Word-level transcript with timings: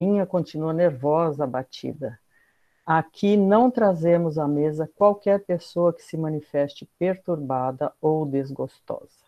rainha 0.00 0.24
continua 0.24 0.72
nervosa, 0.72 1.44
abatida. 1.44 2.18
Aqui 2.86 3.36
não 3.36 3.70
trazemos 3.70 4.38
à 4.38 4.48
mesa 4.48 4.90
qualquer 4.96 5.44
pessoa 5.44 5.92
que 5.92 6.02
se 6.02 6.16
manifeste 6.16 6.88
perturbada 6.98 7.92
ou 8.00 8.24
desgostosa. 8.24 9.20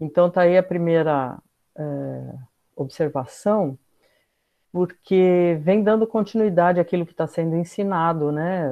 Então, 0.00 0.26
está 0.26 0.42
aí 0.42 0.58
a 0.58 0.62
primeira 0.62 1.38
é, 1.76 2.34
observação, 2.76 3.78
porque 4.72 5.58
vem 5.62 5.82
dando 5.82 6.06
continuidade 6.06 6.78
àquilo 6.78 7.06
que 7.06 7.12
está 7.12 7.26
sendo 7.26 7.56
ensinado, 7.56 8.30
né, 8.30 8.64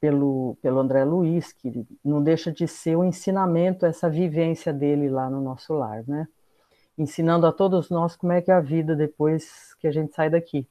pelo, 0.00 0.56
pelo 0.60 0.80
André 0.80 1.04
Luiz, 1.04 1.52
que 1.52 1.86
não 2.04 2.22
deixa 2.22 2.50
de 2.50 2.66
ser 2.66 2.96
o 2.96 3.00
um 3.00 3.04
ensinamento, 3.04 3.86
essa 3.86 4.10
vivência 4.10 4.72
dele 4.72 5.08
lá 5.08 5.30
no 5.30 5.40
nosso 5.40 5.72
lar, 5.74 6.02
né, 6.06 6.26
ensinando 6.96 7.46
a 7.46 7.52
todos 7.52 7.90
nós 7.90 8.16
como 8.16 8.32
é 8.32 8.40
que 8.40 8.50
é 8.50 8.54
a 8.54 8.60
vida 8.60 8.94
depois 8.94 9.74
que 9.74 9.86
a 9.86 9.92
gente 9.92 10.14
sai 10.14 10.30
daqui. 10.30 10.66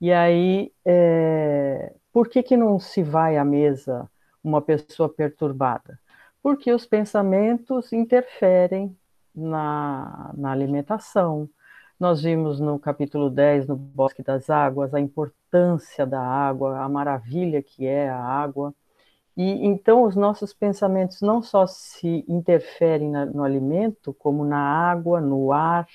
E 0.00 0.12
aí, 0.12 0.72
é, 0.84 1.92
por 2.12 2.28
que, 2.28 2.42
que 2.42 2.56
não 2.56 2.78
se 2.78 3.02
vai 3.02 3.36
à 3.36 3.44
mesa 3.44 4.08
uma 4.42 4.62
pessoa 4.62 5.08
perturbada? 5.08 5.98
Porque 6.42 6.72
os 6.72 6.86
pensamentos 6.86 7.92
interferem 7.92 8.96
na, 9.34 10.32
na 10.36 10.52
alimentação. 10.52 11.48
Nós 11.98 12.22
vimos 12.22 12.60
no 12.60 12.78
capítulo 12.78 13.28
10, 13.28 13.66
no 13.66 13.76
Bosque 13.76 14.22
das 14.22 14.48
Águas, 14.50 14.94
a 14.94 15.00
importância 15.00 16.06
da 16.06 16.20
água, 16.20 16.78
a 16.78 16.88
maravilha 16.88 17.62
que 17.62 17.86
é 17.86 18.08
a 18.08 18.18
água. 18.18 18.72
E 19.38 19.66
então 19.66 20.02
os 20.02 20.16
nossos 20.16 20.52
pensamentos 20.52 21.20
não 21.20 21.40
só 21.40 21.64
se 21.64 22.24
interferem 22.28 23.08
na, 23.08 23.24
no 23.24 23.44
alimento, 23.44 24.12
como 24.12 24.44
na 24.44 24.58
água, 24.58 25.20
no 25.20 25.52
ar, 25.52 25.86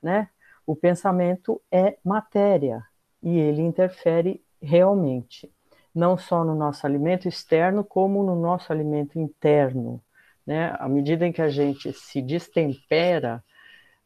né? 0.00 0.30
O 0.64 0.76
pensamento 0.76 1.60
é 1.72 1.98
matéria, 2.04 2.84
e 3.20 3.36
ele 3.36 3.62
interfere 3.62 4.40
realmente, 4.62 5.52
não 5.92 6.16
só 6.16 6.44
no 6.44 6.54
nosso 6.54 6.86
alimento 6.86 7.26
externo, 7.26 7.82
como 7.82 8.22
no 8.22 8.36
nosso 8.36 8.72
alimento 8.72 9.18
interno. 9.18 10.00
Né? 10.46 10.72
À 10.78 10.88
medida 10.88 11.26
em 11.26 11.32
que 11.32 11.42
a 11.42 11.48
gente 11.48 11.92
se 11.92 12.22
destempera, 12.22 13.42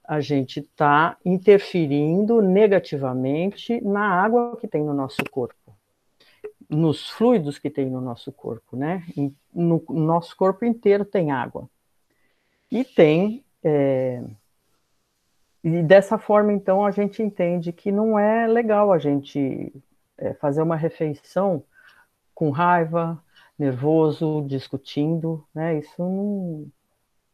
a 0.03 0.21
gente 0.21 0.61
está 0.61 1.19
interferindo 1.25 2.41
negativamente 2.41 3.81
na 3.83 4.23
água 4.23 4.57
que 4.57 4.67
tem 4.67 4.83
no 4.83 4.95
nosso 4.95 5.23
corpo, 5.31 5.62
nos 6.73 7.09
fluidos 7.11 7.59
que 7.59 7.71
tem 7.71 7.89
no 7.89 8.01
nosso 8.01 8.33
corpo, 8.33 8.77
né? 8.77 9.05
No 9.55 9.83
nosso 9.89 10.37
corpo 10.37 10.65
inteiro 10.65 11.05
tem 11.05 11.31
água. 11.31 11.69
E 12.71 12.83
tem 12.85 13.45
é, 13.63 14.23
e 15.63 15.83
dessa 15.83 16.19
forma, 16.19 16.53
então, 16.53 16.85
a 16.85 16.91
gente 16.91 17.23
entende 17.23 17.73
que 17.73 17.93
não 17.93 18.19
é 18.19 18.47
legal 18.49 18.93
a 18.93 18.99
gente 18.99 19.73
é, 20.19 20.35
fazer 20.35 20.61
uma 20.61 20.75
refeição 20.75 21.63
com 22.35 22.51
raiva, 22.51 23.23
nervoso, 23.57 24.45
discutindo, 24.49 25.47
né? 25.55 25.79
Isso, 25.79 25.95
não, 25.99 26.67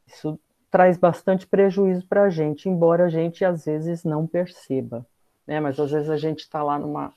isso 0.07 0.39
traz 0.71 0.99
bastante 0.99 1.47
prejuízo 1.47 2.07
para 2.07 2.25
a 2.25 2.31
gente, 2.31 2.69
embora 2.69 3.07
a 3.07 3.09
gente 3.09 3.45
às 3.45 3.65
vezes 3.65 4.05
não 4.05 4.27
perceba, 4.27 5.07
né? 5.47 5.59
Mas 5.59 5.81
às 5.81 5.91
vezes 5.91 6.11
a 6.11 6.19
gente 6.19 6.41
está 6.41 6.63
lá 6.63 6.79
numa, 6.79 7.15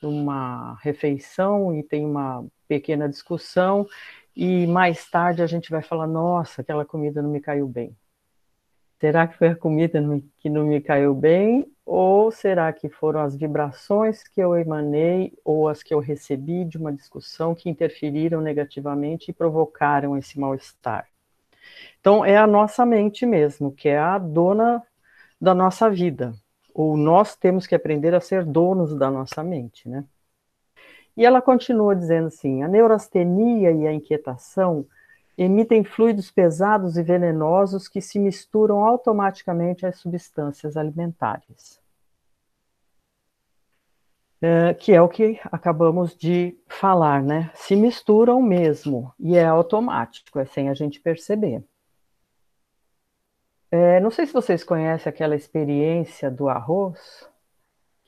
numa 0.00 0.78
refeição 0.82 1.74
e 1.74 1.82
tem 1.82 2.04
uma 2.04 2.44
pequena 2.68 3.08
discussão 3.08 3.86
e 4.34 4.66
mais 4.66 5.08
tarde 5.10 5.42
a 5.42 5.46
gente 5.46 5.70
vai 5.70 5.82
falar, 5.82 6.06
nossa, 6.06 6.62
aquela 6.62 6.84
comida 6.84 7.20
não 7.20 7.30
me 7.30 7.40
caiu 7.40 7.68
bem. 7.68 7.96
Será 9.00 9.26
que 9.26 9.36
foi 9.36 9.48
a 9.48 9.56
comida 9.56 9.98
que 10.38 10.50
não 10.50 10.66
me 10.66 10.80
caiu 10.80 11.14
bem? 11.14 11.66
Ou 11.86 12.30
será 12.30 12.72
que 12.72 12.88
foram 12.88 13.20
as 13.20 13.34
vibrações 13.34 14.22
que 14.22 14.40
eu 14.40 14.56
emanei 14.56 15.32
ou 15.44 15.68
as 15.68 15.82
que 15.82 15.92
eu 15.92 15.98
recebi 15.98 16.64
de 16.64 16.76
uma 16.76 16.92
discussão 16.92 17.54
que 17.54 17.70
interferiram 17.70 18.40
negativamente 18.40 19.30
e 19.30 19.34
provocaram 19.34 20.16
esse 20.16 20.38
mal-estar? 20.38 21.08
Então, 21.98 22.24
é 22.24 22.36
a 22.36 22.46
nossa 22.46 22.84
mente 22.84 23.24
mesmo, 23.24 23.72
que 23.72 23.88
é 23.88 23.98
a 23.98 24.18
dona 24.18 24.82
da 25.40 25.54
nossa 25.54 25.88
vida. 25.90 26.34
Ou 26.80 26.96
nós 26.96 27.36
temos 27.36 27.66
que 27.66 27.74
aprender 27.74 28.14
a 28.14 28.22
ser 28.22 28.42
donos 28.42 28.96
da 28.96 29.10
nossa 29.10 29.44
mente, 29.44 29.86
né? 29.86 30.02
E 31.14 31.26
ela 31.26 31.42
continua 31.42 31.94
dizendo 31.94 32.28
assim: 32.28 32.62
a 32.62 32.68
neurastenia 32.68 33.70
e 33.70 33.86
a 33.86 33.92
inquietação 33.92 34.86
emitem 35.36 35.84
fluidos 35.84 36.30
pesados 36.30 36.96
e 36.96 37.02
venenosos 37.02 37.86
que 37.86 38.00
se 38.00 38.18
misturam 38.18 38.82
automaticamente 38.82 39.84
às 39.84 39.98
substâncias 39.98 40.74
alimentares. 40.74 41.78
É, 44.40 44.72
que 44.72 44.94
é 44.94 45.02
o 45.02 45.08
que 45.08 45.38
acabamos 45.52 46.16
de 46.16 46.58
falar, 46.66 47.22
né? 47.22 47.50
Se 47.54 47.76
misturam 47.76 48.40
mesmo, 48.40 49.12
e 49.18 49.36
é 49.36 49.44
automático, 49.44 50.38
é 50.38 50.46
sem 50.46 50.70
a 50.70 50.74
gente 50.74 50.98
perceber. 50.98 51.62
É, 53.70 54.00
não 54.00 54.10
sei 54.10 54.26
se 54.26 54.32
vocês 54.32 54.64
conhecem 54.64 55.08
aquela 55.08 55.36
experiência 55.36 56.30
do 56.30 56.48
arroz, 56.48 57.28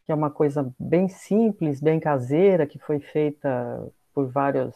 que 0.05 0.11
é 0.11 0.15
uma 0.15 0.31
coisa 0.31 0.73
bem 0.79 1.09
simples, 1.09 1.81
bem 1.81 2.01
caseira, 2.01 2.67
que 2.67 2.79
foi 2.79 2.99
feita 2.99 3.87
por 4.13 4.27
vários 4.27 4.75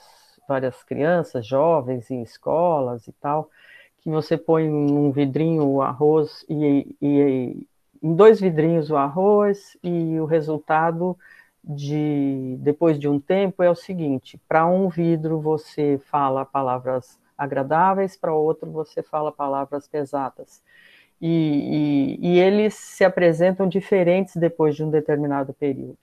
várias 0.48 0.82
crianças, 0.84 1.46
jovens 1.46 2.10
em 2.10 2.22
escolas 2.22 3.06
e 3.08 3.12
tal, 3.12 3.50
que 3.98 4.08
você 4.08 4.36
põe 4.36 4.68
num 4.68 5.10
vidrinho 5.10 5.66
o 5.66 5.82
arroz 5.82 6.44
e, 6.48 6.94
e 7.02 7.66
em 8.02 8.14
dois 8.14 8.40
vidrinhos 8.40 8.90
o 8.90 8.96
arroz 8.96 9.76
e 9.82 10.20
o 10.20 10.24
resultado 10.24 11.18
de 11.64 12.56
depois 12.60 12.98
de 12.98 13.08
um 13.08 13.18
tempo 13.18 13.62
é 13.62 13.70
o 13.70 13.74
seguinte: 13.74 14.40
para 14.48 14.66
um 14.66 14.88
vidro 14.88 15.40
você 15.40 16.00
fala 16.04 16.44
palavras 16.44 17.18
agradáveis, 17.36 18.16
para 18.16 18.32
outro 18.34 18.70
você 18.70 19.02
fala 19.02 19.32
palavras 19.32 19.86
pesadas. 19.88 20.62
E, 21.20 22.18
e, 22.20 22.28
e, 22.28 22.38
eles 22.38 22.74
se 22.74 23.04
apresentam 23.04 23.68
diferentes 23.68 24.36
depois 24.36 24.76
de 24.76 24.84
um 24.84 24.90
determinado 24.90 25.54
período. 25.54 25.98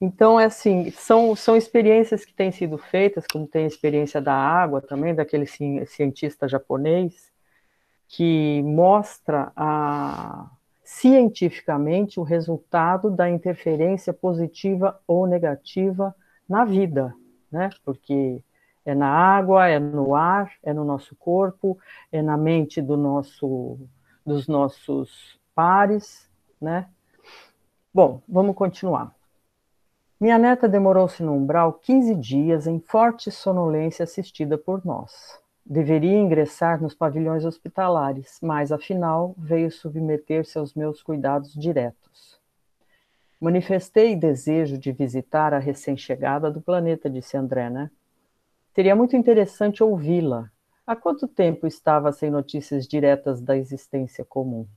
Então, 0.00 0.38
é 0.38 0.44
assim, 0.44 0.90
são, 0.90 1.34
são 1.34 1.56
experiências 1.56 2.24
que 2.24 2.32
têm 2.32 2.52
sido 2.52 2.78
feitas, 2.78 3.24
como 3.26 3.46
tem 3.46 3.64
a 3.64 3.68
experiência 3.68 4.20
da 4.20 4.34
água 4.34 4.80
também, 4.80 5.14
daquele 5.14 5.46
cientista 5.46 6.46
japonês, 6.46 7.32
que 8.08 8.62
mostra 8.62 9.50
a, 9.56 10.50
cientificamente 10.84 12.20
o 12.20 12.22
resultado 12.22 13.10
da 13.10 13.28
interferência 13.28 14.12
positiva 14.12 15.00
ou 15.06 15.26
negativa 15.26 16.14
na 16.48 16.64
vida, 16.64 17.12
né? 17.50 17.70
Porque 17.84 18.40
é 18.86 18.94
na 18.94 19.08
água, 19.08 19.66
é 19.66 19.80
no 19.80 20.14
ar, 20.14 20.52
é 20.62 20.72
no 20.72 20.84
nosso 20.84 21.16
corpo, 21.16 21.76
é 22.12 22.22
na 22.22 22.36
mente 22.36 22.80
do 22.80 22.96
nosso, 22.96 23.80
dos 24.24 24.46
nossos 24.46 25.38
pares, 25.52 26.30
né? 26.60 26.88
Bom, 27.92 28.22
vamos 28.28 28.54
continuar. 28.54 29.12
Minha 30.20 30.38
neta 30.38 30.68
demorou-se 30.68 31.22
no 31.22 31.34
umbral 31.34 31.72
15 31.72 32.14
dias 32.14 32.66
em 32.68 32.78
forte 32.78 33.30
sonolência 33.30 34.04
assistida 34.04 34.56
por 34.56 34.84
nós. 34.86 35.38
Deveria 35.64 36.16
ingressar 36.16 36.80
nos 36.80 36.94
pavilhões 36.94 37.44
hospitalares, 37.44 38.38
mas 38.40 38.70
afinal 38.70 39.34
veio 39.36 39.70
submeter-se 39.70 40.56
aos 40.56 40.74
meus 40.74 41.02
cuidados 41.02 41.52
diretos. 41.52 42.40
Manifestei 43.40 44.14
desejo 44.14 44.78
de 44.78 44.92
visitar 44.92 45.52
a 45.52 45.58
recém-chegada 45.58 46.52
do 46.52 46.60
planeta, 46.60 47.10
disse 47.10 47.36
André, 47.36 47.68
né? 47.68 47.90
Seria 48.76 48.94
muito 48.94 49.16
interessante 49.16 49.82
ouvi-la. 49.82 50.50
Há 50.86 50.94
quanto 50.94 51.26
tempo 51.26 51.66
estava 51.66 52.12
sem 52.12 52.30
notícias 52.30 52.86
diretas 52.86 53.40
da 53.40 53.56
existência 53.56 54.22
comum? 54.22 54.68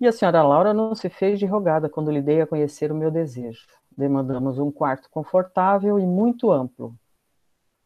E 0.00 0.06
a 0.06 0.12
senhora 0.12 0.42
Laura 0.42 0.72
não 0.72 0.94
se 0.94 1.10
fez 1.10 1.38
de 1.38 1.44
rogada 1.44 1.90
quando 1.90 2.10
lhe 2.10 2.22
dei 2.22 2.40
a 2.40 2.46
conhecer 2.46 2.90
o 2.90 2.94
meu 2.94 3.10
desejo. 3.10 3.66
Demandamos 3.94 4.58
um 4.58 4.72
quarto 4.72 5.10
confortável 5.10 5.98
e 5.98 6.06
muito 6.06 6.50
amplo. 6.50 6.98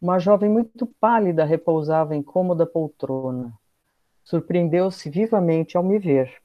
Uma 0.01 0.21
jovem 0.21 0.49
muito 0.49 0.87
pálida 0.87 1.45
repousava 1.45 2.15
em 2.15 2.23
cômoda 2.23 2.65
poltrona. 2.65 3.53
Surpreendeu-se 4.23 5.11
vivamente 5.11 5.77
ao 5.77 5.83
me 5.83 5.99
ver. 5.99 6.41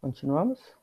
Continuamos? 0.00 0.77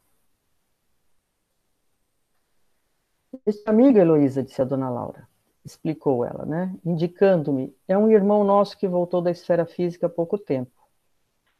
Este 3.46 3.70
amigo, 3.70 3.98
Heloísa, 3.98 4.44
disse 4.44 4.62
a 4.62 4.66
dona 4.66 4.90
Laura 4.90 5.28
explicou 5.66 6.24
ela, 6.24 6.46
né? 6.46 6.74
Indicando-me, 6.86 7.76
é 7.88 7.98
um 7.98 8.10
irmão 8.12 8.44
nosso 8.44 8.78
que 8.78 8.88
voltou 8.88 9.22
da 9.22 9.32
esfera 9.32 9.66
física 9.66 10.06
há 10.06 10.10
pouco 10.10 10.38
tempo. 10.38 10.72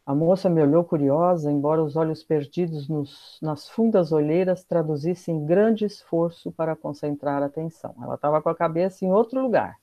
A 0.06 0.13
moça 0.13 0.48
me 0.48 0.62
olhou 0.62 0.83
curiosa, 0.83 1.51
embora 1.51 1.83
os 1.83 1.95
olhos 1.95 2.24
perdidos 2.24 2.88
nos, 2.88 3.39
nas 3.42 3.68
fundas 3.68 4.12
olheiras 4.12 4.63
traduzissem 4.63 5.44
grande 5.44 5.83
esforço 5.83 6.51
para 6.51 6.75
concentrar 6.75 7.42
a 7.42 7.48
atenção. 7.48 7.95
Ela 8.00 8.13
estava 8.13 8.39
com 8.39 8.50
a 8.50 8.56
cabeça 8.56 9.04
em 9.04 9.12
outro 9.12 9.42
lugar 9.42 9.80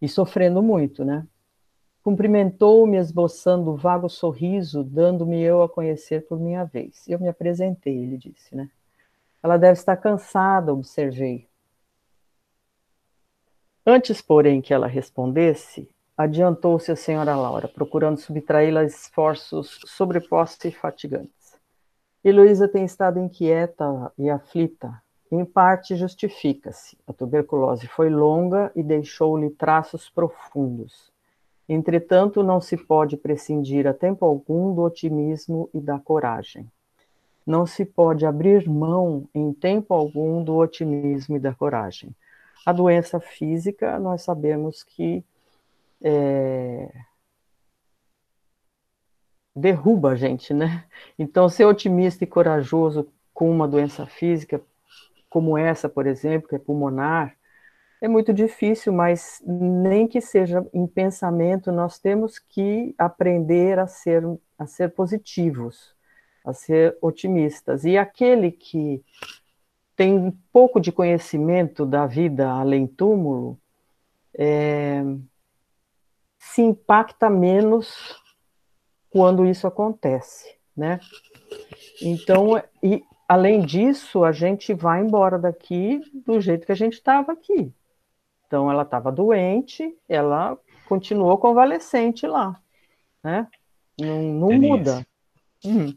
e 0.00 0.08
sofrendo 0.08 0.62
muito, 0.62 1.04
né? 1.04 1.26
Cumprimentou-me 2.02 2.96
esboçando 2.96 3.76
vago 3.76 4.08
sorriso, 4.08 4.82
dando-me 4.82 5.42
eu 5.42 5.62
a 5.62 5.68
conhecer 5.68 6.26
por 6.26 6.40
minha 6.40 6.64
vez. 6.64 7.06
Eu 7.06 7.20
me 7.20 7.28
apresentei, 7.28 7.98
ele 7.98 8.16
disse, 8.16 8.54
né? 8.56 8.70
Ela 9.48 9.56
deve 9.56 9.78
estar 9.78 9.96
cansada, 9.96 10.74
observei. 10.74 11.48
Antes, 13.86 14.20
porém, 14.20 14.60
que 14.60 14.74
ela 14.74 14.86
respondesse, 14.86 15.88
adiantou-se 16.14 16.92
a 16.92 16.96
senhora 16.96 17.34
Laura, 17.34 17.66
procurando 17.66 18.18
subtraí-la 18.18 18.80
a 18.80 18.84
esforços 18.84 19.80
sobrepostos 19.86 20.66
e 20.66 20.70
fatigantes. 20.70 21.58
Heloísa 22.22 22.68
tem 22.68 22.84
estado 22.84 23.18
inquieta 23.18 24.12
e 24.18 24.28
aflita. 24.28 25.02
Em 25.32 25.46
parte 25.46 25.96
justifica-se. 25.96 26.98
A 27.06 27.14
tuberculose 27.14 27.86
foi 27.88 28.10
longa 28.10 28.70
e 28.76 28.82
deixou-lhe 28.82 29.48
traços 29.48 30.10
profundos. 30.10 31.10
Entretanto, 31.66 32.42
não 32.42 32.60
se 32.60 32.76
pode 32.76 33.16
prescindir 33.16 33.86
a 33.86 33.94
tempo 33.94 34.26
algum 34.26 34.74
do 34.74 34.82
otimismo 34.82 35.70
e 35.72 35.80
da 35.80 35.98
coragem. 35.98 36.70
Não 37.48 37.64
se 37.64 37.82
pode 37.82 38.26
abrir 38.26 38.68
mão 38.68 39.26
em 39.34 39.54
tempo 39.54 39.94
algum 39.94 40.44
do 40.44 40.54
otimismo 40.56 41.34
e 41.34 41.40
da 41.40 41.54
coragem. 41.54 42.14
A 42.66 42.74
doença 42.74 43.18
física, 43.18 43.98
nós 43.98 44.20
sabemos 44.20 44.82
que 44.82 45.24
é, 46.02 46.92
derruba 49.56 50.10
a 50.10 50.14
gente, 50.14 50.52
né? 50.52 50.84
Então, 51.18 51.48
ser 51.48 51.64
otimista 51.64 52.22
e 52.22 52.26
corajoso 52.26 53.08
com 53.32 53.50
uma 53.50 53.66
doença 53.66 54.04
física, 54.04 54.60
como 55.30 55.56
essa, 55.56 55.88
por 55.88 56.06
exemplo, 56.06 56.50
que 56.50 56.54
é 56.56 56.58
pulmonar, 56.58 57.34
é 57.98 58.06
muito 58.08 58.30
difícil, 58.30 58.92
mas 58.92 59.42
nem 59.46 60.06
que 60.06 60.20
seja 60.20 60.66
em 60.74 60.86
pensamento, 60.86 61.72
nós 61.72 61.98
temos 61.98 62.38
que 62.38 62.94
aprender 62.98 63.78
a 63.78 63.86
ser, 63.86 64.22
a 64.58 64.66
ser 64.66 64.90
positivos, 64.90 65.96
a 66.44 66.52
ser 66.52 66.96
otimistas. 67.00 67.84
E 67.84 67.96
aquele 67.96 68.50
que 68.50 69.02
tem 69.96 70.16
um 70.16 70.32
pouco 70.52 70.80
de 70.80 70.92
conhecimento 70.92 71.84
da 71.84 72.06
vida 72.06 72.48
além 72.48 72.86
túmulo, 72.86 73.58
é, 74.32 75.02
se 76.38 76.62
impacta 76.62 77.28
menos 77.28 78.16
quando 79.10 79.44
isso 79.44 79.66
acontece, 79.66 80.56
né? 80.76 81.00
Então, 82.00 82.62
e 82.80 83.02
além 83.26 83.60
disso, 83.60 84.24
a 84.24 84.30
gente 84.30 84.72
vai 84.72 85.00
embora 85.00 85.36
daqui 85.36 86.00
do 86.24 86.40
jeito 86.40 86.64
que 86.64 86.72
a 86.72 86.76
gente 86.76 86.94
estava 86.94 87.32
aqui. 87.32 87.72
Então, 88.46 88.70
ela 88.70 88.82
estava 88.82 89.10
doente, 89.10 89.96
ela 90.08 90.56
continuou 90.88 91.36
convalescente 91.38 92.26
lá, 92.26 92.60
né? 93.22 93.48
Não, 94.00 94.22
não 94.22 94.52
muda. 94.52 95.04
Hum. 95.64 95.94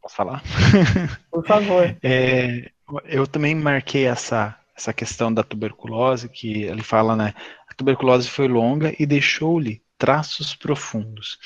Posso 0.00 0.16
falar? 0.16 0.42
Por 1.30 1.44
favor. 1.46 1.96
É, 2.02 2.70
eu 3.04 3.26
também 3.26 3.54
marquei 3.54 4.06
essa, 4.06 4.56
essa 4.76 4.92
questão 4.92 5.32
da 5.32 5.42
tuberculose, 5.42 6.28
que 6.28 6.62
ele 6.62 6.82
fala, 6.82 7.16
né? 7.16 7.34
A 7.68 7.74
tuberculose 7.74 8.28
foi 8.28 8.46
longa 8.46 8.94
e 8.98 9.06
deixou-lhe 9.06 9.82
traços 9.98 10.54
profundos. 10.54 11.38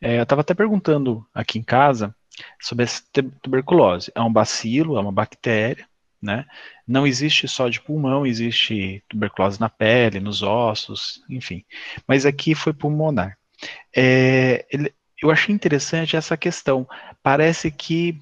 É, 0.00 0.18
eu 0.18 0.22
estava 0.22 0.40
até 0.40 0.54
perguntando 0.54 1.26
aqui 1.32 1.58
em 1.58 1.62
casa 1.62 2.14
sobre 2.60 2.84
essa 2.84 3.02
tuberculose. 3.42 4.10
É 4.14 4.20
um 4.20 4.32
bacilo, 4.32 4.96
é 4.96 5.00
uma 5.00 5.12
bactéria, 5.12 5.86
né? 6.20 6.44
Não 6.86 7.06
existe 7.06 7.46
só 7.46 7.68
de 7.68 7.80
pulmão, 7.80 8.26
existe 8.26 9.02
tuberculose 9.08 9.60
na 9.60 9.68
pele, 9.68 10.20
nos 10.20 10.42
ossos, 10.42 11.22
enfim. 11.28 11.64
Mas 12.06 12.26
aqui 12.26 12.54
foi 12.54 12.72
pulmonar. 12.72 13.36
É, 13.94 14.66
ele, 14.70 14.92
eu 15.22 15.30
achei 15.30 15.54
interessante 15.54 16.16
essa 16.16 16.36
questão. 16.36 16.86
Parece 17.22 17.70
que 17.70 18.20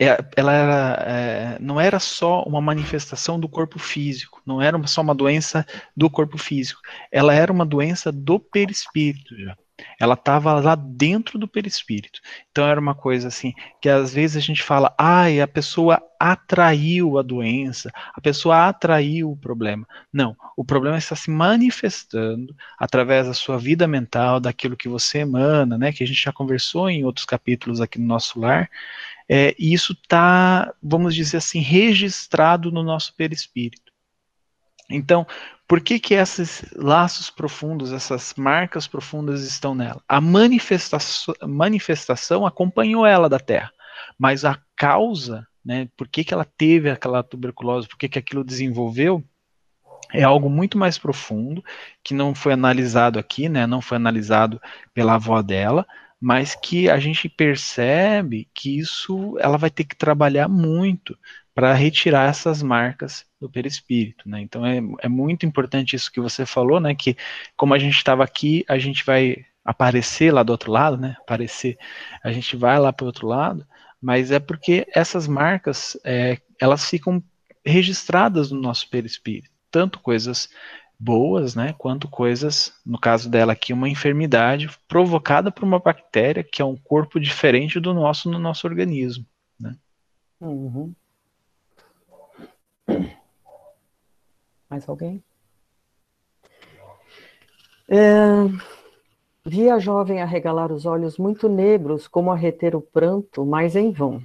é, 0.00 0.18
ela 0.36 0.52
era, 0.52 1.04
é, 1.06 1.58
não 1.60 1.80
era 1.80 2.00
só 2.00 2.42
uma 2.42 2.60
manifestação 2.60 3.38
do 3.38 3.48
corpo 3.48 3.78
físico, 3.78 4.42
não 4.44 4.60
era 4.60 4.84
só 4.86 5.00
uma 5.00 5.14
doença 5.14 5.64
do 5.96 6.10
corpo 6.10 6.36
físico, 6.36 6.80
ela 7.12 7.32
era 7.32 7.52
uma 7.52 7.64
doença 7.64 8.10
do 8.10 8.40
perispírito 8.40 9.36
já. 9.38 9.56
Ela 9.98 10.14
estava 10.14 10.52
lá 10.60 10.74
dentro 10.74 11.38
do 11.38 11.48
perispírito. 11.48 12.20
Então 12.50 12.66
era 12.66 12.80
uma 12.80 12.94
coisa 12.94 13.28
assim, 13.28 13.52
que 13.80 13.88
às 13.88 14.14
vezes 14.14 14.36
a 14.36 14.40
gente 14.40 14.62
fala, 14.62 14.94
ai, 14.98 15.40
a 15.40 15.48
pessoa 15.48 16.00
atraiu 16.18 17.18
a 17.18 17.22
doença, 17.22 17.90
a 18.14 18.20
pessoa 18.20 18.68
atraiu 18.68 19.30
o 19.30 19.36
problema. 19.36 19.86
Não, 20.12 20.36
o 20.56 20.64
problema 20.64 20.96
está 20.96 21.16
se 21.16 21.30
manifestando 21.30 22.54
através 22.78 23.26
da 23.26 23.34
sua 23.34 23.58
vida 23.58 23.86
mental, 23.86 24.40
daquilo 24.40 24.76
que 24.76 24.88
você 24.88 25.18
emana, 25.18 25.76
né? 25.76 25.92
Que 25.92 26.04
a 26.04 26.06
gente 26.06 26.22
já 26.22 26.32
conversou 26.32 26.88
em 26.88 27.04
outros 27.04 27.26
capítulos 27.26 27.80
aqui 27.80 27.98
no 27.98 28.06
nosso 28.06 28.38
lar. 28.38 28.70
É, 29.28 29.54
e 29.58 29.72
isso 29.72 29.92
está, 29.92 30.72
vamos 30.82 31.14
dizer 31.14 31.38
assim, 31.38 31.60
registrado 31.60 32.70
no 32.70 32.82
nosso 32.82 33.14
perispírito. 33.14 33.83
Então, 34.90 35.26
por 35.66 35.80
que 35.80 35.98
que 35.98 36.14
esses 36.14 36.64
laços 36.76 37.30
profundos, 37.30 37.92
essas 37.92 38.34
marcas 38.36 38.86
profundas 38.86 39.42
estão 39.42 39.74
nela? 39.74 40.02
A 40.08 40.20
manifestação, 40.20 41.34
manifestação 41.42 42.46
acompanhou 42.46 43.06
ela 43.06 43.28
da 43.28 43.38
Terra, 43.38 43.72
mas 44.18 44.44
a 44.44 44.58
causa, 44.76 45.46
né, 45.64 45.88
por 45.96 46.06
que, 46.06 46.22
que 46.22 46.34
ela 46.34 46.44
teve 46.44 46.90
aquela 46.90 47.22
tuberculose, 47.22 47.88
por 47.88 47.96
que, 47.96 48.08
que 48.08 48.18
aquilo 48.18 48.44
desenvolveu, 48.44 49.24
é 50.12 50.22
algo 50.22 50.50
muito 50.50 50.76
mais 50.76 50.98
profundo, 50.98 51.64
que 52.02 52.12
não 52.14 52.34
foi 52.34 52.52
analisado 52.52 53.18
aqui, 53.18 53.48
né, 53.48 53.66
não 53.66 53.80
foi 53.80 53.96
analisado 53.96 54.60
pela 54.92 55.14
avó 55.14 55.40
dela, 55.40 55.86
mas 56.20 56.54
que 56.54 56.88
a 56.88 56.98
gente 56.98 57.28
percebe 57.28 58.48
que 58.54 58.78
isso 58.78 59.36
ela 59.40 59.56
vai 59.56 59.70
ter 59.70 59.84
que 59.84 59.96
trabalhar 59.96 60.48
muito 60.48 61.18
para 61.54 61.72
retirar 61.72 62.28
essas 62.28 62.62
marcas 62.62 63.24
do 63.44 63.50
perispírito, 63.50 64.26
né? 64.26 64.40
Então 64.40 64.64
é, 64.64 64.80
é 65.02 65.08
muito 65.08 65.44
importante 65.44 65.94
isso 65.94 66.10
que 66.10 66.20
você 66.20 66.46
falou, 66.46 66.80
né? 66.80 66.94
Que 66.94 67.14
como 67.56 67.74
a 67.74 67.78
gente 67.78 67.96
estava 67.96 68.24
aqui, 68.24 68.64
a 68.66 68.78
gente 68.78 69.04
vai 69.04 69.44
aparecer 69.62 70.32
lá 70.32 70.42
do 70.42 70.50
outro 70.50 70.72
lado, 70.72 70.96
né? 70.96 71.14
Aparecer, 71.20 71.78
a 72.22 72.32
gente 72.32 72.56
vai 72.56 72.78
lá 72.78 72.90
para 72.90 73.04
o 73.04 73.06
outro 73.06 73.26
lado, 73.26 73.66
mas 74.00 74.30
é 74.30 74.38
porque 74.38 74.86
essas 74.94 75.28
marcas 75.28 75.96
é, 76.04 76.38
elas 76.58 76.88
ficam 76.88 77.22
registradas 77.64 78.50
no 78.50 78.60
nosso 78.60 78.88
perispírito, 78.88 79.50
tanto 79.70 80.00
coisas 80.00 80.48
boas, 80.98 81.54
né, 81.54 81.74
quanto 81.76 82.08
coisas, 82.08 82.72
no 82.86 82.98
caso 82.98 83.28
dela 83.28 83.52
aqui, 83.52 83.72
uma 83.72 83.88
enfermidade 83.88 84.70
provocada 84.86 85.50
por 85.50 85.64
uma 85.64 85.78
bactéria 85.78 86.44
que 86.44 86.62
é 86.62 86.64
um 86.64 86.76
corpo 86.76 87.18
diferente 87.18 87.80
do 87.80 87.92
nosso 87.92 88.30
no 88.30 88.38
nosso 88.38 88.66
organismo, 88.66 89.26
né? 89.58 89.76
Uhum. 90.40 90.94
Mais 94.74 94.88
alguém? 94.88 95.22
É, 97.88 97.96
vi 99.44 99.70
a 99.70 99.78
jovem 99.78 100.20
arregalar 100.20 100.72
os 100.72 100.84
olhos 100.84 101.16
muito 101.16 101.48
negros, 101.48 102.08
como 102.08 102.32
a 102.32 102.34
reter 102.34 102.74
o 102.74 102.80
pranto, 102.80 103.46
mas 103.46 103.76
em 103.76 103.92
vão. 103.92 104.20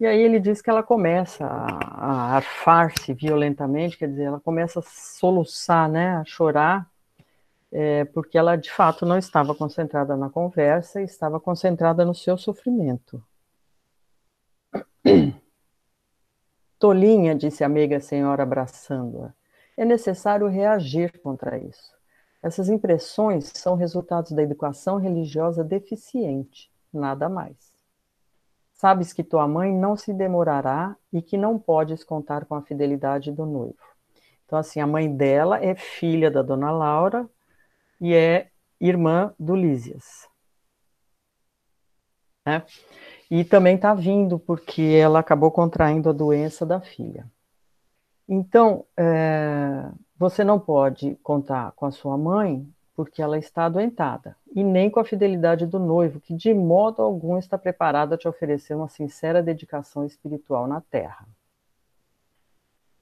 E 0.00 0.06
aí 0.06 0.18
ele 0.18 0.40
diz 0.40 0.62
que 0.62 0.70
ela 0.70 0.82
começa 0.82 1.44
a, 1.44 1.66
a 1.66 2.36
arfar-se 2.36 3.12
violentamente, 3.12 3.98
quer 3.98 4.08
dizer, 4.08 4.22
ela 4.24 4.40
começa 4.40 4.78
a 4.78 4.82
soluçar, 4.82 5.90
né, 5.90 6.16
a 6.16 6.24
chorar, 6.24 6.90
é, 7.70 8.06
porque 8.06 8.38
ela 8.38 8.56
de 8.56 8.70
fato 8.70 9.04
não 9.04 9.18
estava 9.18 9.54
concentrada 9.54 10.16
na 10.16 10.30
conversa, 10.30 11.02
estava 11.02 11.38
concentrada 11.38 12.02
no 12.02 12.14
seu 12.14 12.38
sofrimento. 12.38 13.22
Tolinha, 16.84 17.34
disse 17.34 17.64
a 17.64 17.68
meiga 17.68 17.98
senhora 17.98 18.42
abraçando-a, 18.42 19.32
é 19.74 19.86
necessário 19.86 20.46
reagir 20.48 21.18
contra 21.20 21.56
isso. 21.56 21.94
Essas 22.42 22.68
impressões 22.68 23.50
são 23.54 23.74
resultados 23.74 24.32
da 24.32 24.42
educação 24.42 24.98
religiosa 24.98 25.64
deficiente, 25.64 26.70
nada 26.92 27.26
mais. 27.26 27.56
Sabes 28.74 29.14
que 29.14 29.24
tua 29.24 29.48
mãe 29.48 29.74
não 29.74 29.96
se 29.96 30.12
demorará 30.12 30.94
e 31.10 31.22
que 31.22 31.38
não 31.38 31.58
podes 31.58 32.04
contar 32.04 32.44
com 32.44 32.54
a 32.54 32.60
fidelidade 32.60 33.32
do 33.32 33.46
noivo. 33.46 33.78
Então, 34.44 34.58
assim, 34.58 34.78
a 34.78 34.86
mãe 34.86 35.10
dela 35.10 35.64
é 35.64 35.74
filha 35.74 36.30
da 36.30 36.42
dona 36.42 36.70
Laura 36.70 37.26
e 37.98 38.12
é 38.12 38.50
irmã 38.78 39.34
do 39.38 39.56
Lísias. 39.56 40.28
Né? 42.44 42.62
E 43.36 43.42
também 43.42 43.74
está 43.74 43.92
vindo 43.92 44.38
porque 44.38 44.80
ela 44.80 45.18
acabou 45.18 45.50
contraindo 45.50 46.08
a 46.08 46.12
doença 46.12 46.64
da 46.64 46.80
filha. 46.80 47.26
Então, 48.28 48.84
é, 48.96 49.90
você 50.16 50.44
não 50.44 50.60
pode 50.60 51.16
contar 51.20 51.72
com 51.72 51.84
a 51.84 51.90
sua 51.90 52.16
mãe 52.16 52.64
porque 52.94 53.20
ela 53.20 53.36
está 53.36 53.64
adoentada, 53.64 54.36
e 54.54 54.62
nem 54.62 54.88
com 54.88 55.00
a 55.00 55.04
fidelidade 55.04 55.66
do 55.66 55.80
noivo, 55.80 56.20
que 56.20 56.32
de 56.32 56.54
modo 56.54 57.02
algum 57.02 57.36
está 57.36 57.58
preparado 57.58 58.12
a 58.12 58.16
te 58.16 58.28
oferecer 58.28 58.76
uma 58.76 58.88
sincera 58.88 59.42
dedicação 59.42 60.06
espiritual 60.06 60.68
na 60.68 60.80
terra. 60.80 61.26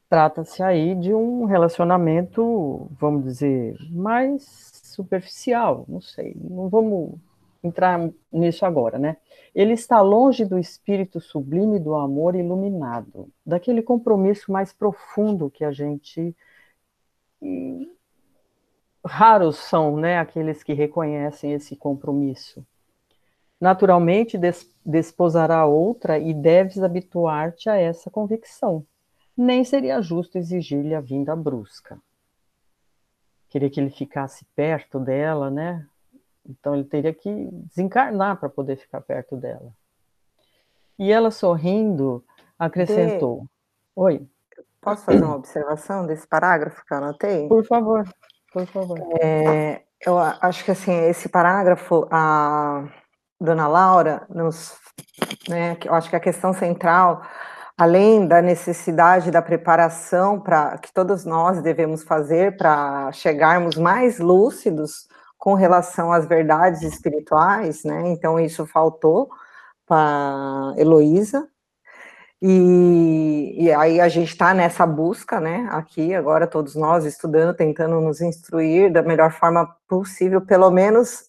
trata-se 0.09 0.63
aí 0.63 0.95
de 0.95 1.13
um 1.13 1.45
relacionamento, 1.45 2.91
vamos 2.99 3.25
dizer, 3.25 3.77
mais 3.91 4.43
superficial, 4.83 5.85
não 5.87 6.01
sei, 6.01 6.35
não 6.41 6.71
vamos 6.71 7.19
entrar 7.63 8.11
nisso 8.31 8.67
agora, 8.67 8.99
né? 8.99 9.17
Ele 9.55 9.73
está 9.73 10.01
longe 10.01 10.45
do 10.45 10.59
espírito 10.59 11.21
sublime 11.21 11.79
do 11.79 11.95
amor 11.95 12.35
iluminado, 12.35 13.31
daquele 13.45 13.83
compromisso 13.83 14.51
mais 14.51 14.73
profundo 14.73 15.51
que 15.51 15.65
a 15.65 15.73
gente 15.73 16.35
raros 19.05 19.57
são, 19.57 19.97
né, 19.97 20.19
aqueles 20.19 20.63
que 20.63 20.73
reconhecem 20.73 21.53
esse 21.53 21.75
compromisso. 21.75 22.65
Naturalmente, 23.61 24.39
des 24.39 24.71
desposará 24.85 25.65
outra 25.65 26.19
e 26.19 26.35
deves 26.35 26.83
habituar-te 26.83 27.69
a 27.69 27.77
essa 27.77 28.11
convicção. 28.11 28.85
Nem 29.37 29.65
seria 29.65 30.03
justo 30.03 30.37
exigir-lhe 30.37 30.95
a 30.95 31.01
vinda 31.01 31.37
brusca. 31.37 32.01
Queria 33.49 33.71
que 33.71 33.79
ele 33.79 33.91
ficasse 33.91 34.45
perto 34.57 34.99
dela, 34.99 35.51
né? 35.51 35.87
Então 36.49 36.75
ele 36.75 36.85
teria 36.85 37.13
que 37.13 37.49
desencarnar 37.53 38.39
para 38.39 38.49
poder 38.49 38.77
ficar 38.77 39.01
perto 39.01 39.37
dela. 39.37 39.73
E 40.99 41.11
ela 41.11 41.31
sorrindo 41.31 42.25
acrescentou. 42.59 43.47
Oi. 43.95 44.27
Posso 44.81 45.05
fazer 45.05 45.23
uma 45.23 45.37
observação 45.37 46.07
desse 46.07 46.27
parágrafo 46.27 46.85
que 46.85 46.93
eu 46.93 46.99
anotei? 46.99 47.49
Por 47.49 47.65
favor, 47.65 48.05
por 48.53 48.67
favor. 48.67 48.99
É, 49.21 49.83
eu 50.05 50.19
acho 50.19 50.65
que 50.65 50.73
assim 50.73 50.93
esse 51.07 51.29
parágrafo 51.29 52.07
a 52.11 52.85
Dona 53.41 53.69
Laura 53.69 54.27
nos, 54.29 54.77
né, 55.49 55.77
eu 55.85 55.95
acho 55.95 56.11
que 56.11 56.17
a 56.17 56.21
questão 56.21 56.53
central 56.53 57.23
além 57.77 58.27
da 58.27 58.43
necessidade 58.43 59.31
da 59.31 59.43
preparação 59.43 60.39
para 60.39 60.79
que 60.79 60.93
todos 60.93 61.25
nós 61.25 61.61
devemos 61.63 62.03
fazer 62.03 62.57
para 62.57 63.11
chegarmos 63.13 63.77
mais 63.77 64.19
lúcidos 64.19 65.09
com 65.43 65.55
relação 65.55 66.13
às 66.13 66.25
verdades 66.25 66.83
espirituais, 66.83 67.83
né? 67.83 68.11
Então 68.11 68.39
isso 68.39 68.65
faltou 68.65 69.29
para 69.85 70.73
Heloísa. 70.79 71.49
E, 72.41 73.57
e, 73.59 73.73
aí 73.73 74.01
a 74.01 74.09
gente 74.09 74.29
está 74.29 74.55
nessa 74.55 74.87
busca, 74.87 75.41
né? 75.41 75.69
Aqui 75.73 76.15
agora 76.15 76.47
todos 76.47 76.77
nós 76.77 77.05
estudando, 77.05 77.57
tentando 77.57 78.01
nos 78.01 78.21
instruir 78.21 78.93
da 78.93 79.03
melhor 79.03 79.33
forma 79.33 79.67
possível, 79.89 80.41
pelo 80.41 80.71
menos 80.71 81.25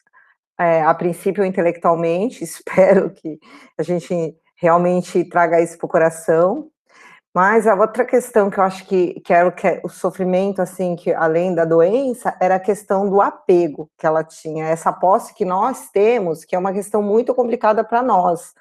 é, 0.60 0.84
a 0.84 0.94
princípio 0.94 1.44
intelectualmente. 1.44 2.44
Espero 2.46 3.10
que 3.10 3.40
a 3.80 3.82
gente 3.82 4.38
realmente 4.58 5.24
traga 5.26 5.60
isso 5.60 5.76
para 5.76 5.88
o 5.88 5.90
coração 5.90 6.70
mas 7.34 7.66
a 7.66 7.74
outra 7.74 8.06
questão 8.06 8.50
que 8.50 8.60
eu 8.60 8.64
acho 8.64 8.86
que, 8.86 9.20
que 9.22 9.34
era 9.34 9.50
o, 9.50 9.52
que, 9.52 9.82
o 9.84 9.90
sofrimento, 9.90 10.62
assim, 10.62 10.96
que 10.96 11.12
além 11.12 11.56
da 11.56 11.66
doença, 11.66 12.36
era 12.40 12.56
a 12.56 12.60
questão 12.60 13.10
do 13.10 13.20
apego 13.22 13.90
que 13.98 14.06
ela 14.06 14.24
tinha, 14.24 14.68
essa 14.68 14.94
posse 14.94 15.34
que 15.34 15.44
nós 15.44 15.90
temos, 15.90 16.46
que 16.46 16.56
é 16.56 16.60
uma 16.60 16.72
questão 16.72 17.02
muito 17.02 17.34
complicada 17.34 17.84
para 17.84 18.04
nós 18.04 18.54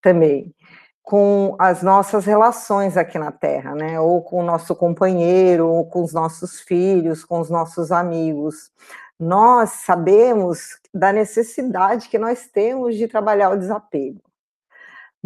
também, 0.00 0.54
com 1.02 1.56
as 1.58 1.82
nossas 1.82 2.24
relações 2.24 2.96
aqui 2.96 3.18
na 3.18 3.32
Terra, 3.32 3.74
né? 3.74 4.00
Ou 4.00 4.22
com 4.22 4.40
o 4.40 4.44
nosso 4.44 4.76
companheiro, 4.76 5.68
ou 5.68 5.84
com 5.86 6.02
os 6.02 6.12
nossos 6.12 6.60
filhos, 6.60 7.24
com 7.24 7.40
os 7.40 7.50
nossos 7.50 7.90
amigos. 7.92 8.70
Nós 9.18 9.70
sabemos 9.84 10.78
da 10.92 11.12
necessidade 11.12 12.08
que 12.08 12.18
nós 12.18 12.46
temos 12.48 12.96
de 12.96 13.08
trabalhar 13.08 13.50
o 13.50 13.58
desapego 13.58 14.23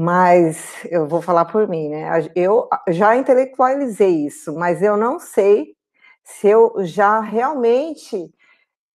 mas 0.00 0.86
eu 0.92 1.08
vou 1.08 1.20
falar 1.20 1.46
por 1.46 1.66
mim, 1.66 1.88
né? 1.88 2.08
Eu 2.36 2.68
já 2.88 3.16
intelectualizei 3.16 4.26
isso, 4.26 4.54
mas 4.54 4.80
eu 4.80 4.96
não 4.96 5.18
sei 5.18 5.74
se 6.22 6.46
eu 6.46 6.72
já 6.84 7.18
realmente 7.18 8.32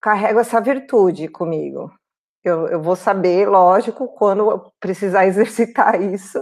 carrego 0.01 0.39
essa 0.39 0.61
virtude 0.61 1.27
comigo. 1.27 1.91
Eu, 2.41 2.67
eu 2.67 2.81
vou 2.81 2.95
saber, 2.95 3.49
lógico, 3.49 4.07
quando 4.07 4.49
eu 4.49 4.71
precisar 4.79 5.25
exercitar 5.27 6.01
isso, 6.01 6.41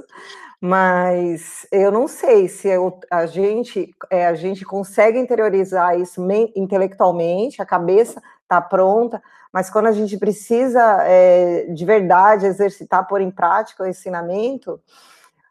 mas 0.62 1.65
eu 1.72 1.91
não 1.91 2.08
sei 2.08 2.48
se 2.48 2.68
eu, 2.68 3.00
a 3.10 3.25
gente 3.25 3.89
é, 4.12 4.27
a 4.27 4.36
gente 4.36 4.63
consegue 4.63 5.18
interiorizar 5.18 6.00
isso 6.00 6.22
intelectualmente, 6.56 7.63
a 7.63 7.65
cabeça 7.65 8.22
está 8.44 8.62
pronta, 8.62 9.24
mas 9.51 9.70
quando 9.70 9.88
a 9.88 9.91
gente 9.91 10.17
precisa 10.17 10.81
é, 11.03 11.65
de 11.65 11.86
verdade 11.86 12.46
exercitar, 12.46 13.08
pôr 13.08 13.22
em 13.22 13.31
prática 13.31 13.84
o 13.84 13.88
ensinamento, 13.88 14.81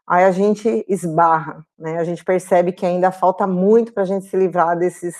aí 0.07 0.23
a 0.23 0.31
gente 0.31 0.85
esbarra, 0.89 1.65
né? 1.77 1.99
A 1.99 2.03
gente 2.03 2.23
percebe 2.23 2.71
que 2.71 2.85
ainda 2.85 3.11
falta 3.11 3.45
muito 3.45 3.93
para 3.93 4.03
a 4.03 4.05
gente 4.05 4.25
se 4.25 4.35
livrar 4.35 4.77
desses 4.77 5.15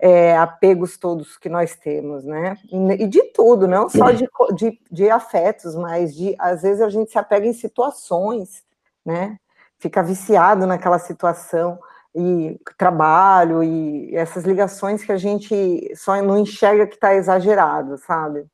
é, 0.00 0.36
apegos 0.36 0.96
todos 0.96 1.36
que 1.36 1.48
nós 1.48 1.74
temos, 1.76 2.24
né? 2.24 2.56
E, 2.70 3.06
de 3.06 3.22
tudo, 3.32 3.66
não 3.66 3.88
só 3.88 4.10
de, 4.10 4.28
de, 4.54 4.80
de 4.90 5.10
afetos, 5.10 5.74
mas 5.74 6.14
de 6.14 6.34
às 6.38 6.62
vezes 6.62 6.80
a 6.80 6.88
gente 6.88 7.10
se 7.10 7.18
apega 7.18 7.46
em 7.46 7.52
situações, 7.52 8.62
né? 9.04 9.38
Fica 9.78 10.02
viciado 10.02 10.66
naquela 10.66 10.98
situação 10.98 11.78
e 12.14 12.58
trabalho 12.76 13.62
e 13.62 14.14
essas 14.14 14.44
ligações 14.44 15.04
que 15.04 15.12
a 15.12 15.16
gente 15.16 15.94
só 15.94 16.20
não 16.22 16.38
enxerga 16.38 16.86
que 16.86 16.94
está 16.94 17.14
exagerado, 17.14 17.96
sabe? 17.98 18.46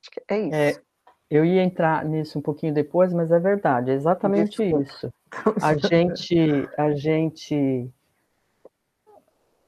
Acho 0.00 0.10
que 0.10 0.22
é 0.28 0.38
isso. 0.38 0.54
É, 0.54 0.82
eu 1.30 1.44
ia 1.44 1.62
entrar 1.62 2.04
nisso 2.04 2.38
um 2.38 2.42
pouquinho 2.42 2.72
depois, 2.72 3.12
mas 3.12 3.32
é 3.32 3.38
verdade, 3.38 3.90
é 3.90 3.94
exatamente 3.94 4.62
Desculpa. 4.62 4.82
isso. 4.82 5.12
A 5.60 5.76
gente, 5.76 6.68
a 6.78 6.92
gente, 6.92 7.90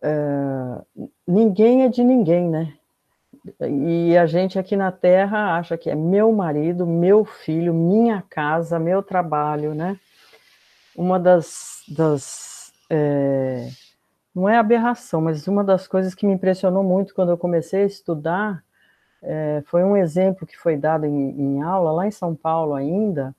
uh, 0.03 1.09
ninguém 1.27 1.83
é 1.83 1.89
de 1.89 2.05
ninguém, 2.05 2.49
né? 2.49 2.75
E 3.69 4.17
a 4.17 4.27
gente 4.27 4.59
aqui 4.59 4.77
na 4.77 4.93
Terra 4.93 5.57
acha 5.57 5.77
que 5.77 5.91
é 5.91 5.95
meu 5.95 6.33
marido, 6.33 6.87
meu 6.87 7.25
filho, 7.25 7.73
minha 7.73 8.23
casa, 8.23 8.79
meu 8.79 9.03
trabalho, 9.03 9.75
né? 9.75 9.99
Uma 10.99 11.21
das, 11.21 11.85
das 11.87 12.73
é, 12.91 13.69
não 14.35 14.49
é 14.49 14.59
aberração, 14.59 15.21
mas 15.21 15.47
uma 15.47 15.63
das 15.63 15.87
coisas 15.87 16.13
que 16.13 16.27
me 16.27 16.33
impressionou 16.33 16.83
muito 16.83 17.15
quando 17.15 17.29
eu 17.29 17.39
comecei 17.39 17.85
a 17.85 17.87
estudar 17.87 18.65
é, 19.23 19.63
foi 19.67 19.85
um 19.85 19.97
exemplo 19.97 20.45
que 20.45 20.59
foi 20.59 20.77
dado 20.77 21.07
em, 21.07 21.31
em, 21.41 21.63
aula, 21.63 21.93
lá 21.93 22.07
em 22.07 22.11
São 22.11 22.35
Paulo 22.35 22.75
ainda, 22.75 23.33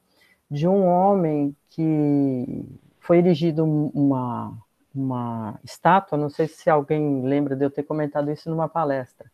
de 0.49 0.69
um 0.69 0.87
homem 0.87 1.53
que 1.69 2.65
foi 3.01 3.17
erigido 3.17 3.65
uma, 3.65 4.57
uma 4.95 5.59
estátua, 5.61 6.17
não 6.17 6.29
sei 6.29 6.47
se 6.47 6.69
alguém 6.69 7.23
lembra 7.23 7.57
de 7.57 7.65
eu 7.65 7.69
ter 7.69 7.83
comentado 7.83 8.31
isso 8.31 8.49
numa 8.49 8.69
palestra, 8.69 9.29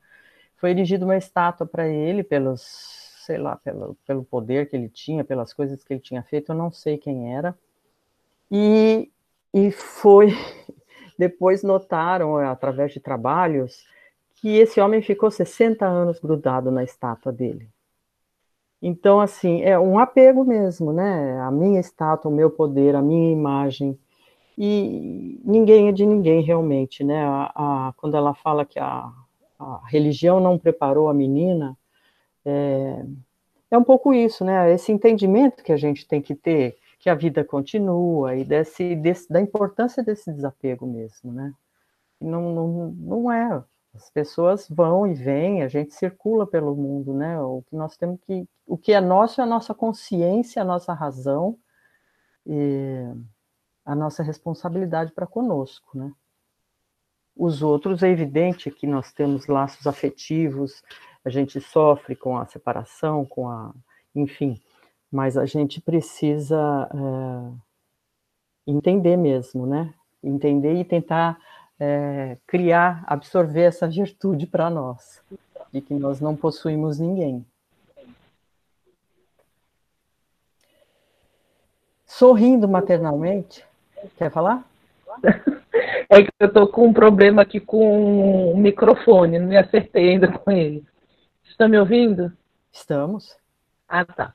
foi 0.58 0.72
erigida 0.72 1.06
uma 1.06 1.18
estátua 1.18 1.68
para 1.68 1.88
ele 1.88 2.24
pelos, 2.24 2.62
sei 3.24 3.38
lá, 3.38 3.56
pelo, 3.58 3.96
pelo 4.08 4.24
poder 4.24 4.68
que 4.68 4.76
ele 4.76 4.90
tinha, 4.90 5.24
pelas 5.24 5.54
coisas 5.54 5.84
que 5.84 5.94
ele 5.94 6.02
tinha 6.02 6.24
feito, 6.24 6.52
eu 6.52 6.56
não 6.56 6.72
sei 6.72 6.98
quem 6.98 7.36
era, 7.36 7.56
e, 8.52 9.12
e 9.54 9.72
foi. 9.72 10.34
Depois 11.18 11.64
notaram, 11.64 12.40
é, 12.40 12.46
através 12.46 12.92
de 12.92 13.00
trabalhos, 13.00 13.86
que 14.36 14.58
esse 14.58 14.82
homem 14.82 15.02
ficou 15.02 15.32
60 15.32 15.86
anos 15.86 16.20
grudado 16.20 16.70
na 16.70 16.84
estátua 16.84 17.32
dele. 17.32 17.70
Então, 18.82 19.20
assim, 19.20 19.64
é 19.64 19.80
um 19.80 19.98
apego 19.98 20.44
mesmo, 20.44 20.94
né? 20.94 21.40
A 21.42 21.50
minha 21.50 21.80
estátua, 21.80 22.30
o 22.30 22.34
meu 22.34 22.52
poder, 22.52 22.96
a 22.96 23.02
minha 23.02 23.32
imagem. 23.32 23.98
E 24.58 25.42
ninguém 25.44 25.90
é 25.90 25.92
de 25.92 26.06
ninguém, 26.06 26.42
realmente, 26.42 27.04
né? 27.04 27.26
A, 27.26 27.88
a, 27.88 27.94
quando 27.94 28.16
ela 28.16 28.34
fala 28.34 28.66
que 28.66 28.78
a, 28.78 29.12
a, 29.60 29.82
religião 29.88 30.40
não 30.40 30.60
preparou 30.60 31.10
a 31.10 31.14
menina, 31.14 31.78
é, 32.46 33.06
é 33.72 33.78
um 33.78 33.84
pouco 33.84 34.14
isso, 34.14 34.46
né? 34.46 34.72
Esse 34.74 34.92
entendimento 34.92 35.64
que 35.64 35.72
a 35.72 35.78
gente 35.78 36.08
tem 36.08 36.22
que 36.22 36.36
ter 36.36 36.78
que 37.06 37.10
a 37.12 37.14
vida 37.14 37.46
continua 37.46 38.36
e 38.36 38.44
desse, 38.44 38.96
desse, 38.96 39.32
da 39.32 39.40
importância 39.40 40.04
desse 40.04 40.34
desapego 40.34 40.88
mesmo, 40.88 41.32
né? 41.32 41.54
Não, 42.20 42.52
não, 42.52 42.92
não 42.98 43.32
é. 43.32 43.64
As 43.94 44.10
pessoas 44.10 44.68
vão 44.68 45.06
e 45.06 45.14
vêm, 45.14 45.62
a 45.62 45.68
gente 45.68 45.94
circula 45.94 46.48
pelo 46.48 46.76
mundo, 46.76 47.14
né? 47.14 47.40
O 47.40 47.62
que 47.62 47.76
nós 47.76 47.96
temos 47.96 48.20
que, 48.22 48.50
o 48.66 48.76
que 48.76 48.92
é 48.92 49.00
nosso 49.00 49.40
é 49.40 49.44
a 49.44 49.48
nossa 49.48 49.72
consciência, 49.72 50.64
a 50.64 50.66
nossa 50.66 50.94
razão 50.94 51.60
e 52.44 53.04
a 53.86 53.94
nossa 53.94 54.24
responsabilidade 54.24 55.12
para 55.12 55.28
conosco, 55.28 55.96
né? 55.96 56.12
Os 57.38 57.62
outros 57.62 58.02
é 58.02 58.10
evidente 58.10 58.72
que 58.72 58.88
nós 58.88 59.14
temos 59.14 59.46
laços 59.46 59.86
afetivos, 59.86 60.82
a 61.24 61.30
gente 61.30 61.62
sofre 61.62 62.16
com 62.16 62.36
a 62.36 62.48
separação, 62.48 63.24
com 63.24 63.48
a, 63.48 63.76
enfim, 64.16 64.60
mas 65.16 65.38
a 65.38 65.46
gente 65.46 65.80
precisa 65.80 66.90
é, 66.94 67.54
entender 68.68 69.16
mesmo, 69.16 69.66
né? 69.66 69.94
Entender 70.22 70.74
e 70.74 70.84
tentar 70.84 71.40
é, 71.80 72.38
criar, 72.46 73.02
absorver 73.08 73.62
essa 73.62 73.88
virtude 73.88 74.46
para 74.46 74.70
nós, 74.70 75.22
de 75.72 75.80
que 75.80 75.94
nós 75.94 76.20
não 76.20 76.36
possuímos 76.36 77.00
ninguém. 77.00 77.46
Sorrindo 82.06 82.68
maternalmente, 82.68 83.66
Quer 84.18 84.30
falar? 84.30 84.64
É 86.08 86.22
que 86.22 86.30
eu 86.40 86.48
estou 86.48 86.68
com 86.68 86.88
um 86.88 86.94
problema 86.94 87.42
aqui 87.42 87.60
com 87.60 88.52
o 88.52 88.58
microfone, 88.58 89.40
não 89.40 89.48
me 89.48 89.58
acertei 89.58 90.12
ainda 90.12 90.32
com 90.32 90.52
ele. 90.52 90.86
Estão 91.44 91.68
me 91.68 91.80
ouvindo? 91.80 92.32
Estamos. 92.72 93.36
Ah, 93.90 94.06
tá. 94.06 94.34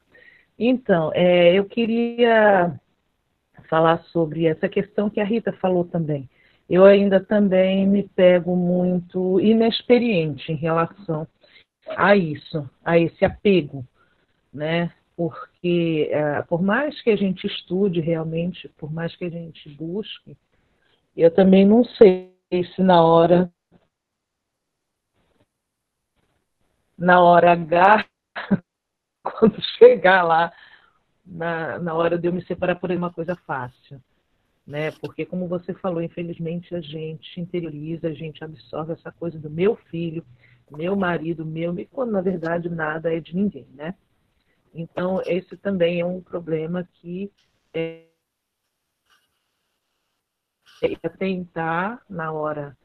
Então, 0.62 1.11
é, 1.14 1.55
eu 1.55 1.64
queria 1.64 2.79
falar 3.67 4.05
sobre 4.12 4.45
essa 4.45 4.69
questão 4.69 5.09
que 5.09 5.19
a 5.19 5.25
Rita 5.25 5.55
falou 5.55 5.87
também. 5.87 6.29
Eu 6.69 6.85
ainda 6.85 7.19
também 7.19 7.87
me 7.87 8.02
pego 8.02 8.55
muito 8.55 9.40
inexperiente 9.40 10.52
em 10.52 10.57
relação 10.57 11.26
a 11.97 12.14
isso, 12.14 12.69
a 12.85 12.99
esse 12.99 13.25
apego, 13.25 13.87
né? 14.52 14.93
Porque 15.17 16.11
é, 16.12 16.43
por 16.43 16.61
mais 16.61 17.00
que 17.00 17.09
a 17.09 17.17
gente 17.17 17.47
estude 17.47 18.02
realmente, 18.02 18.69
por 18.76 18.93
mais 18.93 19.17
que 19.17 19.25
a 19.25 19.31
gente 19.31 19.67
busque, 19.71 20.37
eu 21.17 21.31
também 21.31 21.67
não 21.67 21.83
sei 21.85 22.35
se 22.75 22.83
na 22.83 23.02
hora 23.02 23.50
na 26.99 27.23
hora 27.23 27.52
H, 27.52 28.10
quando 29.40 29.61
chegar 29.78 30.23
lá, 30.23 30.52
na, 31.25 31.78
na 31.78 31.94
hora 31.94 32.18
de 32.18 32.28
eu 32.28 32.32
me 32.32 32.44
separar 32.44 32.76
por 32.76 32.90
uma 32.90 33.12
coisa 33.12 33.35
fácil. 33.35 34.00
Né? 34.66 34.90
Porque, 34.92 35.25
como 35.25 35.49
você 35.49 35.73
falou, 35.75 36.02
infelizmente 36.02 36.75
a 36.75 36.80
gente 36.80 37.40
interioriza, 37.40 38.09
a 38.09 38.12
gente 38.12 38.44
absorve 38.44 38.92
essa 38.92 39.11
coisa 39.11 39.38
do 39.38 39.50
meu 39.50 39.75
filho, 39.75 40.25
meu 40.70 40.94
marido, 40.94 41.44
meu, 41.44 41.75
quando 41.90 42.12
na 42.12 42.20
verdade 42.20 42.68
nada 42.68 43.12
é 43.12 43.18
de 43.18 43.35
ninguém, 43.35 43.66
né? 43.75 43.94
Então, 44.73 45.20
esse 45.26 45.56
também 45.56 45.99
é 45.99 46.06
um 46.06 46.20
problema 46.20 46.88
que 46.94 47.32
é, 47.75 48.04
é 50.80 51.09
tentar, 51.09 52.00
na 52.09 52.30
hora 52.30 52.76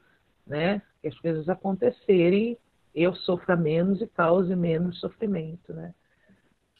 né, 0.47 0.81
que 0.99 1.07
as 1.07 1.19
coisas 1.19 1.47
acontecerem, 1.47 2.57
eu 2.95 3.13
sofra 3.13 3.55
menos 3.55 4.01
e 4.01 4.07
cause 4.07 4.55
menos 4.55 4.99
sofrimento, 4.99 5.71
né? 5.71 5.93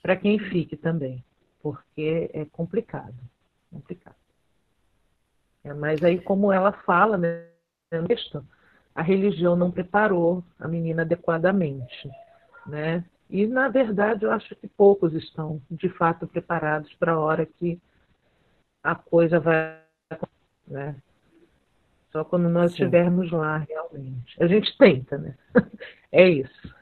Para 0.06 0.16
quem 0.16 0.38
fique 0.38 0.78
também 0.78 1.26
porque 1.64 2.30
é 2.32 2.46
complicado, 2.46 3.16
complicado. 3.72 4.16
É, 5.64 5.74
mas 5.74 6.04
aí, 6.04 6.22
como 6.22 6.54
ela 6.54 6.72
fala, 6.72 7.18
né, 7.18 7.48
a 8.94 9.02
religião 9.02 9.56
não 9.56 9.72
preparou 9.72 10.44
a 10.60 10.68
menina 10.68 11.02
adequadamente, 11.02 12.08
né? 12.68 13.04
E 13.28 13.48
na 13.48 13.68
verdade 13.68 14.26
eu 14.26 14.32
acho 14.32 14.56
que 14.56 14.68
poucos 14.68 15.12
estão 15.16 15.60
de 15.72 15.90
fato 15.90 16.28
preparados 16.28 16.94
para 17.00 17.14
a 17.14 17.20
hora 17.20 17.44
que 17.44 17.82
a 18.84 18.94
coisa 18.94 19.40
vai, 19.40 19.82
né? 20.68 20.96
Só 22.12 22.24
quando 22.24 22.48
nós 22.48 22.70
estivermos 22.70 23.32
lá 23.32 23.58
realmente. 23.58 24.40
A 24.40 24.46
gente 24.46 24.78
tenta, 24.78 25.18
né? 25.18 25.36
É 26.12 26.30
isso. 26.30 26.75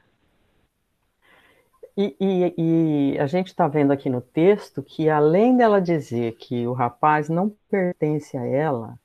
E, 1.95 2.15
e, 2.19 2.53
e, 2.57 3.19
a 3.19 3.27
gente 3.27 3.47
está 3.47 3.67
vendo 3.67 3.91
aqui 3.91 4.09
no 4.09 4.19
texto 4.19 4.81
que, 4.81 5.09
além 5.09 5.55
dela 5.55 5.79
dizer 5.79 6.35
que 6.37 6.65
o 6.65 6.73
rapaz 6.73 7.29
não 7.29 7.55
pertence 7.69 8.35
a 8.35 8.45
ela, 8.45 8.97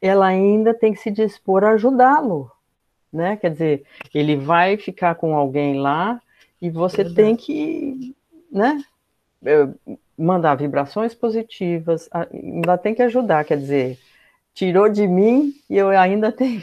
ela 0.00 0.26
ainda 0.26 0.72
tem 0.72 0.92
que 0.92 1.00
se 1.00 1.10
dispor 1.10 1.64
a 1.64 1.70
ajudá-lo, 1.70 2.50
né? 3.12 3.36
Quer 3.36 3.50
dizer, 3.50 3.84
ele 4.14 4.36
vai 4.36 4.76
ficar 4.76 5.16
com 5.16 5.34
alguém 5.34 5.80
lá 5.80 6.22
e 6.62 6.70
você 6.70 7.04
tem 7.12 7.34
que, 7.34 8.14
né? 8.52 8.84
Eh, 9.44 9.68
mandar 10.16 10.54
vibrações 10.54 11.14
positivas, 11.14 12.08
ainda 12.12 12.78
tem 12.78 12.94
que 12.94 13.02
ajudar, 13.02 13.44
quer 13.44 13.58
dizer, 13.58 13.98
tirou 14.54 14.88
de 14.88 15.06
mim 15.06 15.54
e 15.68 15.76
eu 15.76 15.88
ainda 15.90 16.32
tenho. 16.32 16.62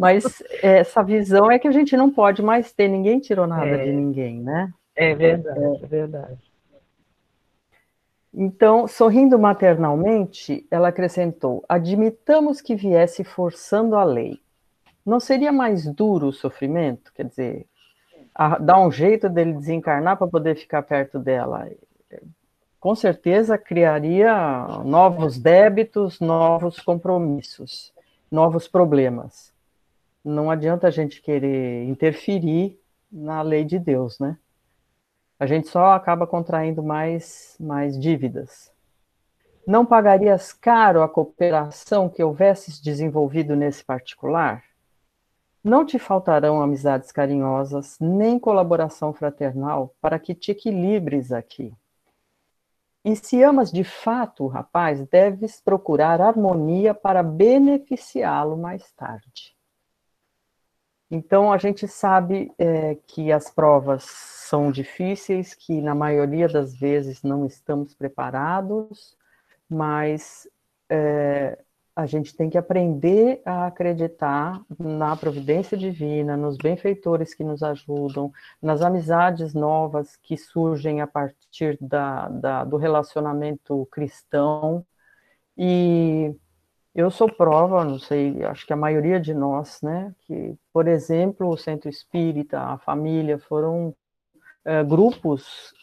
Mas 0.00 0.42
essa 0.62 1.02
visão 1.02 1.50
é 1.50 1.58
que 1.58 1.68
a 1.68 1.70
gente 1.70 1.94
não 1.94 2.10
pode 2.10 2.40
mais 2.40 2.72
ter, 2.72 2.88
ninguém 2.88 3.20
tirou 3.20 3.46
nada 3.46 3.66
é, 3.66 3.84
de 3.84 3.92
ninguém, 3.92 4.40
né? 4.40 4.72
É 4.96 5.14
verdade, 5.14 5.62
é, 5.62 5.86
verdade. 5.86 6.50
Então, 8.32 8.88
sorrindo 8.88 9.38
maternalmente, 9.38 10.66
ela 10.70 10.88
acrescentou: 10.88 11.62
admitamos 11.68 12.62
que 12.62 12.74
viesse 12.74 13.22
forçando 13.22 13.94
a 13.94 14.02
lei. 14.02 14.40
Não 15.04 15.20
seria 15.20 15.52
mais 15.52 15.86
duro 15.86 16.28
o 16.28 16.32
sofrimento? 16.32 17.12
Quer 17.12 17.26
dizer, 17.26 17.66
a, 18.34 18.56
dar 18.56 18.80
um 18.80 18.90
jeito 18.90 19.28
dele 19.28 19.52
desencarnar 19.52 20.16
para 20.16 20.26
poder 20.26 20.56
ficar 20.56 20.82
perto 20.82 21.18
dela? 21.18 21.68
com 22.80 22.94
certeza 22.94 23.58
criaria 23.58 24.34
novos 24.86 25.38
débitos, 25.38 26.18
novos 26.18 26.80
compromissos, 26.80 27.92
novos 28.30 28.66
problemas. 28.66 29.49
Não 30.24 30.50
adianta 30.50 30.86
a 30.86 30.90
gente 30.90 31.22
querer 31.22 31.88
interferir 31.88 32.78
na 33.10 33.42
lei 33.42 33.64
de 33.64 33.78
Deus, 33.78 34.18
né? 34.18 34.38
A 35.38 35.46
gente 35.46 35.68
só 35.68 35.92
acaba 35.92 36.26
contraindo 36.26 36.82
mais, 36.82 37.56
mais 37.58 37.98
dívidas. 37.98 38.70
Não 39.66 39.86
pagarias 39.86 40.52
caro 40.52 41.02
a 41.02 41.08
cooperação 41.08 42.08
que 42.08 42.22
houvesses 42.22 42.80
desenvolvido 42.80 43.56
nesse 43.56 43.82
particular? 43.82 44.62
Não 45.62 45.84
te 45.84 45.98
faltarão 45.98 46.60
amizades 46.60 47.12
carinhosas, 47.12 47.96
nem 48.00 48.38
colaboração 48.38 49.12
fraternal 49.12 49.94
para 50.00 50.18
que 50.18 50.34
te 50.34 50.50
equilibres 50.50 51.32
aqui. 51.32 51.72
E 53.02 53.16
se 53.16 53.42
amas 53.42 53.72
de 53.72 53.84
fato 53.84 54.44
o 54.44 54.48
rapaz, 54.48 55.06
deves 55.08 55.60
procurar 55.60 56.20
harmonia 56.20 56.92
para 56.92 57.22
beneficiá-lo 57.22 58.58
mais 58.58 58.92
tarde. 58.92 59.54
Então, 61.10 61.52
a 61.52 61.58
gente 61.58 61.88
sabe 61.88 62.52
é, 62.56 62.94
que 63.06 63.32
as 63.32 63.50
provas 63.50 64.04
são 64.04 64.70
difíceis, 64.70 65.54
que 65.54 65.80
na 65.80 65.94
maioria 65.94 66.48
das 66.48 66.74
vezes 66.74 67.22
não 67.22 67.44
estamos 67.46 67.94
preparados, 67.94 69.16
mas 69.68 70.48
é, 70.88 71.58
a 71.96 72.06
gente 72.06 72.36
tem 72.36 72.48
que 72.48 72.56
aprender 72.56 73.42
a 73.44 73.66
acreditar 73.66 74.62
na 74.78 75.16
providência 75.16 75.76
divina, 75.76 76.36
nos 76.36 76.56
benfeitores 76.56 77.34
que 77.34 77.42
nos 77.44 77.62
ajudam, 77.62 78.32
nas 78.62 78.80
amizades 78.80 79.52
novas 79.52 80.16
que 80.16 80.36
surgem 80.36 81.00
a 81.00 81.06
partir 81.06 81.76
da, 81.80 82.28
da, 82.28 82.64
do 82.64 82.76
relacionamento 82.76 83.86
cristão. 83.90 84.86
E 85.56 86.34
eu 87.00 87.10
sou 87.10 87.30
prova, 87.30 87.84
não 87.84 87.98
sei, 87.98 88.42
acho 88.44 88.66
que 88.66 88.72
a 88.72 88.76
maioria 88.76 89.20
de 89.20 89.34
nós, 89.34 89.80
né, 89.82 90.14
que, 90.22 90.56
por 90.72 90.88
exemplo, 90.88 91.48
o 91.48 91.56
centro 91.56 91.88
espírita, 91.88 92.60
a 92.60 92.78
família, 92.78 93.38
foram 93.38 93.94
é, 94.64 94.84
grupos 94.84 95.74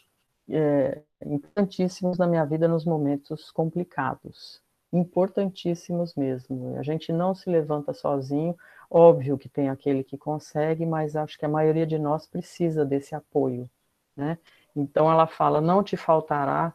é, 0.50 1.02
importantíssimos 1.26 2.18
na 2.18 2.28
minha 2.28 2.46
vida 2.46 2.68
nos 2.68 2.86
momentos 2.86 3.52
complicados 3.52 4.62
importantíssimos 4.92 6.16
mesmo. 6.16 6.78
A 6.78 6.84
gente 6.84 7.12
não 7.12 7.36
se 7.36 7.50
levanta 7.50 7.94
sozinho, 7.94 8.56
óbvio 8.90 9.38
que 9.38 9.50
tem 9.50 9.70
aquele 9.70 10.04
que 10.04 10.18
consegue, 10.18 10.86
mas 10.86 11.16
acho 11.16 11.38
que 11.38 11.46
a 11.46 11.50
maioria 11.50 11.86
de 11.86 11.98
nós 12.00 12.28
precisa 12.28 12.86
desse 12.86 13.16
apoio, 13.16 13.70
né? 14.16 14.38
Então 14.76 15.12
ela 15.12 15.28
fala, 15.28 15.60
não 15.62 15.84
te 15.84 15.98
faltará 15.98 16.74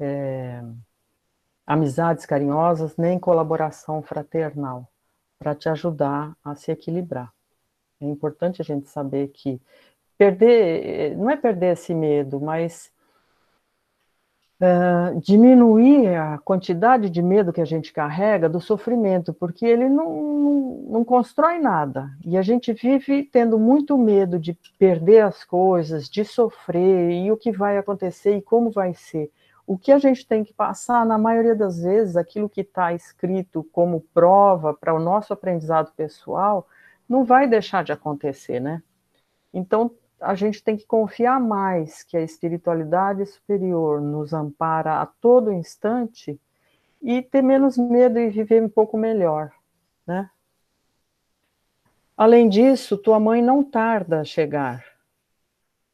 é, 0.00 0.62
amizades 1.66 2.24
carinhosas 2.24 2.96
nem 2.96 3.18
colaboração 3.18 4.02
fraternal 4.02 4.88
para 5.38 5.54
te 5.54 5.68
ajudar 5.68 6.36
a 6.44 6.54
se 6.54 6.70
equilibrar. 6.70 7.32
É 8.00 8.06
importante 8.06 8.62
a 8.62 8.64
gente 8.64 8.88
saber 8.88 9.28
que 9.28 9.60
perder, 10.16 11.16
não 11.16 11.30
é 11.30 11.36
perder 11.36 11.72
esse 11.72 11.94
medo, 11.94 12.40
mas 12.40 12.90
uh, 14.60 15.20
diminuir 15.20 16.14
a 16.14 16.38
quantidade 16.38 17.10
de 17.10 17.22
medo 17.22 17.52
que 17.52 17.60
a 17.60 17.66
gente 17.66 17.92
carrega 17.92 18.48
do 18.48 18.60
sofrimento, 18.60 19.32
porque 19.32 19.66
ele 19.66 19.88
não, 19.88 20.22
não, 20.22 20.60
não 20.88 21.04
constrói 21.04 21.58
nada. 21.58 22.10
E 22.24 22.36
a 22.36 22.42
gente 22.42 22.72
vive 22.72 23.24
tendo 23.24 23.58
muito 23.58 23.96
medo 23.98 24.38
de 24.38 24.56
perder 24.78 25.20
as 25.20 25.44
coisas, 25.44 26.08
de 26.08 26.24
sofrer, 26.24 27.10
e 27.10 27.30
o 27.30 27.36
que 27.36 27.52
vai 27.52 27.78
acontecer 27.78 28.36
e 28.36 28.42
como 28.42 28.70
vai 28.70 28.94
ser. 28.94 29.30
O 29.66 29.76
que 29.76 29.90
a 29.90 29.98
gente 29.98 30.26
tem 30.26 30.44
que 30.44 30.54
passar, 30.54 31.04
na 31.04 31.18
maioria 31.18 31.56
das 31.56 31.82
vezes, 31.82 32.16
aquilo 32.16 32.48
que 32.48 32.60
está 32.60 32.92
escrito 32.92 33.64
como 33.72 34.00
prova 34.14 34.72
para 34.72 34.94
o 34.94 35.00
nosso 35.00 35.32
aprendizado 35.32 35.92
pessoal, 35.96 36.68
não 37.08 37.24
vai 37.24 37.48
deixar 37.48 37.82
de 37.82 37.92
acontecer, 37.92 38.60
né? 38.60 38.82
Então, 39.52 39.90
a 40.20 40.34
gente 40.34 40.62
tem 40.62 40.76
que 40.76 40.86
confiar 40.86 41.40
mais 41.40 42.02
que 42.02 42.16
a 42.16 42.22
espiritualidade 42.22 43.26
superior 43.26 44.00
nos 44.00 44.32
ampara 44.32 45.00
a 45.00 45.06
todo 45.06 45.52
instante 45.52 46.40
e 47.02 47.20
ter 47.20 47.42
menos 47.42 47.76
medo 47.76 48.18
e 48.18 48.30
viver 48.30 48.62
um 48.62 48.68
pouco 48.68 48.96
melhor, 48.96 49.52
né? 50.06 50.30
Além 52.16 52.48
disso, 52.48 52.96
tua 52.96 53.20
mãe 53.20 53.42
não 53.42 53.62
tarda 53.62 54.20
a 54.20 54.24
chegar. 54.24 54.95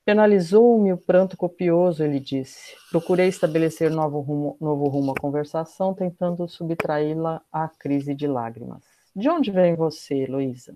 Penalizou-me 0.04 0.92
o 0.92 0.98
pranto 0.98 1.36
copioso, 1.36 2.02
ele 2.02 2.18
disse. 2.18 2.74
Procurei 2.90 3.28
estabelecer 3.28 3.88
novo 3.88 4.20
rumo, 4.20 4.56
novo 4.60 4.88
rumo 4.88 5.12
à 5.12 5.20
conversação, 5.20 5.94
tentando 5.94 6.48
subtraí-la 6.48 7.40
à 7.52 7.68
crise 7.68 8.12
de 8.12 8.26
lágrimas. 8.26 8.82
De 9.14 9.28
onde 9.28 9.52
vem 9.52 9.76
você, 9.76 10.26
Luísa? 10.26 10.74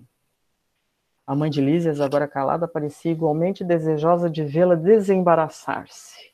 A 1.25 1.35
mãe 1.35 1.49
de 1.49 1.59
Lísias, 1.59 1.99
agora 1.99 2.25
calada, 2.25 2.69
parecia 2.69 3.11
igualmente 3.11 3.65
desejosa 3.65 4.29
de 4.29 4.45
vê-la 4.45 4.75
desembaraçar-se. 4.75 6.31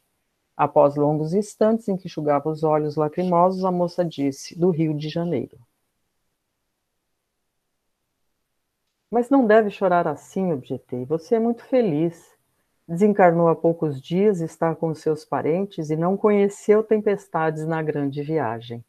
Após 0.55 0.95
longos 0.95 1.33
instantes 1.33 1.87
em 1.87 1.97
que 1.97 2.05
enxugava 2.05 2.47
os 2.47 2.63
olhos 2.63 2.95
lacrimosos, 2.95 3.65
a 3.65 3.71
moça 3.71 4.05
disse: 4.05 4.57
Do 4.57 4.69
Rio 4.69 4.95
de 4.95 5.09
Janeiro. 5.09 5.57
Mas 9.09 9.31
não 9.31 9.47
deve 9.47 9.71
chorar 9.71 10.07
assim, 10.07 10.51
objetei. 10.51 11.05
Você 11.05 11.35
é 11.35 11.39
muito 11.39 11.63
feliz. 11.63 12.32
Desencarnou 12.87 13.47
há 13.47 13.55
poucos 13.55 14.01
dias, 14.01 14.41
está 14.41 14.75
com 14.75 14.93
seus 14.93 15.23
parentes 15.23 15.89
e 15.89 15.95
não 15.95 16.17
conheceu 16.17 16.83
tempestades 16.83 17.65
na 17.65 17.81
grande 17.81 18.21
viagem. 18.21 18.83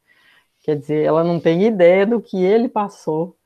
Quer 0.61 0.77
dizer, 0.79 1.05
ela 1.05 1.23
não 1.23 1.39
tem 1.39 1.63
ideia 1.65 2.07
do 2.07 2.21
que 2.21 2.43
ele 2.43 2.69
passou 2.69 3.37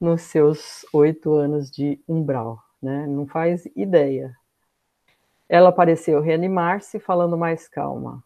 nos 0.00 0.22
seus 0.22 0.86
oito 0.92 1.34
anos 1.34 1.70
de 1.70 2.00
umbral, 2.08 2.58
né? 2.80 3.06
Não 3.06 3.26
faz 3.26 3.66
ideia. 3.76 4.34
Ela 5.48 5.72
pareceu 5.72 6.20
reanimar-se, 6.20 6.98
falando 6.98 7.36
mais 7.36 7.68
calma. 7.68 8.24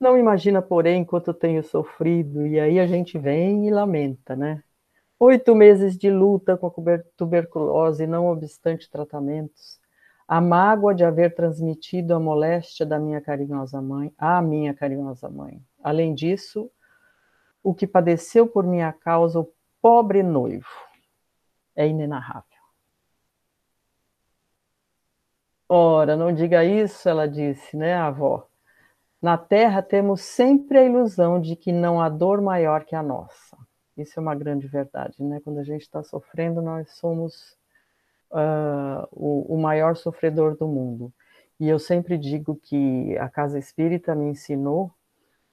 Não 0.00 0.16
imagina, 0.16 0.62
porém, 0.62 1.04
quanto 1.04 1.34
tenho 1.34 1.62
sofrido, 1.62 2.46
e 2.46 2.58
aí 2.58 2.80
a 2.80 2.86
gente 2.86 3.18
vem 3.18 3.68
e 3.68 3.70
lamenta, 3.70 4.34
né? 4.34 4.64
Oito 5.18 5.54
meses 5.54 5.98
de 5.98 6.10
luta 6.10 6.56
com 6.56 6.66
a 6.66 6.98
tuberculose, 7.16 8.06
não 8.06 8.26
obstante 8.26 8.90
tratamentos. 8.90 9.79
A 10.32 10.40
mágoa 10.40 10.94
de 10.94 11.04
haver 11.04 11.34
transmitido 11.34 12.14
a 12.14 12.20
moléstia 12.20 12.86
da 12.86 13.00
minha 13.00 13.20
carinhosa 13.20 13.82
mãe, 13.82 14.14
à 14.16 14.40
minha 14.40 14.72
carinhosa 14.72 15.28
mãe. 15.28 15.60
Além 15.82 16.14
disso, 16.14 16.70
o 17.64 17.74
que 17.74 17.84
padeceu 17.84 18.46
por 18.46 18.64
minha 18.64 18.92
causa 18.92 19.40
o 19.40 19.52
pobre 19.82 20.22
noivo 20.22 20.68
é 21.74 21.88
inenarrável. 21.88 22.44
Ora, 25.68 26.16
não 26.16 26.32
diga 26.32 26.64
isso, 26.64 27.08
ela 27.08 27.26
disse, 27.26 27.76
né, 27.76 27.96
avó? 27.96 28.46
Na 29.20 29.36
terra 29.36 29.82
temos 29.82 30.20
sempre 30.20 30.78
a 30.78 30.84
ilusão 30.84 31.40
de 31.40 31.56
que 31.56 31.72
não 31.72 32.00
há 32.00 32.08
dor 32.08 32.40
maior 32.40 32.84
que 32.84 32.94
a 32.94 33.02
nossa. 33.02 33.58
Isso 33.96 34.20
é 34.20 34.22
uma 34.22 34.36
grande 34.36 34.68
verdade, 34.68 35.20
né? 35.24 35.40
Quando 35.42 35.58
a 35.58 35.64
gente 35.64 35.82
está 35.82 36.04
sofrendo, 36.04 36.62
nós 36.62 36.92
somos 36.92 37.58
uh, 38.30 39.06
o, 39.12 39.54
o 39.54 39.58
maior 39.60 39.96
sofredor 39.96 40.56
do 40.56 40.66
mundo. 40.66 41.12
E 41.58 41.68
eu 41.68 41.78
sempre 41.78 42.16
digo 42.16 42.56
que 42.56 43.16
a 43.18 43.28
casa 43.28 43.58
espírita 43.58 44.14
me 44.14 44.26
ensinou, 44.30 44.90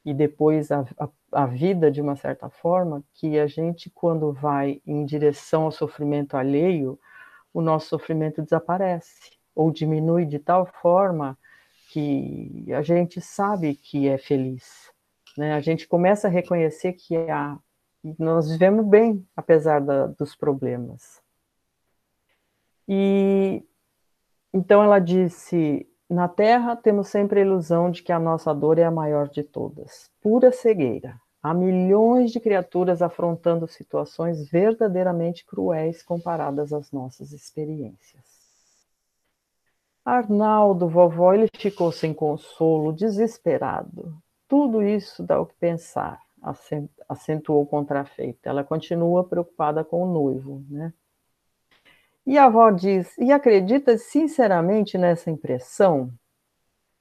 e 0.06 0.14
depois 0.14 0.72
a, 0.72 0.86
a, 0.98 1.10
a, 1.34 1.46
vida, 1.46 1.92
de 1.92 2.00
uma 2.00 2.16
certa 2.16 2.50
forma, 2.50 3.04
que 3.14 3.38
a 3.38 3.46
gente, 3.46 3.90
quando 3.90 4.32
vai 4.32 4.82
em 4.88 5.04
direção 5.04 5.64
ao 5.64 5.72
sofrimento 5.72 6.38
alheio, 6.38 6.98
o 7.54 7.62
nosso 7.62 7.90
sofrimento 7.90 8.42
desaparece 8.42 9.32
ou 9.54 9.70
diminui 9.70 10.26
de 10.26 10.40
tal 10.40 10.66
forma 10.66 11.38
que 11.92 12.66
a 12.72 12.82
gente 12.82 13.20
sabe 13.20 13.76
que 13.76 14.08
é 14.08 14.18
feliz. 14.18 14.92
Né? 15.38 15.54
A 15.54 15.60
gente 15.60 15.88
começa 15.88 16.28
a 16.28 16.32
reconhecer 16.32 16.94
que 16.94 17.18
a, 17.18 17.58
nós 18.18 18.50
vivemos 18.50 18.86
bem, 18.86 19.26
apesar 19.36 19.82
da, 19.82 20.08
dos 20.08 20.36
problemas. 20.36 21.22
E 22.88 23.64
então 24.54 24.82
ela 24.82 25.00
disse: 25.00 25.88
na 26.10 26.28
Terra 26.28 26.76
temos 26.76 27.10
sempre 27.10 27.42
a 27.42 27.44
ilusão 27.44 27.92
de 27.92 28.02
que 28.02 28.12
a 28.12 28.20
nossa 28.20 28.54
dor 28.54 28.80
é 28.80 28.84
a 28.84 28.92
maior 28.92 29.30
de 29.30 29.44
todas, 29.44 30.10
pura 30.22 30.52
cegueira. 30.52 31.20
Há 31.44 31.54
milhões 31.54 32.32
de 32.32 32.40
criaturas 32.40 33.02
afrontando 33.02 33.68
situações 33.68 34.50
verdadeiramente 34.50 35.46
cruéis 35.46 36.02
comparadas 36.02 36.74
às 36.74 36.92
nossas 36.92 37.32
experiências. 37.32 38.26
Arnaldo, 40.04 40.88
vovó, 40.88 41.34
ele 41.34 41.48
ficou 41.56 41.92
sem 41.92 42.14
consolo, 42.14 42.94
desesperado. 42.94 44.18
Tudo 44.48 44.82
isso 44.82 45.22
dá 45.22 45.40
o 45.40 45.46
que 45.46 45.56
pensar, 45.56 46.22
acentuou 47.10 47.66
contrafeita. 47.66 48.50
Ela 48.50 48.64
continua 48.64 49.26
preocupada 49.26 49.84
com 49.84 50.04
o 50.04 50.12
noivo, 50.12 50.64
né? 50.70 50.94
E 52.28 52.38
a 52.38 52.46
avó 52.46 52.70
diz: 52.70 53.18
E 53.18 53.32
acredita 53.32 53.98
sinceramente 53.98 55.00
nessa 55.00 55.32
impressão? 55.32 56.12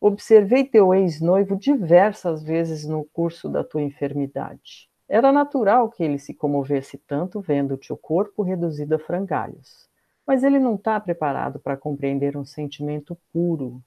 Observei 0.00 0.64
teu 0.64 0.94
ex-noivo 0.94 1.54
diversas 1.56 2.42
vezes 2.42 2.86
no 2.86 3.04
curso 3.04 3.48
da 3.48 3.62
tua 3.62 3.82
enfermidade. 3.82 4.88
Era 5.06 5.30
natural 5.30 5.90
que 5.90 6.02
ele 6.02 6.18
se 6.18 6.32
comovesse 6.32 6.96
tanto 6.96 7.42
vendo-te 7.42 7.92
o 7.92 7.96
corpo 7.96 8.42
reduzido 8.42 8.94
a 8.94 8.98
frangalhos 8.98 9.86
mas 10.26 10.42
ele 10.42 10.58
não 10.58 10.74
está 10.74 10.98
preparado 10.98 11.60
para 11.60 11.76
compreender 11.76 12.36
um 12.36 12.44
sentimento 12.44 13.16
puro. 13.32 13.80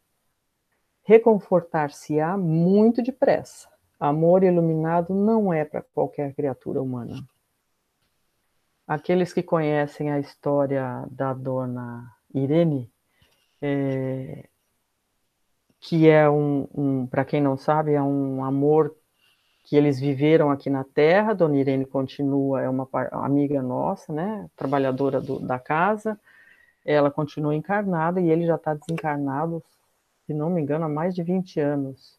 Reconfortar-se-á 1.03 2.37
muito 2.37 3.03
depressa. 3.03 3.67
Amor 3.99 4.43
iluminado 4.43 5.13
não 5.13 5.51
é 5.51 5.65
para 5.65 5.81
qualquer 5.81 6.33
criatura 6.33 6.81
humana. 6.81 7.21
Aqueles 8.89 9.31
que 9.31 9.43
conhecem 9.43 10.11
a 10.11 10.19
história 10.19 11.05
da 11.11 11.33
dona 11.33 12.11
Irene, 12.33 12.91
é, 13.61 14.49
que 15.79 16.09
é 16.09 16.29
um, 16.29 16.67
um 16.73 17.07
para 17.07 17.23
quem 17.23 17.39
não 17.39 17.55
sabe, 17.55 17.93
é 17.93 18.01
um 18.01 18.43
amor 18.43 18.95
que 19.63 19.75
eles 19.75 19.99
viveram 19.99 20.49
aqui 20.49 20.69
na 20.69 20.83
Terra. 20.83 21.33
Dona 21.33 21.57
Irene 21.57 21.85
continua, 21.85 22.61
é 22.61 22.69
uma 22.69 22.89
amiga 23.11 23.61
nossa, 23.61 24.11
né, 24.11 24.49
trabalhadora 24.55 25.21
do, 25.21 25.39
da 25.39 25.59
casa 25.59 26.19
ela 26.85 27.11
continua 27.11 27.55
encarnada 27.55 28.19
e 28.19 28.29
ele 28.29 28.45
já 28.45 28.55
está 28.55 28.73
desencarnado, 28.73 29.63
se 30.25 30.33
não 30.33 30.49
me 30.49 30.61
engano, 30.61 30.85
há 30.85 30.89
mais 30.89 31.13
de 31.13 31.23
20 31.23 31.59
anos. 31.59 32.17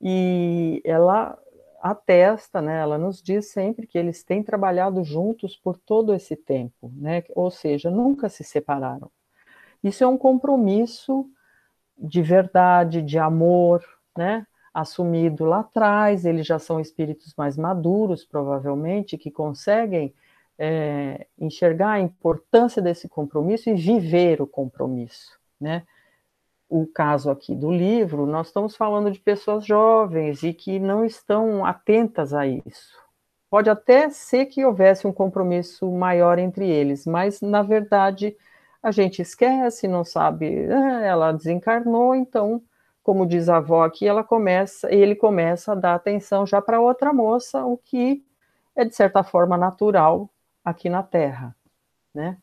E 0.00 0.82
ela 0.84 1.38
atesta, 1.80 2.60
né, 2.60 2.80
ela 2.80 2.98
nos 2.98 3.22
diz 3.22 3.46
sempre 3.46 3.86
que 3.86 3.98
eles 3.98 4.22
têm 4.22 4.42
trabalhado 4.42 5.02
juntos 5.04 5.56
por 5.56 5.76
todo 5.76 6.14
esse 6.14 6.36
tempo, 6.36 6.90
né, 6.94 7.22
ou 7.34 7.50
seja, 7.50 7.90
nunca 7.90 8.28
se 8.28 8.44
separaram. 8.44 9.10
Isso 9.82 10.02
é 10.02 10.06
um 10.06 10.18
compromisso 10.18 11.28
de 11.98 12.22
verdade, 12.22 13.02
de 13.02 13.18
amor, 13.18 13.84
né, 14.16 14.46
assumido 14.72 15.44
lá 15.44 15.60
atrás, 15.60 16.26
eles 16.26 16.46
já 16.46 16.58
são 16.58 16.78
espíritos 16.78 17.34
mais 17.36 17.56
maduros, 17.56 18.24
provavelmente, 18.24 19.16
que 19.16 19.30
conseguem 19.30 20.14
é, 20.58 21.26
enxergar 21.38 21.92
a 21.92 22.00
importância 22.00 22.82
desse 22.82 23.08
compromisso 23.08 23.70
e 23.70 23.74
viver 23.74 24.42
o 24.42 24.46
compromisso, 24.46 25.38
né? 25.60 25.86
O 26.68 26.86
caso 26.86 27.30
aqui 27.30 27.54
do 27.54 27.70
livro, 27.70 28.26
nós 28.26 28.48
estamos 28.48 28.74
falando 28.76 29.10
de 29.10 29.20
pessoas 29.20 29.64
jovens 29.64 30.42
e 30.42 30.52
que 30.52 30.78
não 30.80 31.04
estão 31.04 31.64
atentas 31.64 32.34
a 32.34 32.46
isso. 32.46 32.96
Pode 33.48 33.70
até 33.70 34.10
ser 34.10 34.46
que 34.46 34.64
houvesse 34.64 35.06
um 35.06 35.12
compromisso 35.12 35.90
maior 35.92 36.38
entre 36.38 36.68
eles, 36.68 37.06
mas 37.06 37.40
na 37.40 37.62
verdade 37.62 38.36
a 38.82 38.90
gente 38.90 39.22
esquece, 39.22 39.88
não 39.88 40.04
sabe, 40.04 40.66
ah, 40.70 41.00
ela 41.02 41.32
desencarnou, 41.32 42.14
então, 42.14 42.62
como 43.02 43.26
diz 43.26 43.48
a 43.48 43.56
avó 43.58 43.84
aqui, 43.84 44.06
ela 44.06 44.24
começa, 44.24 44.92
ele 44.92 45.14
começa 45.14 45.72
a 45.72 45.74
dar 45.76 45.94
atenção 45.94 46.46
já 46.46 46.60
para 46.60 46.80
outra 46.80 47.12
moça, 47.12 47.64
o 47.64 47.76
que 47.76 48.24
é 48.74 48.84
de 48.84 48.94
certa 48.94 49.22
forma 49.22 49.56
natural 49.56 50.28
aqui 50.64 50.90
na 50.90 51.02
Terra, 51.02 51.56
né? 52.14 52.38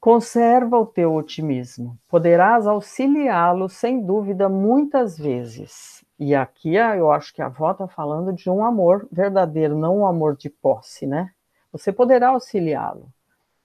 Conserva 0.00 0.78
o 0.78 0.86
teu 0.86 1.12
otimismo, 1.14 1.98
poderás 2.06 2.68
auxiliá-lo 2.68 3.68
sem 3.68 4.00
dúvida 4.00 4.48
muitas 4.48 5.18
vezes. 5.18 6.04
E 6.16 6.36
aqui 6.36 6.76
eu 6.76 7.10
acho 7.10 7.34
que 7.34 7.42
a 7.42 7.46
avó 7.46 7.72
está 7.72 7.88
falando 7.88 8.32
de 8.32 8.48
um 8.48 8.64
amor 8.64 9.08
verdadeiro, 9.10 9.76
não 9.76 9.98
um 9.98 10.06
amor 10.06 10.36
de 10.36 10.48
posse, 10.48 11.04
né? 11.04 11.32
Você 11.72 11.92
poderá 11.92 12.28
auxiliá-lo, 12.28 13.12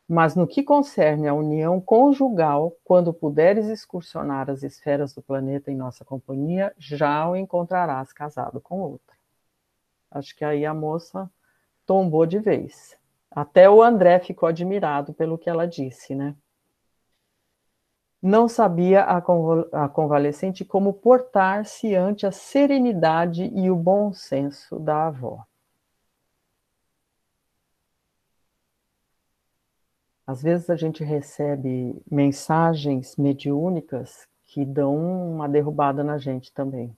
mas 0.08 0.36
no 0.36 0.48
que 0.48 0.64
concerne 0.64 1.28
a 1.28 1.36
união 1.36 1.80
conjugal, 1.80 2.76
quando 2.84 3.14
puderes 3.14 3.68
excursionar 3.68 4.50
as 4.50 4.64
esferas 4.64 5.14
do 5.14 5.22
planeta 5.22 5.72
em 5.72 5.76
nossa 5.76 6.04
companhia, 6.04 6.74
já 6.80 7.30
o 7.30 7.36
encontrarás 7.36 8.12
casado 8.12 8.60
com 8.60 8.80
outra. 8.80 9.16
Acho 10.10 10.36
que 10.36 10.44
aí 10.44 10.66
a 10.66 10.74
moça 10.74 11.30
tombou 11.86 12.26
de 12.26 12.40
vez. 12.40 12.98
Até 13.36 13.70
o 13.70 13.82
André 13.82 14.20
ficou 14.20 14.48
admirado 14.48 15.14
pelo 15.14 15.38
que 15.38 15.50
ela 15.50 15.68
disse, 15.68 16.14
né? 16.14 16.36
Não 18.22 18.48
sabia 18.48 19.04
a, 19.04 19.18
a 19.18 19.90
convalescente 19.90 20.64
como 20.64 20.94
portar-se 20.94 21.94
ante 21.96 22.26
a 22.26 22.32
serenidade 22.32 23.52
e 23.54 23.70
o 23.70 23.76
bom 23.76 24.14
senso 24.14 24.80
da 24.80 25.08
avó. 25.08 25.46
Às 30.26 30.42
vezes 30.42 30.70
a 30.70 30.76
gente 30.76 31.04
recebe 31.04 32.02
mensagens 32.10 33.18
mediúnicas 33.18 34.26
que 34.44 34.64
dão 34.64 34.96
uma 35.34 35.50
derrubada 35.50 36.04
na 36.04 36.18
gente 36.18 36.54
também. 36.54 36.96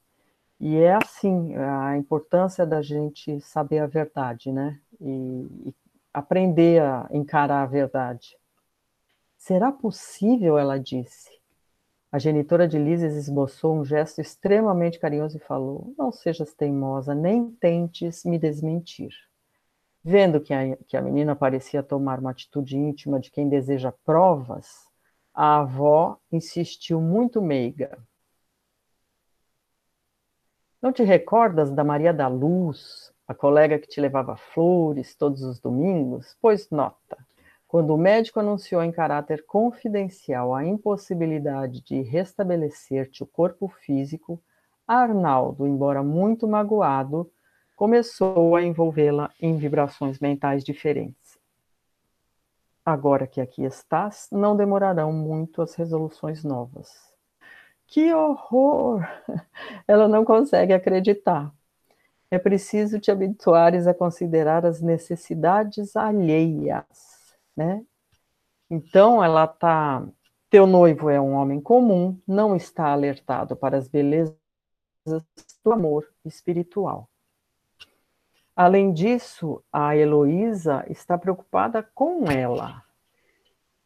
E 0.60 0.76
é 0.78 0.96
assim, 0.96 1.56
a 1.56 1.98
importância 1.98 2.66
da 2.66 2.82
gente 2.82 3.42
saber 3.42 3.80
a 3.80 3.88
verdade, 3.88 4.52
né? 4.52 4.80
E, 5.02 5.70
e 5.70 5.76
aprender 6.16 6.82
a 6.82 7.10
encarar 7.12 7.64
a 7.64 7.66
verdade. 7.66 8.38
Será 9.38 9.70
possível, 9.70 10.58
ela 10.58 10.80
disse. 10.80 11.30
A 12.10 12.18
genitora 12.18 12.66
de 12.66 12.80
Lises 12.80 13.16
esboçou 13.16 13.76
um 13.76 13.84
gesto 13.84 14.22
extremamente 14.22 14.98
carinhoso 14.98 15.36
e 15.36 15.42
falou: 15.42 15.94
Não 15.98 16.14
sejas 16.14 16.54
teimosa, 16.54 17.14
nem 17.14 17.52
tentes 17.52 18.24
me 18.24 18.40
desmentir. 18.40 19.12
Vendo 20.02 20.40
que 20.40 20.54
a, 20.54 20.78
que 20.88 20.96
a 20.96 21.02
menina 21.02 21.36
parecia 21.36 21.84
tomar 21.84 22.20
uma 22.20 22.32
atitude 22.32 22.78
íntima 22.78 23.20
de 23.20 23.30
quem 23.30 23.50
deseja 23.50 23.92
provas, 23.92 24.88
a 25.34 25.58
avó 25.58 26.18
insistiu 26.32 27.02
muito 27.02 27.42
meiga. 27.42 27.98
Não 30.82 30.94
te 30.94 31.04
recordas 31.04 31.72
da 31.72 31.84
Maria 31.84 32.14
da 32.14 32.30
Luz, 32.30 33.14
a 33.28 33.34
colega 33.34 33.80
que 33.80 33.88
te 33.88 34.00
levava 34.00 34.36
flores 34.36 35.16
todos 35.16 35.42
os 35.42 35.60
domingos? 35.60 36.38
Pois 36.42 36.70
nota, 36.70 37.18
quando 37.68 37.94
o 37.94 37.98
médico 37.98 38.40
anunciou 38.40 38.84
em 38.84 38.92
caráter 38.92 39.46
confidencial 39.46 40.54
a 40.54 40.64
impossibilidade 40.64 41.82
de 41.82 42.02
restabelecer-te 42.02 43.24
o 43.24 43.28
corpo 43.28 43.68
físico, 43.68 44.42
Arnaldo, 44.88 45.68
embora 45.68 46.04
muito 46.04 46.48
magoado, 46.48 47.30
começou 47.76 48.56
a 48.56 48.62
envolvê-la 48.62 49.32
em 49.42 49.58
vibrações 49.58 50.20
mentais 50.20 50.64
diferentes. 50.64 51.38
Agora 52.86 53.26
que 53.26 53.42
aqui 53.42 53.64
estás, 53.64 54.28
não 54.32 54.56
demorarão 54.56 55.12
muito 55.12 55.62
as 55.62 55.74
resoluções 55.74 56.44
novas. 56.44 56.88
Que 57.88 58.14
horror! 58.14 59.02
Ela 59.88 60.08
não 60.08 60.24
consegue 60.24 60.72
acreditar. 60.72 61.52
É 62.30 62.40
preciso 62.40 63.00
te 63.00 63.12
habituares 63.12 63.88
a 63.88 63.94
considerar 63.94 64.66
as 64.66 64.82
necessidades 64.82 65.96
alheias, 65.96 66.86
né? 67.56 67.86
Então, 68.70 69.24
ela 69.24 69.48
tá. 69.48 70.06
Teu 70.50 70.66
noivo 70.66 71.10
é 71.10 71.20
um 71.20 71.34
homem 71.34 71.60
comum, 71.60 72.20
não 72.28 72.56
está 72.56 72.88
alertado 72.88 73.56
para 73.56 73.78
as 73.78 73.88
belezas 73.88 74.36
do 75.64 75.72
amor 75.72 76.08
espiritual. 76.24 77.10
Além 78.56 78.94
disso, 78.94 79.62
a 79.72 79.98
Heloísa 79.98 80.86
está 80.88 81.18
preocupada 81.18 81.84
com 81.84 82.32
ela, 82.32 82.82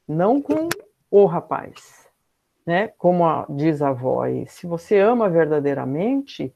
não 0.08 0.40
com 0.42 0.70
o 1.10 1.26
rapaz. 1.26 2.08
Né? 2.66 2.90
Como 2.90 3.26
a, 3.26 3.48
diz 3.50 3.82
a 3.82 3.90
avó, 3.90 4.26
se 4.48 4.68
você 4.68 5.00
ama 5.00 5.28
verdadeiramente, 5.28 6.54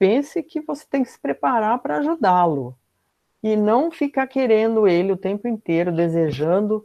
pense 0.00 0.42
que 0.42 0.62
você 0.62 0.86
tem 0.88 1.04
que 1.04 1.10
se 1.10 1.20
preparar 1.20 1.78
para 1.78 1.98
ajudá-lo. 1.98 2.74
E 3.42 3.54
não 3.54 3.90
ficar 3.90 4.26
querendo 4.26 4.88
ele 4.88 5.12
o 5.12 5.16
tempo 5.16 5.46
inteiro, 5.46 5.92
desejando 5.92 6.84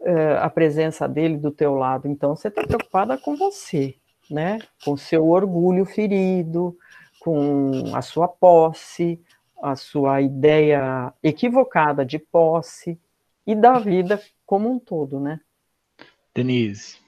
uh, 0.00 0.38
a 0.40 0.50
presença 0.50 1.08
dele 1.08 1.38
do 1.38 1.50
teu 1.50 1.74
lado. 1.74 2.06
Então, 2.06 2.36
você 2.36 2.48
está 2.48 2.62
preocupada 2.62 3.16
com 3.16 3.34
você, 3.36 3.94
né? 4.30 4.58
Com 4.84 4.96
seu 4.96 5.26
orgulho 5.26 5.84
ferido, 5.86 6.76
com 7.18 7.94
a 7.94 8.02
sua 8.02 8.28
posse, 8.28 9.20
a 9.62 9.74
sua 9.76 10.20
ideia 10.20 11.12
equivocada 11.22 12.04
de 12.04 12.18
posse 12.18 12.98
e 13.46 13.54
da 13.54 13.78
vida 13.78 14.20
como 14.46 14.70
um 14.70 14.78
todo, 14.78 15.18
né? 15.18 15.40
Denise. 16.34 16.98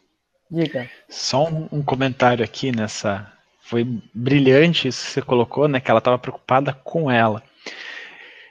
Diga. 0.50 0.88
Só 1.08 1.48
um, 1.48 1.68
um 1.72 1.82
comentário 1.82 2.44
aqui 2.44 2.72
nessa. 2.72 3.30
Foi 3.62 3.86
brilhante 4.12 4.88
isso 4.88 5.04
que 5.04 5.10
você 5.12 5.22
colocou, 5.22 5.68
né? 5.68 5.80
Que 5.80 5.90
ela 5.90 5.98
estava 5.98 6.18
preocupada 6.18 6.72
com 6.72 7.10
ela. 7.10 7.42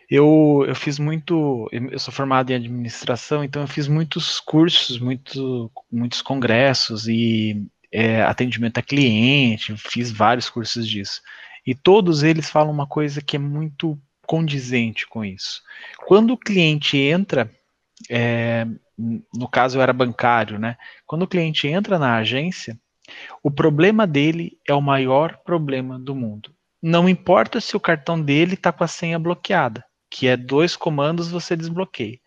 Eu, 0.09 0.65
eu 0.67 0.75
fiz 0.75 0.97
muito. 0.97 1.69
Eu 1.71 1.99
sou 1.99 2.13
formado 2.13 2.51
em 2.51 2.55
administração, 2.55 3.43
então 3.43 3.61
eu 3.61 3.67
fiz 3.67 3.87
muitos 3.87 4.39
cursos, 4.39 4.99
muito, 4.99 5.71
muitos 5.91 6.21
congressos 6.21 7.07
e 7.07 7.65
é, 7.91 8.21
atendimento 8.21 8.77
a 8.77 8.81
cliente, 8.81 9.75
fiz 9.77 10.11
vários 10.11 10.49
cursos 10.49 10.87
disso. 10.87 11.21
E 11.65 11.75
todos 11.75 12.23
eles 12.23 12.49
falam 12.49 12.73
uma 12.73 12.87
coisa 12.87 13.21
que 13.21 13.35
é 13.35 13.39
muito 13.39 13.99
condizente 14.25 15.05
com 15.07 15.23
isso. 15.23 15.61
Quando 16.07 16.31
o 16.31 16.37
cliente 16.37 16.97
entra, 16.97 17.51
é, 18.09 18.65
no 18.97 19.47
caso 19.49 19.77
eu 19.77 19.81
era 19.81 19.93
bancário, 19.93 20.57
né? 20.57 20.77
Quando 21.05 21.23
o 21.23 21.27
cliente 21.27 21.67
entra 21.67 21.99
na 21.99 22.15
agência, 22.15 22.79
o 23.43 23.49
problema 23.49 24.05
dele 24.05 24.57
é 24.67 24.73
o 24.73 24.81
maior 24.81 25.37
problema 25.43 25.99
do 25.99 26.15
mundo. 26.15 26.53
Não 26.81 27.07
importa 27.07 27.61
se 27.61 27.75
o 27.75 27.79
cartão 27.79 28.21
dele 28.21 28.55
está 28.55 28.71
com 28.71 28.83
a 28.83 28.87
senha 28.87 29.19
bloqueada, 29.19 29.83
que 30.09 30.27
é 30.27 30.35
dois 30.35 30.75
comandos 30.75 31.29
você 31.29 31.55
desbloqueia. 31.55 32.19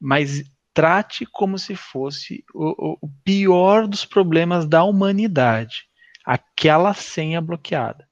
Mas 0.00 0.44
trate 0.74 1.26
como 1.26 1.58
se 1.58 1.74
fosse 1.74 2.44
o, 2.54 2.96
o 3.00 3.10
pior 3.24 3.86
dos 3.86 4.04
problemas 4.04 4.66
da 4.66 4.84
humanidade, 4.84 5.84
aquela 6.24 6.94
senha 6.94 7.40
bloqueada. 7.40 8.06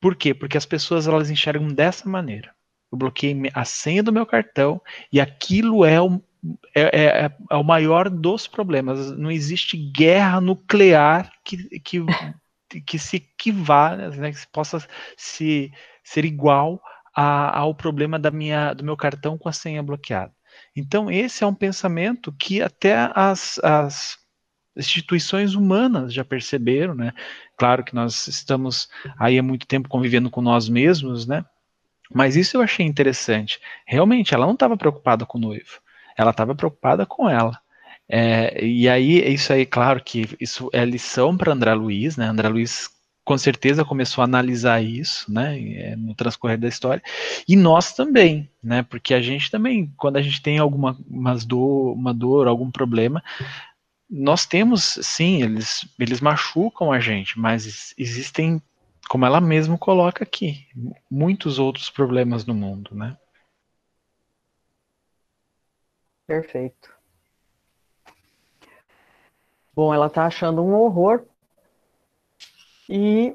Por 0.00 0.14
quê? 0.14 0.32
Porque 0.32 0.56
as 0.56 0.64
pessoas 0.64 1.06
elas 1.06 1.28
enxergam 1.28 1.68
dessa 1.68 2.08
maneira. 2.08 2.54
Eu 2.90 2.96
bloqueei 2.96 3.36
a 3.52 3.64
senha 3.64 4.02
do 4.02 4.12
meu 4.12 4.24
cartão 4.24 4.80
e 5.12 5.20
aquilo 5.20 5.84
é 5.84 6.00
o, 6.00 6.22
é, 6.74 6.82
é, 6.82 7.04
é, 7.24 7.36
é 7.50 7.56
o 7.56 7.64
maior 7.64 8.08
dos 8.08 8.46
problemas. 8.46 9.16
Não 9.16 9.30
existe 9.30 9.76
guerra 9.76 10.40
nuclear 10.40 11.30
que, 11.44 11.80
que, 11.80 12.00
que 12.86 12.98
se 12.98 13.16
equivalha, 13.16 14.10
né, 14.10 14.32
que 14.32 14.46
possa 14.52 14.86
se, 15.16 15.72
ser 16.02 16.24
igual 16.24 16.80
a, 17.14 17.58
ao 17.58 17.74
problema 17.74 18.18
da 18.18 18.30
minha, 18.30 18.72
do 18.72 18.84
meu 18.84 18.96
cartão 18.96 19.36
com 19.36 19.48
a 19.48 19.52
senha 19.52 19.82
bloqueada. 19.82 20.32
Então, 20.74 21.10
esse 21.10 21.44
é 21.44 21.46
um 21.46 21.54
pensamento 21.54 22.32
que 22.32 22.62
até 22.62 23.10
as, 23.14 23.58
as 23.60 24.18
instituições 24.76 25.54
humanas 25.54 26.12
já 26.12 26.24
perceberam, 26.24 26.94
né? 26.94 27.12
Claro 27.56 27.84
que 27.84 27.94
nós 27.94 28.28
estamos 28.28 28.88
aí 29.18 29.38
há 29.38 29.42
muito 29.42 29.66
tempo 29.66 29.88
convivendo 29.88 30.30
com 30.30 30.40
nós 30.40 30.68
mesmos, 30.68 31.26
né? 31.26 31.44
Mas 32.14 32.36
isso 32.36 32.56
eu 32.56 32.62
achei 32.62 32.86
interessante. 32.86 33.60
Realmente, 33.86 34.32
ela 34.32 34.46
não 34.46 34.54
estava 34.54 34.76
preocupada 34.76 35.26
com 35.26 35.36
o 35.36 35.40
noivo, 35.40 35.80
ela 36.18 36.32
estava 36.32 36.54
preocupada 36.54 37.06
com 37.06 37.30
ela. 37.30 37.58
É, 38.10 38.64
e 38.64 38.88
aí, 38.88 39.32
isso 39.32 39.52
aí, 39.52 39.64
claro 39.64 40.02
que 40.02 40.36
isso 40.40 40.68
é 40.72 40.84
lição 40.84 41.36
para 41.36 41.52
André 41.52 41.72
Luiz, 41.74 42.16
né? 42.16 42.26
André 42.26 42.48
Luiz 42.48 42.90
com 43.28 43.36
certeza 43.36 43.84
começou 43.84 44.22
a 44.22 44.24
analisar 44.24 44.82
isso, 44.82 45.30
né, 45.30 45.60
é, 45.74 45.96
no 45.96 46.14
transcorrer 46.14 46.56
da 46.58 46.66
história, 46.66 47.02
e 47.46 47.56
nós 47.56 47.92
também, 47.92 48.50
né, 48.64 48.82
porque 48.82 49.12
a 49.12 49.20
gente 49.20 49.50
também, 49.50 49.92
quando 49.98 50.16
a 50.16 50.22
gente 50.22 50.40
tem 50.40 50.56
alguma 50.56 50.96
dor, 51.46 51.92
uma 51.92 52.14
dor, 52.14 52.48
algum 52.48 52.70
problema, 52.70 53.22
nós 54.08 54.46
temos, 54.46 54.98
sim, 55.02 55.42
eles, 55.42 55.86
eles 56.00 56.22
machucam 56.22 56.90
a 56.90 56.98
gente, 57.00 57.38
mas 57.38 57.92
existem, 57.98 58.62
como 59.10 59.26
ela 59.26 59.42
mesma 59.42 59.76
coloca 59.76 60.24
aqui, 60.24 60.64
muitos 61.10 61.58
outros 61.58 61.90
problemas 61.90 62.46
no 62.46 62.54
mundo, 62.54 62.94
né? 62.94 63.14
Perfeito. 66.28 66.94
Bom, 69.74 69.94
ela 69.94 70.08
está 70.08 70.26
achando 70.26 70.62
um 70.62 70.74
horror 70.74 71.24
e 72.86 73.34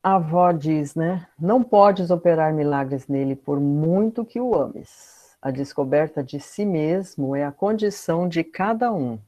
a 0.00 0.14
avó 0.14 0.52
diz, 0.52 0.94
né? 0.94 1.26
Não 1.36 1.60
podes 1.60 2.08
operar 2.08 2.54
milagres 2.54 3.08
nele 3.08 3.34
por 3.34 3.58
muito 3.58 4.24
que 4.24 4.40
o 4.40 4.54
ames. 4.54 5.36
A 5.42 5.50
descoberta 5.50 6.22
de 6.22 6.38
si 6.38 6.64
mesmo 6.64 7.34
é 7.34 7.44
a 7.44 7.50
condição 7.50 8.28
de 8.28 8.44
cada 8.44 8.92
um. 8.92 9.18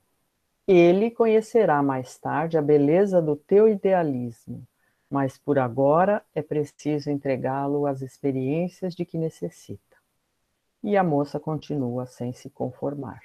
Ele 0.65 1.11
conhecerá 1.11 1.83
mais 1.83 2.17
tarde 2.17 2.57
a 2.57 2.63
beleza 2.63 3.21
do 3.21 3.35
teu 3.35 3.67
idealismo, 3.67 4.63
mas 5.11 5.37
por 5.37 5.59
agora 5.59 6.23
é 6.33 6.41
preciso 6.41 7.11
entregá-lo 7.11 7.85
às 7.85 8.01
experiências 8.01 8.95
de 8.95 9.05
que 9.05 9.19
necessita. 9.19 9.92
E 10.83 10.97
a 10.97 11.05
moça 11.05 11.39
continua 11.39 12.07
sem 12.07 12.33
se 12.33 12.51
conformar. 12.51 13.21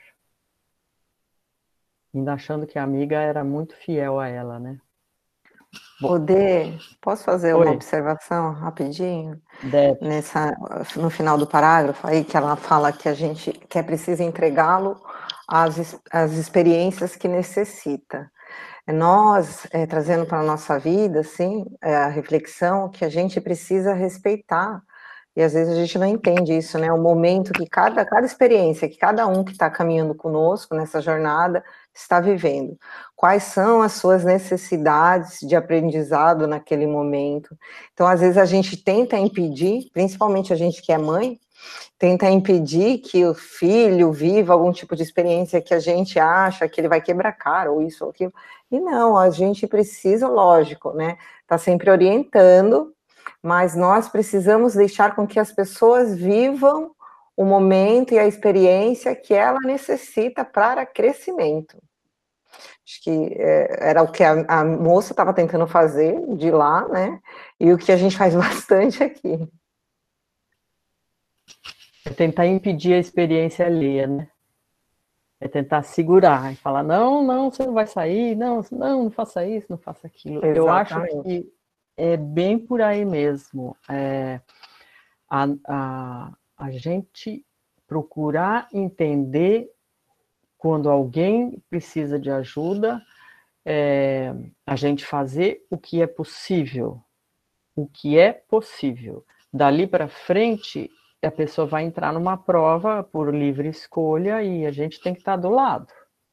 Ainda 2.13 2.33
achando 2.33 2.67
que 2.67 2.77
a 2.77 2.83
amiga 2.83 3.17
era 3.19 3.43
muito 3.43 3.75
fiel 3.75 4.19
a 4.19 4.27
ela, 4.27 4.59
né? 4.59 4.79
Poder, 5.99 6.77
posso 7.01 7.23
fazer 7.23 7.53
Oi. 7.53 7.65
uma 7.65 7.73
observação 7.73 8.53
rapidinho? 8.53 9.41
Deve. 9.63 10.05
Nessa, 10.05 10.55
no 10.95 11.09
final 11.09 11.37
do 11.37 11.47
parágrafo 11.47 12.07
aí, 12.07 12.23
que 12.23 12.37
ela 12.37 12.55
fala 12.55 12.91
que 12.91 13.09
a 13.09 13.13
gente 13.13 13.51
que 13.51 13.77
é 13.77 13.83
preciso 13.83 14.23
entregá-lo 14.23 15.01
as, 15.47 15.99
as 16.11 16.33
experiências 16.33 17.15
que 17.15 17.27
necessita. 17.27 18.31
É 18.85 18.93
nós, 18.93 19.67
é, 19.71 19.85
trazendo 19.85 20.25
para 20.25 20.39
a 20.39 20.43
nossa 20.43 20.79
vida, 20.79 21.19
assim, 21.19 21.65
é, 21.81 21.95
a 21.95 22.07
reflexão 22.07 22.89
que 22.89 23.03
a 23.03 23.09
gente 23.09 23.41
precisa 23.41 23.93
respeitar 23.93 24.81
E 25.37 25.43
às 25.43 25.53
vezes 25.53 25.71
a 25.71 25.79
gente 25.79 25.99
não 25.99 26.07
entende 26.07 26.57
isso, 26.57 26.79
né? 26.79 26.91
O 26.91 26.97
momento 26.97 27.53
que 27.53 27.67
cada, 27.67 28.03
cada 28.03 28.25
experiência, 28.25 28.89
que 28.89 28.97
cada 28.97 29.27
um 29.27 29.43
que 29.43 29.51
está 29.51 29.69
caminhando 29.69 30.15
conosco 30.15 30.73
nessa 30.73 30.99
jornada 30.99 31.63
está 31.93 32.19
vivendo. 32.19 32.75
Quais 33.15 33.43
são 33.43 33.83
as 33.83 33.91
suas 33.91 34.23
necessidades 34.23 35.37
de 35.41 35.55
aprendizado 35.55 36.47
naquele 36.47 36.87
momento? 36.87 37.55
Então, 37.93 38.07
às 38.07 38.19
vezes 38.19 38.35
a 38.35 38.45
gente 38.45 38.83
tenta 38.83 39.15
impedir, 39.15 39.91
principalmente 39.93 40.51
a 40.51 40.55
gente 40.55 40.81
que 40.81 40.91
é 40.91 40.97
mãe, 40.97 41.39
tenta 41.99 42.27
impedir 42.31 42.97
que 42.97 43.23
o 43.23 43.35
filho 43.35 44.11
viva 44.11 44.53
algum 44.53 44.71
tipo 44.71 44.95
de 44.95 45.03
experiência 45.03 45.61
que 45.61 45.73
a 45.75 45.79
gente 45.79 46.17
acha 46.17 46.67
que 46.67 46.81
ele 46.81 46.87
vai 46.87 46.99
quebrar 46.99 47.31
cara, 47.33 47.71
ou 47.71 47.83
isso 47.83 48.05
ou 48.05 48.09
aquilo. 48.09 48.33
E 48.71 48.79
não, 48.79 49.15
a 49.15 49.29
gente 49.29 49.67
precisa, 49.67 50.27
lógico, 50.27 50.93
né? 50.93 51.15
Tá 51.45 51.59
sempre 51.59 51.91
orientando 51.91 52.91
mas 53.41 53.75
nós 53.75 54.09
precisamos 54.09 54.73
deixar 54.73 55.15
com 55.15 55.27
que 55.27 55.39
as 55.39 55.51
pessoas 55.51 56.15
vivam 56.15 56.91
o 57.35 57.45
momento 57.45 58.13
e 58.13 58.19
a 58.19 58.27
experiência 58.27 59.15
que 59.15 59.33
ela 59.33 59.59
necessita 59.59 60.43
para 60.43 60.85
crescimento. 60.85 61.77
Acho 62.83 63.03
que 63.03 63.33
é, 63.37 63.89
era 63.89 64.01
o 64.01 64.11
que 64.11 64.23
a, 64.23 64.45
a 64.47 64.65
moça 64.65 65.11
estava 65.11 65.33
tentando 65.33 65.67
fazer 65.67 66.19
de 66.35 66.49
lá, 66.49 66.87
né? 66.87 67.19
E 67.59 67.71
o 67.71 67.77
que 67.77 67.91
a 67.91 67.97
gente 67.97 68.17
faz 68.17 68.33
bastante 68.35 69.03
aqui. 69.03 69.47
É 72.05 72.09
tentar 72.09 72.47
impedir 72.47 72.93
a 72.93 72.99
experiência 72.99 73.65
alheia, 73.65 74.07
né? 74.07 74.29
É 75.39 75.47
tentar 75.47 75.83
segurar 75.83 76.51
e 76.51 76.55
falar, 76.55 76.81
não, 76.81 77.23
não, 77.23 77.51
você 77.51 77.63
não 77.65 77.73
vai 77.73 77.85
sair, 77.85 78.35
não, 78.35 78.65
não, 78.71 79.03
não 79.03 79.11
faça 79.11 79.45
isso, 79.45 79.67
não 79.69 79.77
faça 79.77 80.07
aquilo. 80.07 80.43
Exatamente. 80.43 80.57
Eu 80.57 80.69
acho 80.69 81.23
que 81.23 81.56
é 81.97 82.15
bem 82.15 82.59
por 82.59 82.81
aí 82.81 83.03
mesmo. 83.03 83.75
É, 83.89 84.39
a, 85.29 85.47
a, 85.67 86.33
a 86.55 86.71
gente 86.71 87.43
procurar 87.87 88.67
entender 88.71 89.69
quando 90.57 90.89
alguém 90.89 91.61
precisa 91.69 92.19
de 92.19 92.29
ajuda, 92.29 93.01
é, 93.65 94.33
a 94.65 94.75
gente 94.75 95.05
fazer 95.05 95.65
o 95.69 95.77
que 95.77 96.01
é 96.01 96.07
possível. 96.07 97.01
O 97.75 97.87
que 97.87 98.17
é 98.17 98.31
possível. 98.31 99.25
Dali 99.51 99.87
para 99.87 100.07
frente, 100.07 100.89
a 101.21 101.31
pessoa 101.31 101.67
vai 101.67 101.83
entrar 101.83 102.13
numa 102.13 102.37
prova 102.37 103.03
por 103.03 103.33
livre 103.33 103.69
escolha 103.69 104.41
e 104.43 104.65
a 104.65 104.71
gente 104.71 105.01
tem 105.01 105.13
que 105.13 105.19
estar 105.19 105.35
do 105.35 105.49
lado 105.49 105.87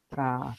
para 0.09 0.55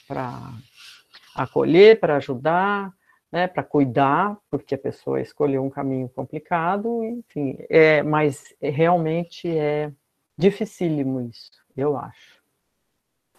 acolher, 1.36 2.00
para 2.00 2.18
ajudar, 2.18 2.92
né, 3.36 3.48
para 3.50 3.64
cuidar, 3.64 4.38
porque 4.50 4.76
a 4.76 4.78
pessoa 4.78 5.20
escolheu 5.20 5.62
um 5.62 5.70
caminho 5.70 6.08
complicado, 6.08 7.04
enfim, 7.04 7.58
é, 7.70 8.02
mas 8.02 8.56
realmente 8.62 9.50
é 9.50 9.92
dificílimo 10.38 11.20
isso, 11.20 11.52
eu 11.76 11.98
acho. 11.98 12.42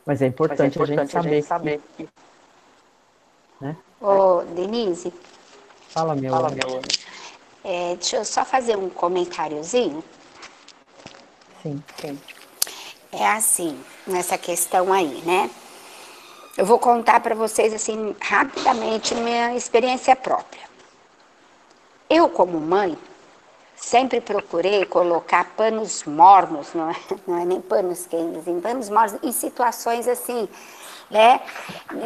Mas 0.05 0.21
é 0.21 0.27
importante, 0.27 0.79
mas 0.79 0.91
é 0.91 0.93
importante 0.93 1.17
a, 1.17 1.23
gente 1.23 1.33
a 1.33 1.35
gente 1.37 1.47
saber. 1.47 1.81
Que, 1.97 2.09
né? 3.59 3.75
Ô, 3.99 4.43
Denise. 4.55 5.11
Fala, 5.89 6.15
meu 6.15 6.31
Fala, 6.31 6.51
meu 6.51 6.83
é, 7.65 7.95
Deixa 7.95 8.17
eu 8.17 8.25
só 8.27 8.45
fazer 8.45 8.77
um 8.77 8.91
comentáriozinho. 8.91 10.05
Sim, 11.63 11.83
sim. 11.97 12.21
É 13.11 13.27
assim, 13.29 13.83
nessa 14.07 14.37
questão 14.37 14.93
aí, 14.93 15.23
né? 15.23 15.51
Eu 16.57 16.65
vou 16.65 16.79
contar 16.79 17.21
para 17.21 17.35
vocês 17.35 17.75
assim 17.75 18.17
rapidamente 18.19 19.15
minha 19.15 19.55
experiência 19.55 20.17
própria. 20.17 20.63
Eu 22.09 22.31
como 22.31 22.59
mãe 22.59 22.97
sempre 23.77 24.23
procurei 24.23 24.87
colocar 24.87 25.45
panos 25.55 26.05
mornos, 26.05 26.73
não 26.73 26.91
é, 26.91 26.97
não 27.29 27.39
é 27.39 27.45
nem 27.45 27.61
panos 27.61 28.07
quentes, 28.07 28.49
em 28.49 28.59
panos 28.59 28.89
mornos 28.89 29.19
em 29.23 29.33
situações 29.33 30.09
assim, 30.09 30.49
né, 31.11 31.43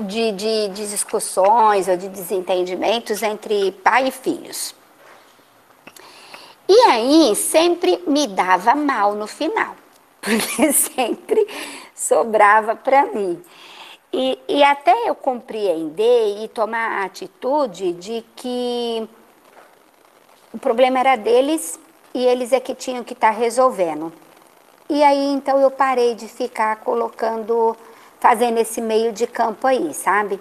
de, 0.08 0.32
de, 0.32 0.68
de 0.68 0.90
discussões 0.90 1.86
ou 1.86 1.96
de 1.96 2.08
desentendimentos 2.08 3.22
entre 3.22 3.70
pai 3.70 4.08
e 4.08 4.10
filhos. 4.10 4.74
E 6.68 6.74
aí 6.90 7.36
sempre 7.36 8.02
me 8.04 8.26
dava 8.26 8.74
mal 8.74 9.14
no 9.14 9.28
final, 9.28 9.76
porque 10.20 10.72
sempre 10.72 11.46
sobrava 11.94 12.74
para 12.74 13.06
mim. 13.06 13.40
E, 14.12 14.38
e 14.48 14.62
até 14.62 15.08
eu 15.08 15.14
compreender 15.14 16.42
e 16.42 16.48
tomar 16.48 17.00
a 17.00 17.04
atitude 17.04 17.92
de 17.92 18.24
que 18.34 19.08
o 20.52 20.58
problema 20.58 20.98
era 20.98 21.16
deles 21.16 21.78
e 22.12 22.24
eles 22.26 22.52
é 22.52 22.58
que 22.58 22.74
tinham 22.74 23.04
que 23.04 23.12
estar 23.12 23.32
tá 23.32 23.38
resolvendo. 23.38 24.12
E 24.88 25.04
aí 25.04 25.32
então 25.32 25.60
eu 25.60 25.70
parei 25.70 26.16
de 26.16 26.26
ficar 26.26 26.76
colocando, 26.76 27.76
fazendo 28.18 28.58
esse 28.58 28.80
meio 28.80 29.12
de 29.12 29.26
campo 29.26 29.66
aí, 29.66 29.94
sabe? 29.94 30.40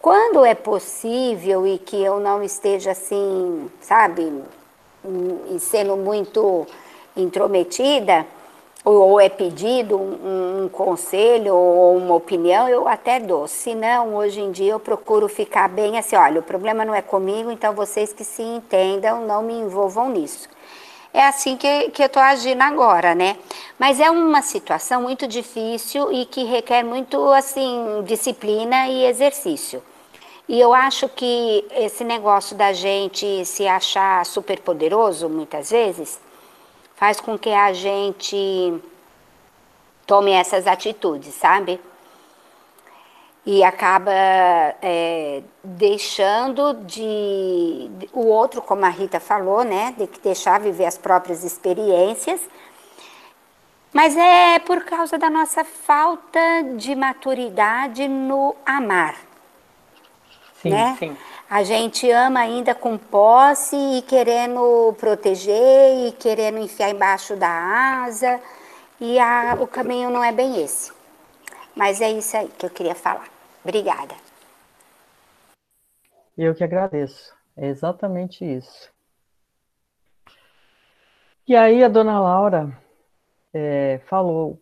Quando 0.00 0.44
é 0.44 0.54
possível 0.54 1.66
e 1.66 1.78
que 1.78 2.02
eu 2.02 2.18
não 2.18 2.42
esteja 2.42 2.92
assim, 2.92 3.70
sabe, 3.80 4.42
e 5.50 5.58
sendo 5.58 5.96
muito 5.96 6.66
intrometida, 7.16 8.26
ou 8.88 9.20
é 9.20 9.28
pedido 9.28 9.96
um, 9.96 10.62
um, 10.62 10.68
conselho 10.68 11.56
ou 11.56 11.96
uma 11.96 12.14
opinião, 12.14 12.68
eu 12.68 12.86
até 12.86 13.18
dou. 13.18 13.48
Se 13.48 13.74
não, 13.74 14.14
hoje 14.14 14.40
em 14.40 14.52
dia 14.52 14.72
eu 14.74 14.78
procuro 14.78 15.28
ficar 15.28 15.68
bem 15.68 15.98
assim, 15.98 16.14
olha, 16.14 16.38
o 16.38 16.42
problema 16.42 16.84
não 16.84 16.94
é 16.94 17.02
comigo, 17.02 17.50
então 17.50 17.74
vocês 17.74 18.12
que 18.12 18.22
se 18.22 18.42
entendam, 18.42 19.26
não 19.26 19.42
me 19.42 19.54
envolvam 19.54 20.08
nisso. 20.08 20.48
É 21.12 21.26
assim 21.26 21.56
que, 21.56 21.90
que 21.90 22.00
eu 22.00 22.06
estou 22.06 22.22
agindo 22.22 22.62
agora, 22.62 23.12
né? 23.12 23.36
Mas 23.76 23.98
é 23.98 24.08
uma 24.08 24.40
situação 24.40 25.02
muito 25.02 25.26
difícil 25.26 26.12
e 26.12 26.24
que 26.24 26.44
requer 26.44 26.84
muito, 26.84 27.18
assim, 27.32 28.04
disciplina 28.04 28.86
e 28.86 29.04
exercício. 29.04 29.82
E 30.48 30.60
eu 30.60 30.72
acho 30.72 31.08
que 31.08 31.66
esse 31.72 32.04
negócio 32.04 32.54
da 32.54 32.72
gente 32.72 33.44
se 33.44 33.66
achar 33.66 34.24
super 34.24 34.60
poderoso, 34.60 35.28
muitas 35.28 35.70
vezes, 35.70 36.20
faz 36.96 37.20
com 37.20 37.38
que 37.38 37.50
a 37.50 37.72
gente 37.72 38.82
tome 40.06 40.32
essas 40.32 40.66
atitudes, 40.66 41.34
sabe? 41.34 41.80
E 43.44 43.62
acaba 43.62 44.12
é, 44.12 45.42
deixando 45.62 46.74
de, 46.84 47.88
o 48.12 48.26
outro, 48.26 48.60
como 48.60 48.84
a 48.84 48.88
Rita 48.88 49.20
falou, 49.20 49.62
né? 49.62 49.94
De 49.96 50.06
que 50.08 50.18
deixar 50.18 50.58
viver 50.58 50.86
as 50.86 50.98
próprias 50.98 51.44
experiências. 51.44 52.40
Mas 53.92 54.16
é 54.16 54.58
por 54.58 54.84
causa 54.84 55.16
da 55.16 55.30
nossa 55.30 55.64
falta 55.64 56.40
de 56.76 56.94
maturidade 56.96 58.08
no 58.08 58.56
amar. 58.64 59.14
Sim, 60.60 60.70
né? 60.70 60.96
sim. 60.98 61.16
A 61.48 61.62
gente 61.62 62.10
ama 62.10 62.40
ainda 62.40 62.74
com 62.74 62.98
posse 62.98 63.76
e 63.76 64.02
querendo 64.02 64.92
proteger 64.98 66.08
e 66.08 66.12
querendo 66.12 66.58
enfiar 66.58 66.90
embaixo 66.90 67.36
da 67.36 67.48
asa. 68.04 68.40
E 69.00 69.16
a, 69.20 69.56
o 69.60 69.66
caminho 69.66 70.10
não 70.10 70.24
é 70.24 70.32
bem 70.32 70.60
esse. 70.60 70.92
Mas 71.74 72.00
é 72.00 72.10
isso 72.10 72.36
aí 72.36 72.48
que 72.48 72.66
eu 72.66 72.70
queria 72.70 72.96
falar. 72.96 73.28
Obrigada. 73.62 74.14
Eu 76.36 76.52
que 76.52 76.64
agradeço. 76.64 77.32
É 77.56 77.68
exatamente 77.68 78.44
isso. 78.44 78.90
E 81.46 81.54
aí 81.54 81.84
a 81.84 81.88
dona 81.88 82.18
Laura 82.18 82.76
é, 83.54 84.00
falou: 84.06 84.60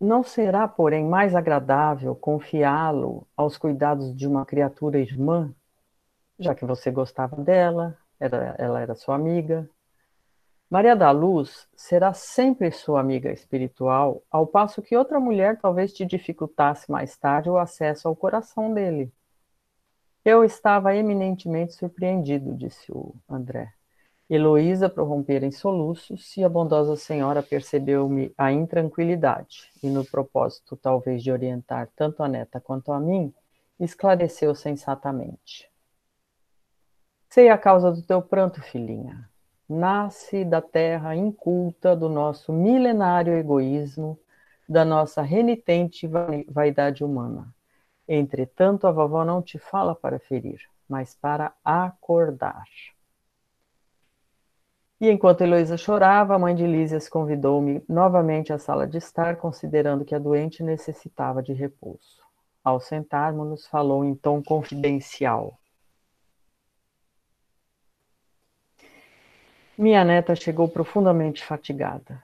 não 0.00 0.24
será, 0.24 0.66
porém, 0.66 1.04
mais 1.04 1.36
agradável 1.36 2.16
confiá-lo 2.16 3.28
aos 3.36 3.56
cuidados 3.56 4.12
de 4.14 4.26
uma 4.26 4.44
criatura 4.44 4.98
irmã 4.98 5.54
já 6.38 6.54
que 6.54 6.64
você 6.64 6.90
gostava 6.90 7.36
dela, 7.36 7.96
era, 8.20 8.54
ela 8.58 8.80
era 8.80 8.94
sua 8.94 9.14
amiga. 9.14 9.68
Maria 10.70 10.94
da 10.94 11.10
Luz 11.10 11.66
será 11.74 12.12
sempre 12.12 12.70
sua 12.70 13.00
amiga 13.00 13.32
espiritual, 13.32 14.22
ao 14.30 14.46
passo 14.46 14.82
que 14.82 14.96
outra 14.96 15.18
mulher 15.18 15.58
talvez 15.58 15.92
te 15.92 16.04
dificultasse 16.04 16.90
mais 16.90 17.16
tarde 17.16 17.48
o 17.48 17.56
acesso 17.56 18.06
ao 18.06 18.14
coração 18.14 18.72
dele. 18.72 19.10
Eu 20.24 20.44
estava 20.44 20.94
eminentemente 20.94 21.72
surpreendido, 21.74 22.54
disse 22.54 22.92
o 22.92 23.14
André. 23.28 23.72
Heloísa 24.28 24.90
prorrompera 24.90 25.46
em 25.46 25.50
soluços 25.50 26.36
e 26.36 26.44
a 26.44 26.50
bondosa 26.50 26.96
senhora 26.96 27.42
percebeu-me 27.42 28.30
a 28.36 28.52
intranquilidade 28.52 29.70
e, 29.82 29.88
no 29.88 30.04
propósito 30.04 30.76
talvez 30.76 31.22
de 31.22 31.32
orientar 31.32 31.88
tanto 31.96 32.22
a 32.22 32.28
neta 32.28 32.60
quanto 32.60 32.92
a 32.92 33.00
mim, 33.00 33.32
esclareceu 33.80 34.54
sensatamente. 34.54 35.67
Sei 37.28 37.50
a 37.50 37.58
causa 37.58 37.92
do 37.92 38.02
teu 38.02 38.22
pranto, 38.22 38.62
filhinha. 38.62 39.28
Nasce 39.68 40.44
da 40.44 40.62
terra 40.62 41.14
inculta 41.14 41.94
do 41.94 42.08
nosso 42.08 42.52
milenário 42.52 43.34
egoísmo, 43.34 44.18
da 44.66 44.84
nossa 44.84 45.20
renitente 45.20 46.08
vaidade 46.48 47.04
humana. 47.04 47.54
Entretanto, 48.08 48.86
a 48.86 48.92
vovó 48.92 49.24
não 49.24 49.42
te 49.42 49.58
fala 49.58 49.94
para 49.94 50.18
ferir, 50.18 50.60
mas 50.88 51.14
para 51.14 51.52
acordar. 51.62 52.64
E 54.98 55.10
enquanto 55.10 55.42
Heloísa 55.42 55.76
chorava, 55.76 56.34
a 56.34 56.38
mãe 56.38 56.54
de 56.54 56.66
Lísias 56.66 57.08
convidou-me 57.08 57.84
novamente 57.86 58.52
à 58.54 58.58
sala 58.58 58.86
de 58.86 58.96
estar, 58.96 59.36
considerando 59.36 60.04
que 60.04 60.14
a 60.14 60.18
doente 60.18 60.62
necessitava 60.62 61.42
de 61.42 61.52
repouso. 61.52 62.22
Ao 62.64 62.80
sentarmos-nos, 62.80 63.66
falou 63.66 64.04
em 64.04 64.14
tom 64.14 64.42
confidencial. 64.42 65.58
Minha 69.78 70.04
neta 70.04 70.34
chegou 70.34 70.68
profundamente 70.68 71.44
fatigada. 71.44 72.20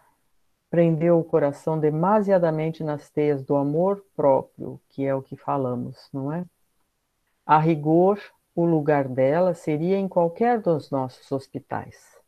Prendeu 0.69 1.21
o 1.21 1.25
coração 1.25 1.79
demasiadamente 1.79 2.83
nas 2.83 3.09
teias 3.09 3.45
do 3.45 3.55
amor 3.55 4.05
próprio, 4.17 4.81
que 4.91 5.05
é 5.05 5.15
o 5.15 5.23
que 5.23 5.37
falamos, 5.37 6.09
não 6.13 6.33
é? 6.33 6.45
A 7.47 7.61
rigor, 7.61 8.21
o 8.57 8.65
lugar 8.65 9.07
dela 9.07 9.55
seria 9.55 9.97
em 9.97 10.09
qualquer 10.09 10.61
dos 10.61 10.91
nossos 10.91 11.31
hospitais. 11.31 12.19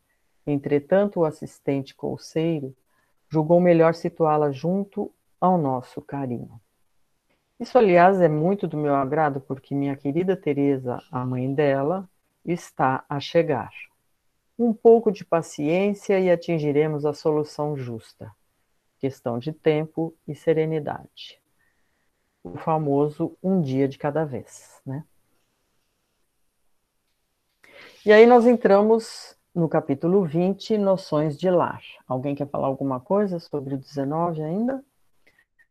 Entretanto, 0.47 1.19
o 1.19 1.25
assistente 1.25 1.93
colseiro 1.93 2.73
julgou 3.29 3.61
melhor 3.61 3.95
situá-la 3.95 4.53
junto 4.53 5.13
ao 5.41 5.59
nosso 5.59 6.01
carinho. 6.01 6.61
Isso, 7.59 7.77
aliás, 7.77 8.21
é 8.21 8.29
muito 8.29 8.69
do 8.69 8.77
meu 8.77 8.95
agrado, 8.95 9.41
porque 9.41 9.75
minha 9.75 9.97
querida 9.97 10.37
Teresa, 10.37 11.03
a 11.11 11.27
mãe 11.27 11.53
dela, 11.53 12.09
está 12.45 13.05
a 13.09 13.19
chegar. 13.19 13.73
Um 14.59 14.73
pouco 14.73 15.13
de 15.13 15.25
paciência 15.25 16.19
e 16.19 16.31
atingiremos 16.31 17.05
a 17.05 17.13
solução 17.13 17.77
justa. 17.77 18.33
Questão 18.99 19.39
de 19.39 19.53
tempo 19.53 20.17
e 20.27 20.35
serenidade. 20.35 21.41
O 22.43 22.57
famoso 22.57 23.37
um 23.43 23.61
dia 23.61 23.87
de 23.87 23.99
cada 23.99 24.25
vez, 24.25 24.81
né? 24.87 25.05
E 28.05 28.13
aí 28.13 28.25
nós 28.25 28.47
entramos 28.47 29.37
no 29.55 29.69
capítulo 29.69 30.25
20, 30.25 30.79
noções 30.79 31.37
de 31.37 31.51
lar. 31.51 31.83
Alguém 32.07 32.35
quer 32.35 32.49
falar 32.49 32.69
alguma 32.69 33.01
coisa 33.01 33.39
sobre 33.39 33.75
o 33.75 33.79
19 33.79 34.43
ainda? 34.43 34.85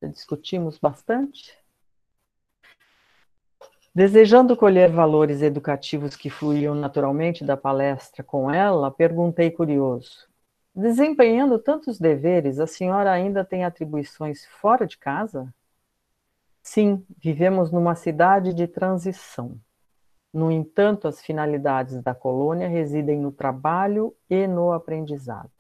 Já 0.01 0.07
discutimos 0.09 0.77
bastante. 0.77 1.57
Desejando 3.95 4.57
colher 4.57 4.91
valores 4.91 5.41
educativos 5.41 6.17
que 6.17 6.29
fluíam 6.29 6.75
naturalmente 6.75 7.45
da 7.45 7.55
palestra 7.55 8.21
com 8.21 8.51
ela, 8.51 8.91
perguntei 8.91 9.49
curioso: 9.49 10.27
Desempenhando 10.75 11.57
tantos 11.57 11.97
deveres, 11.97 12.59
a 12.59 12.67
senhora 12.67 13.09
ainda 13.09 13.45
tem 13.45 13.63
atribuições 13.63 14.45
fora 14.45 14.85
de 14.85 14.97
casa? 14.97 15.47
Sim, 16.61 17.05
vivemos 17.17 17.71
numa 17.71 17.95
cidade 17.95 18.53
de 18.53 18.67
transição. 18.67 19.57
No 20.33 20.51
entanto, 20.51 21.07
as 21.07 21.21
finalidades 21.21 22.01
da 22.01 22.13
colônia 22.13 22.67
residem 22.67 23.17
no 23.17 23.31
trabalho 23.31 24.13
e 24.29 24.45
no 24.45 24.73
aprendizado. 24.73 25.54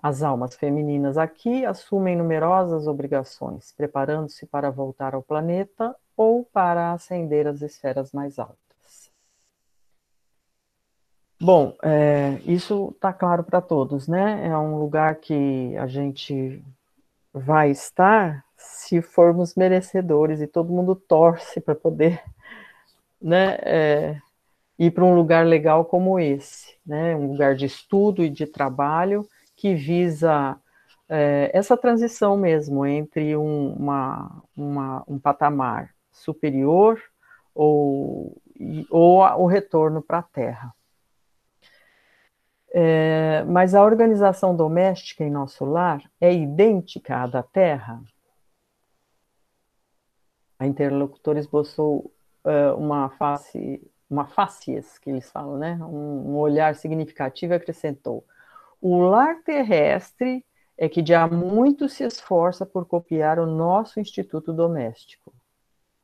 As 0.00 0.22
almas 0.22 0.54
femininas 0.54 1.18
aqui 1.18 1.66
assumem 1.66 2.16
numerosas 2.16 2.86
obrigações, 2.86 3.72
preparando-se 3.72 4.46
para 4.46 4.70
voltar 4.70 5.14
ao 5.14 5.22
planeta 5.22 5.94
ou 6.16 6.44
para 6.44 6.92
ascender 6.92 7.46
às 7.46 7.62
esferas 7.62 8.12
mais 8.12 8.38
altas. 8.38 8.58
Bom, 11.40 11.76
é, 11.82 12.40
isso 12.44 12.92
está 12.94 13.12
claro 13.12 13.44
para 13.44 13.60
todos, 13.60 14.08
né? 14.08 14.46
É 14.46 14.56
um 14.56 14.78
lugar 14.78 15.16
que 15.16 15.76
a 15.76 15.86
gente 15.86 16.62
vai 17.32 17.70
estar 17.70 18.44
se 18.56 19.00
formos 19.00 19.54
merecedores 19.54 20.40
e 20.40 20.46
todo 20.46 20.72
mundo 20.72 20.96
torce 20.96 21.60
para 21.60 21.74
poder 21.74 22.22
né, 23.20 23.56
é, 23.62 24.20
ir 24.78 24.90
para 24.90 25.04
um 25.04 25.14
lugar 25.14 25.46
legal 25.46 25.84
como 25.84 26.18
esse, 26.18 26.74
né, 26.84 27.14
um 27.14 27.32
lugar 27.32 27.54
de 27.54 27.66
estudo 27.66 28.24
e 28.24 28.30
de 28.30 28.46
trabalho 28.46 29.28
que 29.58 29.74
visa 29.74 30.56
é, 31.08 31.50
essa 31.52 31.76
transição 31.76 32.36
mesmo 32.36 32.86
entre 32.86 33.36
um, 33.36 33.72
uma, 33.72 34.42
uma, 34.56 35.04
um 35.08 35.18
patamar 35.18 35.92
superior 36.12 37.02
ou, 37.52 38.40
ou 38.88 39.18
o 39.18 39.46
retorno 39.46 40.00
para 40.00 40.18
a 40.18 40.22
Terra. 40.22 40.72
É, 42.72 43.42
mas 43.48 43.74
a 43.74 43.82
organização 43.82 44.54
doméstica 44.54 45.24
em 45.24 45.30
nosso 45.30 45.64
lar 45.64 46.00
é 46.20 46.32
idêntica 46.32 47.16
à 47.16 47.26
da 47.26 47.42
Terra? 47.42 48.00
A 50.56 50.66
interlocutora 50.66 51.38
esboçou 51.40 52.12
uh, 52.44 52.76
uma 52.76 53.10
face, 53.10 53.80
uma 54.08 54.26
facies, 54.26 54.98
que 54.98 55.10
eles 55.10 55.28
falam, 55.30 55.56
né? 55.56 55.78
Um, 55.82 56.32
um 56.32 56.36
olhar 56.36 56.74
significativo 56.74 57.54
e 57.54 57.56
acrescentou: 57.56 58.24
o 58.80 58.98
lar 58.98 59.42
terrestre 59.42 60.44
é 60.76 60.88
que 60.88 61.04
já 61.04 61.26
muito 61.26 61.88
se 61.88 62.04
esforça 62.04 62.64
por 62.64 62.86
copiar 62.86 63.38
o 63.38 63.46
nosso 63.46 63.98
instituto 63.98 64.52
doméstico. 64.52 65.34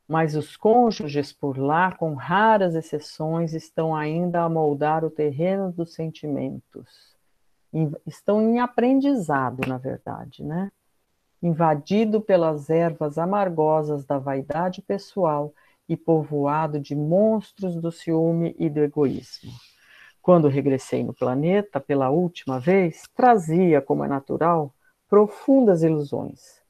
Mas 0.07 0.35
os 0.35 0.57
cônjuges 0.57 1.33
por 1.33 1.57
lá, 1.57 1.93
com 1.93 2.15
raras 2.15 2.75
exceções, 2.75 3.55
estão 3.55 3.95
ainda 3.95 4.43
a 4.43 4.49
moldar 4.49 5.05
o 5.05 5.11
terreno 5.11 5.73
dos 5.73 5.95
sentimentos. 5.95 7.15
Estão 8.07 8.43
em 8.43 8.61
aprendizado, 8.61 9.67
na 9.67 9.79
verdade, 9.79 10.43
né? 10.45 10.71
Invadido 11.43 12.21
pelas 12.21 12.69
ervas 12.69 13.17
amargosas 13.17 14.05
da 14.05 14.19
vaidade 14.19 14.83
pessoal 14.83 15.55
e 15.89 15.97
povoado 15.97 16.81
de 16.81 16.95
monstros 16.95 17.77
do 17.77 17.93
ciúme 17.93 18.55
e 18.59 18.69
do 18.69 18.81
egoísmo. 18.81 19.53
Quando 20.25 20.49
regressei 20.49 21.05
no 21.05 21.13
planeta 21.13 21.79
pela 21.79 22.09
última 22.09 22.59
vez, 22.59 23.03
trazia, 23.15 23.83
como 23.83 24.07
é 24.07 24.09
natural, 24.09 24.75
profundas 25.07 25.83
ilusões. 25.83 26.63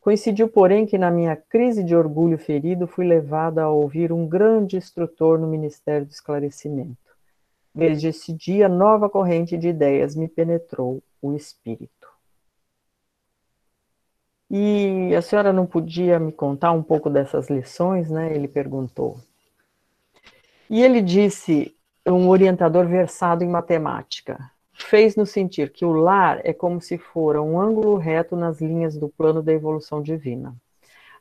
Coincidiu, 0.00 0.48
porém, 0.48 0.86
que 0.86 0.96
na 0.96 1.10
minha 1.10 1.34
crise 1.34 1.82
de 1.82 1.96
orgulho 1.96 2.38
ferido 2.38 2.86
fui 2.86 3.04
levada 3.04 3.64
a 3.64 3.68
ouvir 3.68 4.12
um 4.12 4.24
grande 4.24 4.76
instrutor 4.76 5.36
no 5.36 5.48
Ministério 5.48 6.06
do 6.06 6.12
Esclarecimento. 6.12 6.96
Desde 7.74 8.06
esse 8.06 8.32
dia, 8.32 8.68
nova 8.68 9.10
corrente 9.10 9.58
de 9.58 9.66
ideias 9.66 10.14
me 10.14 10.28
penetrou 10.28 11.02
o 11.20 11.34
espírito. 11.34 12.06
E 14.48 15.12
a 15.12 15.22
senhora 15.22 15.52
não 15.52 15.66
podia 15.66 16.20
me 16.20 16.30
contar 16.30 16.70
um 16.70 16.84
pouco 16.84 17.10
dessas 17.10 17.50
lições, 17.50 18.08
né? 18.08 18.32
Ele 18.32 18.46
perguntou. 18.46 19.18
E 20.70 20.80
ele 20.80 21.02
disse, 21.02 21.74
um 22.10 22.28
orientador 22.28 22.86
versado 22.86 23.44
em 23.44 23.48
matemática, 23.48 24.50
fez-nos 24.72 25.30
sentir 25.30 25.70
que 25.70 25.84
o 25.84 25.92
lar 25.92 26.40
é 26.44 26.52
como 26.52 26.80
se 26.80 26.98
fora 26.98 27.40
um 27.40 27.60
ângulo 27.60 27.96
reto 27.96 28.34
nas 28.34 28.60
linhas 28.60 28.96
do 28.96 29.08
plano 29.08 29.42
da 29.42 29.52
evolução 29.52 30.02
divina. 30.02 30.56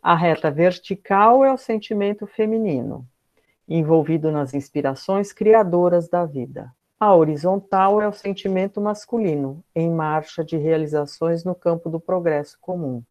A 0.01 0.15
reta 0.15 0.49
vertical 0.49 1.45
é 1.45 1.53
o 1.53 1.57
sentimento 1.57 2.25
feminino, 2.25 3.05
envolvido 3.67 4.32
nas 4.32 4.53
inspirações 4.53 5.32
criadoras 5.32 6.09
da 6.09 6.25
vida. 6.25 6.73
A 6.99 7.15
horizontal 7.15 8.01
é 8.01 8.07
o 8.07 8.13
sentimento 8.13 8.82
masculino, 8.82 9.63
em 9.75 9.89
marcha 9.89 10.43
de 10.43 10.57
realizações 10.57 11.43
no 11.43 11.53
campo 11.53 11.89
do 11.89 11.99
progresso 11.99 12.57
comum. 12.59 13.03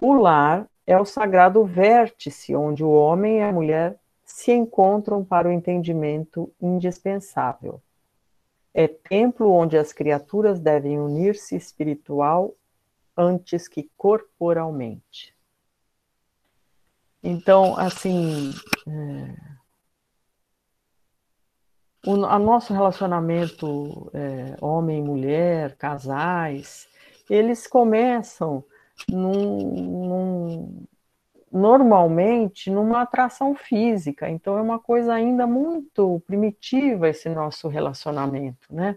O 0.00 0.12
lar 0.12 0.68
é 0.86 0.98
o 0.98 1.04
sagrado 1.04 1.64
vértice 1.64 2.54
onde 2.54 2.84
o 2.84 2.90
homem 2.90 3.38
e 3.38 3.42
a 3.42 3.52
mulher 3.52 3.96
se 4.38 4.52
encontram 4.52 5.24
para 5.24 5.48
o 5.48 5.50
entendimento 5.50 6.54
indispensável. 6.62 7.82
É 8.72 8.86
templo 8.86 9.50
onde 9.50 9.76
as 9.76 9.92
criaturas 9.92 10.60
devem 10.60 10.96
unir-se 10.96 11.56
espiritual 11.56 12.54
antes 13.16 13.66
que 13.66 13.90
corporalmente. 13.96 15.34
Então, 17.20 17.76
assim, 17.76 18.52
é, 18.86 19.34
o 22.06 22.24
a 22.24 22.38
nosso 22.38 22.72
relacionamento 22.72 24.08
é, 24.14 24.56
homem 24.60 25.02
mulher, 25.02 25.76
casais, 25.76 26.86
eles 27.28 27.66
começam 27.66 28.64
num, 29.08 29.58
num, 30.08 30.86
normalmente 31.52 32.70
numa 32.70 33.02
atração 33.02 33.54
física. 33.54 34.28
Então 34.28 34.58
é 34.58 34.62
uma 34.62 34.78
coisa 34.78 35.14
ainda 35.14 35.46
muito 35.46 36.22
primitiva 36.26 37.08
esse 37.08 37.28
nosso 37.28 37.68
relacionamento, 37.68 38.66
né? 38.70 38.96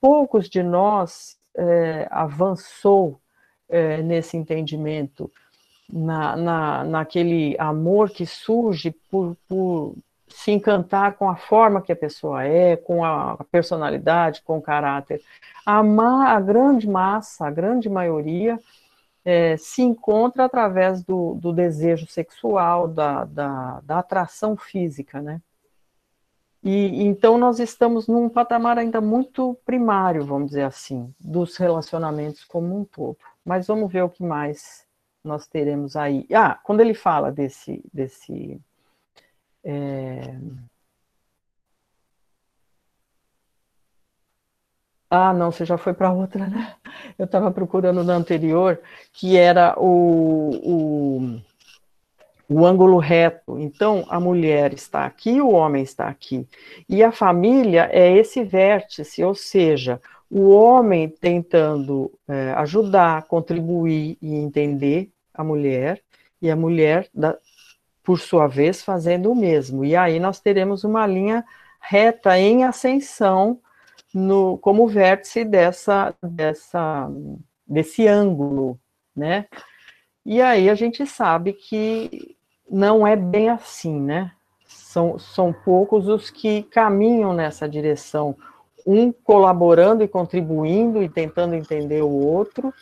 Poucos 0.00 0.48
de 0.48 0.62
nós 0.62 1.36
é, 1.56 2.06
avançou 2.10 3.20
é, 3.68 4.00
nesse 4.02 4.36
entendimento, 4.36 5.30
na, 5.90 6.36
na, 6.36 6.84
naquele 6.84 7.56
amor 7.58 8.10
que 8.10 8.24
surge 8.24 8.94
por, 9.10 9.36
por 9.48 9.96
se 10.28 10.52
encantar 10.52 11.14
com 11.14 11.28
a 11.28 11.36
forma 11.36 11.80
que 11.82 11.90
a 11.90 11.96
pessoa 11.96 12.44
é, 12.44 12.76
com 12.76 13.04
a 13.04 13.38
personalidade, 13.50 14.42
com 14.42 14.58
o 14.58 14.62
caráter. 14.62 15.20
A, 15.66 15.80
a 15.80 16.40
grande 16.40 16.88
massa, 16.88 17.46
a 17.46 17.50
grande 17.50 17.88
maioria, 17.88 18.58
é, 19.28 19.58
se 19.58 19.82
encontra 19.82 20.46
através 20.46 21.04
do, 21.04 21.34
do 21.34 21.52
desejo 21.52 22.06
sexual, 22.06 22.88
da, 22.88 23.26
da, 23.26 23.80
da, 23.80 23.98
atração 23.98 24.56
física, 24.56 25.20
né? 25.20 25.42
E 26.64 27.04
então 27.04 27.36
nós 27.36 27.60
estamos 27.60 28.08
num 28.08 28.26
patamar 28.30 28.78
ainda 28.78 29.02
muito 29.02 29.54
primário, 29.66 30.24
vamos 30.24 30.48
dizer 30.48 30.62
assim, 30.62 31.14
dos 31.20 31.58
relacionamentos 31.58 32.42
como 32.42 32.74
um 32.80 32.86
todo. 32.86 33.18
Mas 33.44 33.66
vamos 33.66 33.92
ver 33.92 34.02
o 34.02 34.08
que 34.08 34.22
mais 34.22 34.86
nós 35.22 35.46
teremos 35.46 35.94
aí. 35.94 36.26
Ah, 36.32 36.58
quando 36.64 36.80
ele 36.80 36.94
fala 36.94 37.30
desse 37.30 37.84
desse 37.92 38.58
é... 39.62 40.38
Ah, 45.10 45.32
não, 45.32 45.50
você 45.50 45.64
já 45.64 45.78
foi 45.78 45.94
para 45.94 46.12
outra, 46.12 46.46
né? 46.46 46.74
Eu 47.18 47.24
estava 47.24 47.50
procurando 47.50 48.04
na 48.04 48.14
anterior, 48.14 48.80
que 49.12 49.36
era 49.36 49.74
o, 49.78 50.50
o 50.62 51.40
o 52.48 52.64
ângulo 52.64 52.98
reto. 52.98 53.58
Então, 53.58 54.06
a 54.08 54.18
mulher 54.18 54.72
está 54.72 55.04
aqui, 55.04 55.40
o 55.40 55.50
homem 55.50 55.82
está 55.82 56.08
aqui. 56.08 56.46
E 56.88 57.02
a 57.02 57.12
família 57.12 57.88
é 57.92 58.16
esse 58.16 58.42
vértice, 58.42 59.22
ou 59.22 59.34
seja, 59.34 60.00
o 60.30 60.48
homem 60.48 61.08
tentando 61.08 62.10
é, 62.26 62.52
ajudar, 62.52 63.24
contribuir 63.24 64.16
e 64.22 64.34
entender 64.34 65.10
a 65.34 65.44
mulher, 65.44 66.00
e 66.40 66.50
a 66.50 66.56
mulher, 66.56 67.08
da, 67.12 67.36
por 68.02 68.18
sua 68.18 68.46
vez, 68.46 68.82
fazendo 68.82 69.30
o 69.30 69.36
mesmo. 69.36 69.84
E 69.84 69.94
aí 69.94 70.18
nós 70.18 70.40
teremos 70.40 70.84
uma 70.84 71.06
linha 71.06 71.44
reta 71.80 72.38
em 72.38 72.64
ascensão 72.64 73.60
no, 74.14 74.58
como 74.58 74.86
vértice 74.86 75.44
dessa, 75.44 76.14
dessa, 76.22 77.10
desse 77.66 78.06
ângulo, 78.06 78.78
né? 79.14 79.46
E 80.24 80.42
aí 80.42 80.68
a 80.68 80.74
gente 80.74 81.06
sabe 81.06 81.52
que 81.52 82.36
não 82.70 83.06
é 83.06 83.16
bem 83.16 83.48
assim, 83.48 84.00
né? 84.00 84.32
São, 84.66 85.18
são 85.18 85.52
poucos 85.52 86.08
os 86.08 86.30
que 86.30 86.62
caminham 86.64 87.32
nessa 87.32 87.68
direção, 87.68 88.36
um 88.86 89.10
colaborando 89.10 90.02
e 90.02 90.08
contribuindo 90.08 91.02
e 91.02 91.08
tentando 91.08 91.54
entender 91.54 92.02
o 92.02 92.10
outro, 92.10 92.72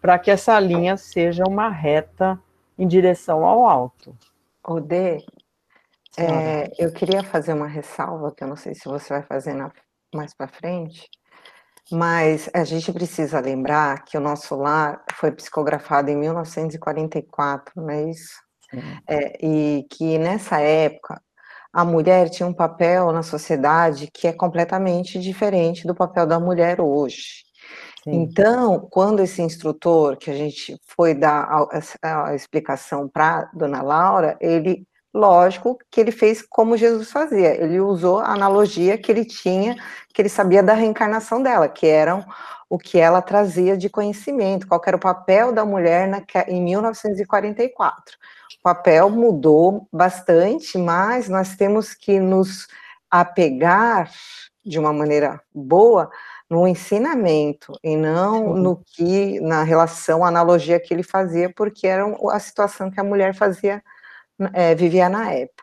para 0.00 0.18
que 0.18 0.30
essa 0.30 0.58
linha 0.58 0.96
seja 0.96 1.44
uma 1.44 1.68
reta 1.68 2.40
em 2.78 2.86
direção 2.86 3.44
ao 3.44 3.66
alto. 3.66 4.16
Odê, 4.66 5.24
é, 6.16 6.70
eu 6.78 6.92
queria 6.92 7.22
fazer 7.22 7.52
uma 7.52 7.66
ressalva, 7.66 8.32
que 8.32 8.44
eu 8.44 8.48
não 8.48 8.56
sei 8.56 8.74
se 8.74 8.88
você 8.88 9.14
vai 9.14 9.22
fazer 9.22 9.54
na, 9.54 9.72
mais 10.14 10.34
para 10.34 10.48
frente, 10.48 11.08
mas 11.90 12.48
a 12.54 12.64
gente 12.64 12.92
precisa 12.92 13.40
lembrar 13.40 14.04
que 14.04 14.16
o 14.16 14.20
nosso 14.20 14.54
lar 14.54 15.02
foi 15.14 15.30
psicografado 15.32 16.10
em 16.10 16.16
1944, 16.16 17.72
não 17.76 17.90
é 17.90 18.10
isso? 18.10 18.40
É, 19.06 19.46
e 19.46 19.86
que 19.90 20.18
nessa 20.18 20.58
época 20.58 21.20
a 21.72 21.84
mulher 21.84 22.28
tinha 22.28 22.46
um 22.46 22.52
papel 22.52 23.12
na 23.12 23.22
sociedade 23.22 24.08
que 24.12 24.26
é 24.26 24.32
completamente 24.32 25.18
diferente 25.18 25.86
do 25.86 25.94
papel 25.94 26.26
da 26.26 26.38
mulher 26.38 26.80
hoje. 26.80 27.44
Sim. 28.04 28.22
Então, 28.22 28.88
quando 28.90 29.20
esse 29.20 29.40
instrutor, 29.40 30.16
que 30.16 30.30
a 30.30 30.34
gente 30.34 30.76
foi 30.88 31.14
dar 31.14 31.48
a, 32.02 32.30
a 32.30 32.34
explicação 32.34 33.08
para 33.08 33.48
Dona 33.54 33.80
Laura, 33.80 34.36
ele, 34.40 34.86
lógico, 35.12 35.78
que 35.90 36.00
ele 36.00 36.12
fez 36.12 36.42
como 36.42 36.76
Jesus 36.76 37.10
fazia, 37.10 37.62
ele 37.62 37.80
usou 37.80 38.18
a 38.20 38.32
analogia 38.32 38.96
que 38.96 39.12
ele 39.12 39.24
tinha, 39.24 39.76
que 40.12 40.22
ele 40.22 40.28
sabia 40.28 40.62
da 40.62 40.74
reencarnação 40.74 41.42
dela, 41.42 41.68
que 41.68 41.86
eram 41.86 42.24
o 42.68 42.78
que 42.78 42.98
ela 42.98 43.20
trazia 43.20 43.76
de 43.76 43.90
conhecimento, 43.90 44.66
qual 44.66 44.80
era 44.86 44.96
o 44.96 45.00
papel 45.00 45.52
da 45.52 45.64
mulher 45.64 46.08
na, 46.08 46.22
em 46.48 46.62
1944 46.62 48.16
papel 48.62 49.10
mudou 49.10 49.88
bastante, 49.92 50.78
mas 50.78 51.28
nós 51.28 51.56
temos 51.56 51.92
que 51.94 52.20
nos 52.20 52.68
apegar 53.10 54.10
de 54.64 54.78
uma 54.78 54.92
maneira 54.92 55.40
boa 55.52 56.08
no 56.48 56.68
ensinamento 56.68 57.72
e 57.82 57.96
não 57.96 58.54
no 58.54 58.76
que 58.76 59.40
na 59.40 59.64
relação, 59.64 60.24
a 60.24 60.28
analogia 60.28 60.78
que 60.78 60.94
ele 60.94 61.02
fazia, 61.02 61.52
porque 61.52 61.86
era 61.86 62.04
a 62.30 62.38
situação 62.38 62.90
que 62.90 63.00
a 63.00 63.04
mulher 63.04 63.34
fazia, 63.34 63.82
é, 64.52 64.74
vivia 64.74 65.08
na 65.08 65.32
época. 65.32 65.62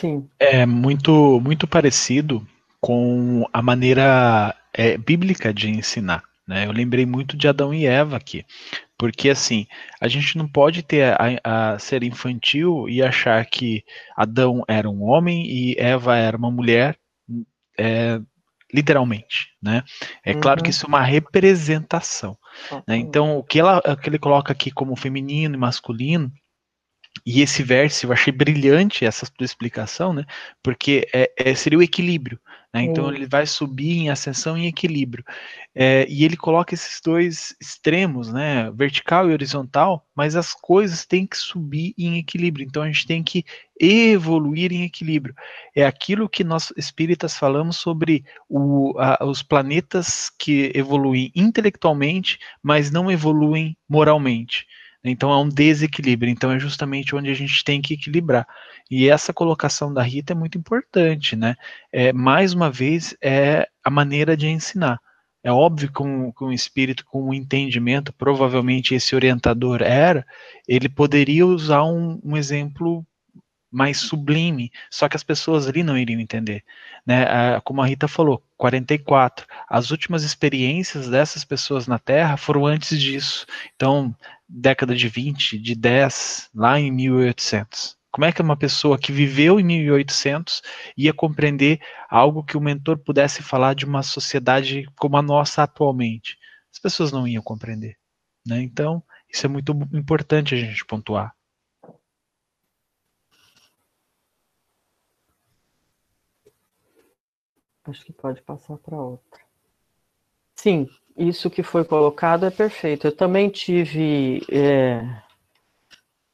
Sim. 0.00 0.28
É 0.38 0.64
muito 0.64 1.40
muito 1.40 1.66
parecido 1.66 2.46
com 2.80 3.46
a 3.52 3.60
maneira 3.60 4.54
é, 4.72 4.96
bíblica 4.96 5.52
de 5.52 5.68
ensinar. 5.68 6.22
Né? 6.46 6.66
Eu 6.66 6.72
lembrei 6.72 7.06
muito 7.06 7.36
de 7.36 7.46
Adão 7.46 7.72
e 7.72 7.86
Eva 7.86 8.16
aqui, 8.16 8.44
porque 8.98 9.30
assim, 9.30 9.66
a 10.00 10.08
gente 10.08 10.36
não 10.36 10.48
pode 10.48 10.82
ter 10.82 11.14
a, 11.14 11.74
a, 11.74 11.78
ser 11.78 12.02
infantil 12.02 12.88
e 12.88 13.02
achar 13.02 13.44
que 13.46 13.84
Adão 14.16 14.64
era 14.66 14.90
um 14.90 15.04
homem 15.04 15.46
e 15.46 15.76
Eva 15.78 16.16
era 16.16 16.36
uma 16.36 16.50
mulher, 16.50 16.98
é, 17.78 18.20
literalmente, 18.74 19.50
né? 19.62 19.84
É 20.24 20.32
uhum. 20.32 20.40
claro 20.40 20.60
que 20.60 20.68
uhum. 20.68 20.70
isso 20.70 20.86
é 20.86 20.88
uma 20.88 21.02
representação. 21.02 22.36
Uhum. 22.70 22.82
Né? 22.88 22.96
Então, 22.96 23.38
o 23.38 23.44
que, 23.44 23.60
ela, 23.60 23.78
o 23.78 23.96
que 23.96 24.08
ele 24.08 24.18
coloca 24.18 24.52
aqui 24.52 24.70
como 24.70 24.96
feminino 24.96 25.54
e 25.54 25.58
masculino, 25.58 26.32
e 27.24 27.42
esse 27.42 27.62
verso, 27.62 28.06
eu 28.06 28.12
achei 28.12 28.32
brilhante 28.32 29.04
essa 29.04 29.26
tua 29.26 29.44
explicação, 29.44 30.12
né? 30.12 30.24
Porque 30.62 31.06
é, 31.12 31.30
é 31.36 31.54
seria 31.54 31.78
o 31.78 31.82
equilíbrio. 31.82 32.40
Né? 32.72 32.82
Então 32.82 33.12
ele 33.12 33.26
vai 33.26 33.46
subir 33.46 33.98
em 33.98 34.10
ascensão 34.10 34.56
e 34.56 34.66
equilíbrio. 34.66 35.24
É, 35.74 36.06
e 36.08 36.24
ele 36.24 36.36
coloca 36.36 36.72
esses 36.72 37.00
dois 37.04 37.54
extremos, 37.60 38.32
né? 38.32 38.70
vertical 38.70 39.28
e 39.28 39.32
horizontal, 39.32 40.06
mas 40.14 40.36
as 40.36 40.54
coisas 40.54 41.04
têm 41.04 41.26
que 41.26 41.36
subir 41.36 41.94
em 41.98 42.18
equilíbrio. 42.18 42.64
Então 42.64 42.82
a 42.82 42.86
gente 42.86 43.06
tem 43.06 43.22
que 43.22 43.44
evoluir 43.78 44.72
em 44.72 44.84
equilíbrio. 44.84 45.34
É 45.74 45.84
aquilo 45.84 46.28
que 46.28 46.44
nós 46.44 46.72
espíritas 46.76 47.36
falamos 47.36 47.76
sobre 47.76 48.24
o, 48.48 48.94
a, 48.98 49.24
os 49.24 49.42
planetas 49.42 50.30
que 50.38 50.70
evoluem 50.74 51.32
intelectualmente, 51.34 52.38
mas 52.62 52.90
não 52.90 53.10
evoluem 53.10 53.76
moralmente. 53.88 54.66
Então 55.02 55.32
é 55.32 55.38
um 55.38 55.48
desequilíbrio. 55.48 56.30
Então 56.30 56.50
é 56.50 56.58
justamente 56.58 57.14
onde 57.14 57.30
a 57.30 57.34
gente 57.34 57.64
tem 57.64 57.80
que 57.80 57.94
equilibrar. 57.94 58.46
E 58.90 59.08
essa 59.08 59.32
colocação 59.32 59.92
da 59.92 60.02
Rita 60.02 60.32
é 60.32 60.36
muito 60.36 60.58
importante, 60.58 61.36
né? 61.36 61.56
É, 61.92 62.12
mais 62.12 62.52
uma 62.52 62.70
vez, 62.70 63.16
é 63.22 63.68
a 63.82 63.90
maneira 63.90 64.36
de 64.36 64.48
ensinar. 64.48 65.00
É 65.42 65.50
óbvio 65.50 65.90
que 65.90 66.02
um, 66.02 66.30
que 66.32 66.44
um 66.44 66.52
espírito 66.52 67.04
com 67.06 67.28
um 67.28 67.34
entendimento, 67.34 68.12
provavelmente 68.12 68.94
esse 68.94 69.14
orientador 69.14 69.80
era, 69.80 70.26
ele 70.68 70.88
poderia 70.88 71.46
usar 71.46 71.82
um, 71.84 72.20
um 72.22 72.36
exemplo 72.36 73.06
mais 73.70 73.98
sublime, 73.98 74.72
só 74.90 75.08
que 75.08 75.16
as 75.16 75.22
pessoas 75.22 75.68
ali 75.68 75.82
não 75.82 75.96
iriam 75.96 76.20
entender. 76.20 76.64
Né? 77.06 77.60
Como 77.60 77.80
a 77.80 77.86
Rita 77.86 78.08
falou, 78.08 78.42
44. 78.56 79.46
As 79.68 79.90
últimas 79.90 80.24
experiências 80.24 81.08
dessas 81.08 81.44
pessoas 81.44 81.86
na 81.86 81.98
Terra 81.98 82.36
foram 82.36 82.66
antes 82.66 83.00
disso. 83.00 83.46
Então, 83.76 84.14
década 84.48 84.94
de 84.94 85.08
20, 85.08 85.58
de 85.58 85.74
10, 85.74 86.50
lá 86.54 86.80
em 86.80 86.90
1800. 86.90 87.96
Como 88.12 88.24
é 88.24 88.32
que 88.32 88.42
uma 88.42 88.56
pessoa 88.56 88.98
que 88.98 89.12
viveu 89.12 89.60
em 89.60 89.64
1800 89.64 90.62
ia 90.96 91.14
compreender 91.14 91.80
algo 92.10 92.42
que 92.42 92.56
o 92.56 92.60
mentor 92.60 92.98
pudesse 92.98 93.40
falar 93.40 93.74
de 93.74 93.84
uma 93.84 94.02
sociedade 94.02 94.84
como 94.96 95.16
a 95.16 95.22
nossa 95.22 95.62
atualmente? 95.62 96.36
As 96.72 96.80
pessoas 96.80 97.12
não 97.12 97.28
iam 97.28 97.42
compreender. 97.42 97.96
Né? 98.44 98.62
Então, 98.62 99.00
isso 99.32 99.46
é 99.46 99.48
muito 99.48 99.70
importante 99.94 100.56
a 100.56 100.58
gente 100.58 100.84
pontuar. 100.84 101.32
Acho 107.90 108.04
que 108.04 108.12
pode 108.12 108.40
passar 108.42 108.76
para 108.78 108.96
outra. 108.96 109.40
Sim, 110.54 110.88
isso 111.16 111.50
que 111.50 111.62
foi 111.62 111.84
colocado 111.84 112.46
é 112.46 112.50
perfeito. 112.50 113.06
Eu 113.06 113.16
também 113.16 113.48
tive 113.48 114.40
é, 114.50 115.02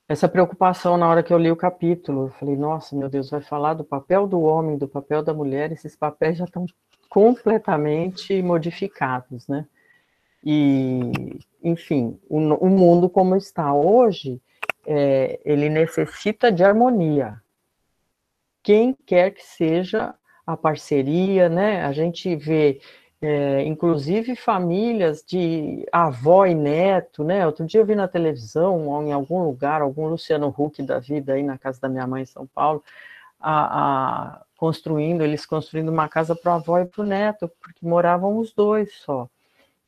essa 0.06 0.28
preocupação 0.28 0.96
na 0.96 1.08
hora 1.08 1.22
que 1.22 1.32
eu 1.32 1.38
li 1.38 1.50
o 1.50 1.56
capítulo. 1.56 2.26
Eu 2.26 2.32
falei, 2.32 2.56
nossa, 2.56 2.94
meu 2.94 3.08
Deus, 3.08 3.30
vai 3.30 3.40
falar 3.40 3.74
do 3.74 3.84
papel 3.84 4.26
do 4.26 4.40
homem, 4.40 4.76
do 4.76 4.86
papel 4.86 5.22
da 5.22 5.32
mulher, 5.32 5.72
esses 5.72 5.96
papéis 5.96 6.36
já 6.36 6.44
estão 6.44 6.66
completamente 7.08 8.42
modificados, 8.42 9.48
né? 9.48 9.66
E, 10.44 11.40
enfim, 11.62 12.20
o, 12.28 12.38
o 12.38 12.68
mundo 12.68 13.08
como 13.08 13.34
está 13.34 13.72
hoje, 13.72 14.40
é, 14.86 15.40
ele 15.44 15.68
necessita 15.68 16.52
de 16.52 16.62
harmonia. 16.62 17.40
Quem 18.62 18.94
quer 19.06 19.30
que 19.30 19.42
seja 19.42 20.14
a 20.46 20.56
parceria, 20.56 21.48
né? 21.48 21.84
A 21.84 21.92
gente 21.92 22.34
vê 22.36 22.80
é, 23.20 23.62
inclusive 23.64 24.36
famílias 24.36 25.22
de 25.26 25.86
avó 25.90 26.46
e 26.46 26.54
neto, 26.54 27.24
né? 27.24 27.46
Outro 27.46 27.66
dia 27.66 27.80
eu 27.80 27.86
vi 27.86 27.94
na 27.94 28.06
televisão, 28.06 29.02
em 29.06 29.12
algum 29.12 29.42
lugar, 29.42 29.80
algum 29.82 30.06
Luciano 30.08 30.54
Huck 30.56 30.82
da 30.82 30.98
vida 30.98 31.32
aí 31.34 31.42
na 31.42 31.58
casa 31.58 31.80
da 31.80 31.88
minha 31.88 32.06
mãe 32.06 32.22
em 32.22 32.26
São 32.26 32.46
Paulo, 32.46 32.82
a, 33.40 34.36
a 34.38 34.46
construindo, 34.56 35.22
eles 35.22 35.44
construindo 35.46 35.88
uma 35.90 36.08
casa 36.08 36.34
para 36.34 36.52
a 36.52 36.54
avó 36.56 36.78
e 36.78 36.86
para 36.86 37.02
o 37.02 37.06
neto, 37.06 37.50
porque 37.60 37.86
moravam 37.86 38.38
os 38.38 38.52
dois 38.52 38.92
só. 38.94 39.28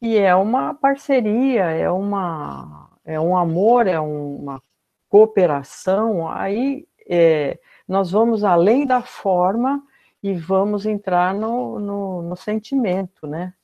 E 0.01 0.17
é 0.17 0.35
uma 0.35 0.75
parceria, 0.75 1.65
é 1.65 1.91
uma 1.91 2.89
é 3.05 3.19
um 3.19 3.37
amor, 3.37 3.87
é 3.87 3.99
uma 3.99 4.63
cooperação. 5.09 6.29
Aí 6.31 6.87
é, 7.09 7.59
nós 7.87 8.11
vamos 8.11 8.45
além 8.45 8.87
da 8.87 9.03
forma 9.03 9.83
e 10.23 10.35
vamos 10.35 10.87
entrar 10.87 11.35
no, 11.35 11.79
no, 11.79 12.23
no 12.23 12.37
sentimento, 12.37 13.27
né? 13.27 13.55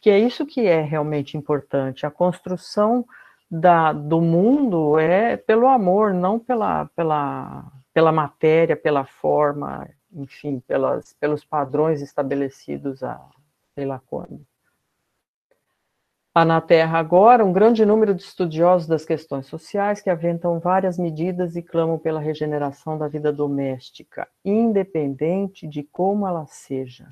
Que 0.00 0.10
é 0.10 0.18
isso 0.18 0.46
que 0.46 0.66
é 0.66 0.80
realmente 0.80 1.36
importante. 1.36 2.06
A 2.06 2.10
construção 2.10 3.04
da, 3.50 3.92
do 3.92 4.20
mundo 4.20 4.98
é 4.98 5.36
pelo 5.36 5.66
amor, 5.66 6.14
não 6.14 6.38
pela, 6.38 6.86
pela, 6.94 7.64
pela 7.92 8.12
matéria, 8.12 8.76
pela 8.76 9.04
forma, 9.04 9.88
enfim, 10.12 10.60
pelas, 10.60 11.14
pelos 11.14 11.44
padrões 11.44 12.00
estabelecidos 12.00 13.02
há 13.02 13.20
sei 13.78 13.86
quando. 14.06 14.44
Há 16.34 16.44
na 16.44 16.60
Terra 16.60 16.98
agora 16.98 17.44
um 17.44 17.52
grande 17.52 17.84
número 17.84 18.14
de 18.14 18.22
estudiosos 18.22 18.86
das 18.86 19.04
questões 19.04 19.46
sociais 19.46 20.00
que 20.00 20.10
aventam 20.10 20.60
várias 20.60 20.98
medidas 20.98 21.56
e 21.56 21.62
clamam 21.62 21.98
pela 21.98 22.20
regeneração 22.20 22.96
da 22.96 23.08
vida 23.08 23.32
doméstica, 23.32 24.28
independente 24.44 25.66
de 25.66 25.82
como 25.82 26.26
ela 26.26 26.46
seja, 26.46 27.08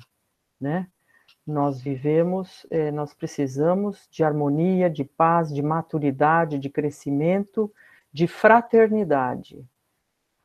né? 0.59 0.87
Nós 1.45 1.81
vivemos, 1.81 2.65
eh, 2.69 2.91
nós 2.91 3.13
precisamos 3.13 4.07
de 4.11 4.23
harmonia, 4.23 4.89
de 4.89 5.03
paz, 5.03 5.53
de 5.53 5.61
maturidade, 5.61 6.59
de 6.59 6.69
crescimento, 6.69 7.71
de 8.11 8.27
fraternidade. 8.27 9.65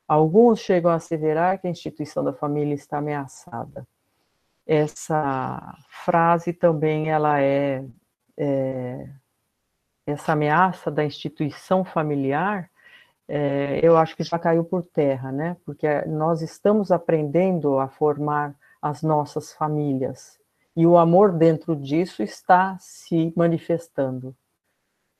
Alguns 0.06 0.60
chegam 0.60 0.90
a 0.90 0.96
asseverar 0.96 1.60
que 1.60 1.66
a 1.66 1.70
instituição 1.70 2.22
da 2.22 2.32
família 2.32 2.74
está 2.74 2.98
ameaçada. 2.98 3.86
Essa 4.66 5.76
frase 5.88 6.52
também 6.52 7.10
ela 7.10 7.40
é, 7.40 7.84
é 8.36 9.08
essa 10.06 10.32
ameaça 10.32 10.90
da 10.90 11.04
instituição 11.04 11.84
familiar, 11.84 12.70
é, 13.28 13.80
eu 13.82 13.96
acho 13.96 14.16
que 14.16 14.24
já 14.24 14.38
caiu 14.38 14.64
por 14.64 14.82
terra, 14.82 15.30
né? 15.30 15.56
Porque 15.64 15.86
nós 16.06 16.42
estamos 16.42 16.90
aprendendo 16.90 17.78
a 17.78 17.88
formar 17.88 18.54
as 18.80 19.02
nossas 19.02 19.52
famílias 19.52 20.38
e 20.74 20.86
o 20.86 20.96
amor 20.96 21.32
dentro 21.32 21.76
disso 21.76 22.22
está 22.22 22.76
se 22.80 23.32
manifestando. 23.36 24.34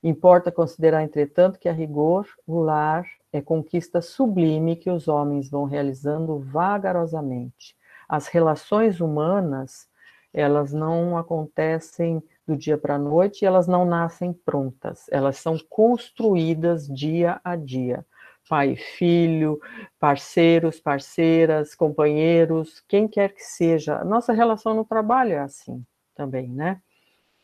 Importa 0.03 0.51
considerar, 0.51 1.03
entretanto, 1.03 1.59
que 1.59 1.69
a 1.69 1.73
rigor 1.73 2.27
o 2.45 2.59
lar 2.59 3.05
é 3.31 3.41
conquista 3.41 4.01
sublime 4.01 4.75
que 4.75 4.89
os 4.89 5.07
homens 5.07 5.49
vão 5.49 5.63
realizando 5.63 6.39
vagarosamente. 6.39 7.75
As 8.09 8.27
relações 8.27 8.99
humanas, 8.99 9.87
elas 10.33 10.73
não 10.73 11.17
acontecem 11.17 12.21
do 12.47 12.57
dia 12.57 12.77
para 12.77 12.95
a 12.95 12.99
noite, 12.99 13.45
elas 13.45 13.67
não 13.67 13.85
nascem 13.85 14.33
prontas, 14.33 15.05
elas 15.09 15.37
são 15.37 15.57
construídas 15.69 16.87
dia 16.87 17.39
a 17.43 17.55
dia 17.55 18.05
pai 18.47 18.71
e 18.71 18.75
filho, 18.75 19.59
parceiros, 19.99 20.79
parceiras, 20.79 21.75
companheiros, 21.75 22.83
quem 22.87 23.07
quer 23.07 23.33
que 23.33 23.41
seja. 23.41 24.03
Nossa 24.03 24.33
relação 24.33 24.73
no 24.73 24.85
trabalho 24.85 25.33
é 25.33 25.39
assim 25.39 25.85
também, 26.15 26.49
né? 26.49 26.81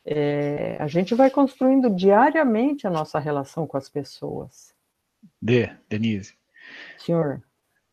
É, 0.06 0.78
a 0.80 0.88
gente 0.88 1.14
vai 1.14 1.30
construindo 1.30 1.90
diariamente 1.90 2.88
a 2.88 2.90
nossa 2.90 3.20
relação 3.20 3.68
com 3.68 3.78
as 3.78 3.90
pessoas. 3.90 4.74
De, 5.42 5.70
Denise. 5.88 6.36
Senhor. 6.98 7.42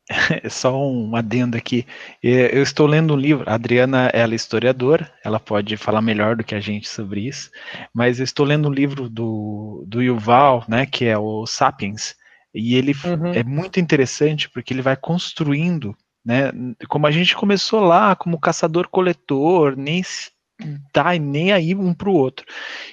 É 0.43 0.49
só 0.49 0.77
um 0.79 1.17
adendo 1.17 1.57
aqui. 1.57 1.87
É, 2.23 2.57
eu 2.57 2.63
estou 2.63 2.87
lendo 2.87 3.15
um 3.15 3.17
livro. 3.17 3.49
A 3.49 3.55
Adriana, 3.55 4.11
ela 4.13 4.33
é 4.33 4.37
historiadora, 4.37 5.13
ela 5.25 5.41
pode 5.41 5.77
falar 5.77 6.01
melhor 6.01 6.37
do 6.37 6.45
que 6.45 6.55
a 6.55 6.61
gente 6.61 6.89
sobre 6.89 7.27
isso. 7.27 7.51
Mas 7.93 8.19
eu 8.19 8.25
estou 8.25 8.47
lendo 8.47 8.69
um 8.69 8.73
livro 8.73 9.09
do, 9.09 9.85
do 9.87 10.03
Yuval, 10.03 10.65
né, 10.69 10.87
que 10.87 11.05
é 11.05 11.19
o 11.19 11.47
Sapiens. 11.47 12.15
E 12.55 12.75
ele 12.75 12.93
uhum. 13.05 13.33
é 13.33 13.45
muito 13.45 13.81
interessante 13.81 14.49
porque 14.49 14.73
ele 14.73 14.83
vai 14.83 14.97
construindo, 14.97 15.95
né? 16.25 16.51
Como 16.89 17.07
a 17.07 17.11
gente 17.11 17.37
começou 17.37 17.81
lá, 17.81 18.17
como 18.17 18.41
caçador-coletor, 18.41 19.77
nem 19.77 20.03
tá 20.91 21.13
nem 21.19 21.53
aí 21.53 21.75
um 21.75 21.93
para 21.93 22.09
o 22.09 22.15
outro. 22.15 22.47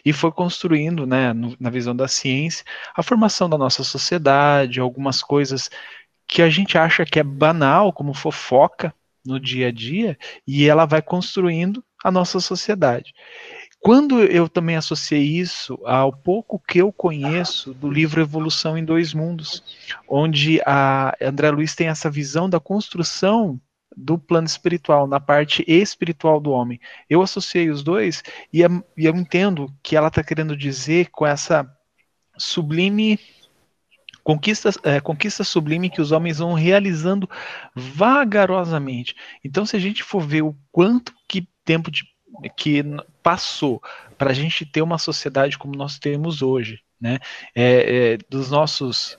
E 0.04 0.12
foi 0.12 0.32
construindo, 0.34 1.08
né, 1.08 1.32
no, 1.32 1.56
na 1.58 1.70
visão 1.70 1.96
da 1.96 2.10
ciência, 2.10 2.66
a 2.94 3.02
formação 3.02 3.50
da 3.50 3.58
nossa 3.58 3.84
sociedade, 3.86 4.82
algumas 4.82 5.24
coisas 5.24 5.70
que 6.34 6.42
a 6.42 6.50
gente 6.50 6.80
acha 6.80 7.06
que 7.06 7.20
é 7.20 7.24
banal, 7.24 7.94
como 7.94 8.12
fofoca 8.12 8.92
no 9.24 9.40
dia 9.40 9.68
a 9.68 9.72
dia, 9.72 10.18
e 10.48 10.68
ela 10.68 10.84
vai 10.84 11.00
construindo 11.00 11.86
a 12.04 12.10
nossa 12.10 12.40
sociedade. 12.40 13.14
Quando 13.80 14.20
eu 14.20 14.50
também 14.50 14.76
associei 14.76 15.22
isso 15.22 15.80
ao 15.86 16.12
pouco 16.12 16.60
que 16.68 16.80
eu 16.80 16.92
conheço 16.92 17.72
do 17.72 17.88
livro 17.88 18.20
Evolução 18.20 18.76
em 18.76 18.84
Dois 18.84 19.14
Mundos, 19.14 19.64
onde 20.10 20.60
a 20.66 21.16
André 21.22 21.52
Luiz 21.52 21.76
tem 21.76 21.88
essa 21.88 22.10
visão 22.10 22.50
da 22.50 22.60
construção 22.60 23.62
do 23.96 24.18
plano 24.18 24.48
espiritual, 24.48 25.06
na 25.06 25.20
parte 25.20 25.64
espiritual 25.68 26.40
do 26.40 26.50
homem. 26.50 26.80
Eu 27.08 27.22
associei 27.22 27.70
os 27.70 27.84
dois 27.84 28.24
e, 28.52 28.62
e 28.62 29.06
eu 29.06 29.16
entendo 29.16 29.72
que 29.84 29.96
ela 29.96 30.08
está 30.08 30.24
querendo 30.24 30.58
dizer 30.58 31.12
com 31.12 31.28
essa 31.28 31.72
sublime 32.36 33.20
conquista, 34.24 34.72
é, 34.84 35.00
conquista 35.00 35.44
sublime 35.44 35.90
que 35.90 36.02
os 36.02 36.12
homens 36.12 36.40
vão 36.40 36.54
realizando 36.54 37.30
vagarosamente. 37.76 39.16
Então, 39.44 39.66
se 39.66 39.76
a 39.76 39.80
gente 39.80 40.04
for 40.04 40.22
ver 40.22 40.44
o 40.44 40.56
quanto 40.72 41.14
que 41.28 41.48
tempo 41.66 41.92
de 41.92 42.04
que 42.58 42.84
passou 43.22 43.82
para 44.18 44.32
a 44.32 44.34
gente 44.34 44.66
ter 44.66 44.82
uma 44.82 44.98
sociedade 44.98 45.58
como 45.58 45.76
nós 45.76 46.00
temos 46.00 46.42
hoje, 46.42 46.82
né? 47.00 47.20
É, 47.56 48.14
é, 48.14 48.18
dos 48.30 48.50
nossos 48.50 49.18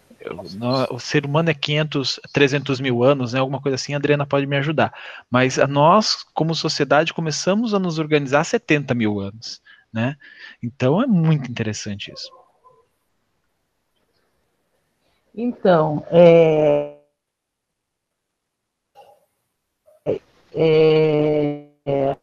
o 0.91 0.99
ser 0.99 1.27
humano 1.27 1.51
é 1.51 1.55
500, 1.55 2.19
300 2.33 2.81
mil 2.81 3.03
anos, 3.05 3.35
né, 3.35 3.41
alguma 3.41 3.61
coisa 3.61 3.75
assim, 3.75 3.93
a 3.93 3.99
Adriana 3.99 4.25
pode 4.25 4.47
me 4.47 4.57
ajudar. 4.57 4.91
Mas 5.31 5.59
nós, 5.69 6.25
como 6.33 6.55
sociedade, 6.55 7.13
começamos 7.13 7.75
a 7.75 7.79
nos 7.79 7.99
organizar 7.99 8.41
há 8.41 8.45
70 8.45 8.95
mil 8.95 9.21
anos, 9.21 9.61
né? 9.93 10.17
Então 10.63 11.03
é 11.03 11.07
muito 11.07 11.51
interessante 11.51 12.11
isso. 12.11 12.31
Então, 15.35 16.07
é, 16.11 16.97
é, 20.07 21.69
é 21.85 22.17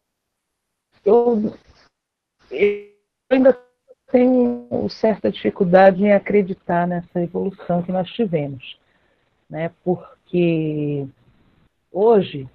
eu, 1.04 1.54
eu 2.50 2.92
ainda 3.30 3.52
tenho 4.10 4.88
certa 4.88 5.30
dificuldade 5.30 6.02
em 6.02 6.12
acreditar 6.12 6.86
nessa 6.86 7.20
evolução 7.20 7.82
que 7.82 7.92
nós 7.92 8.08
tivemos, 8.10 8.78
né? 9.48 9.70
Porque 9.84 11.06
hoje 11.90 12.48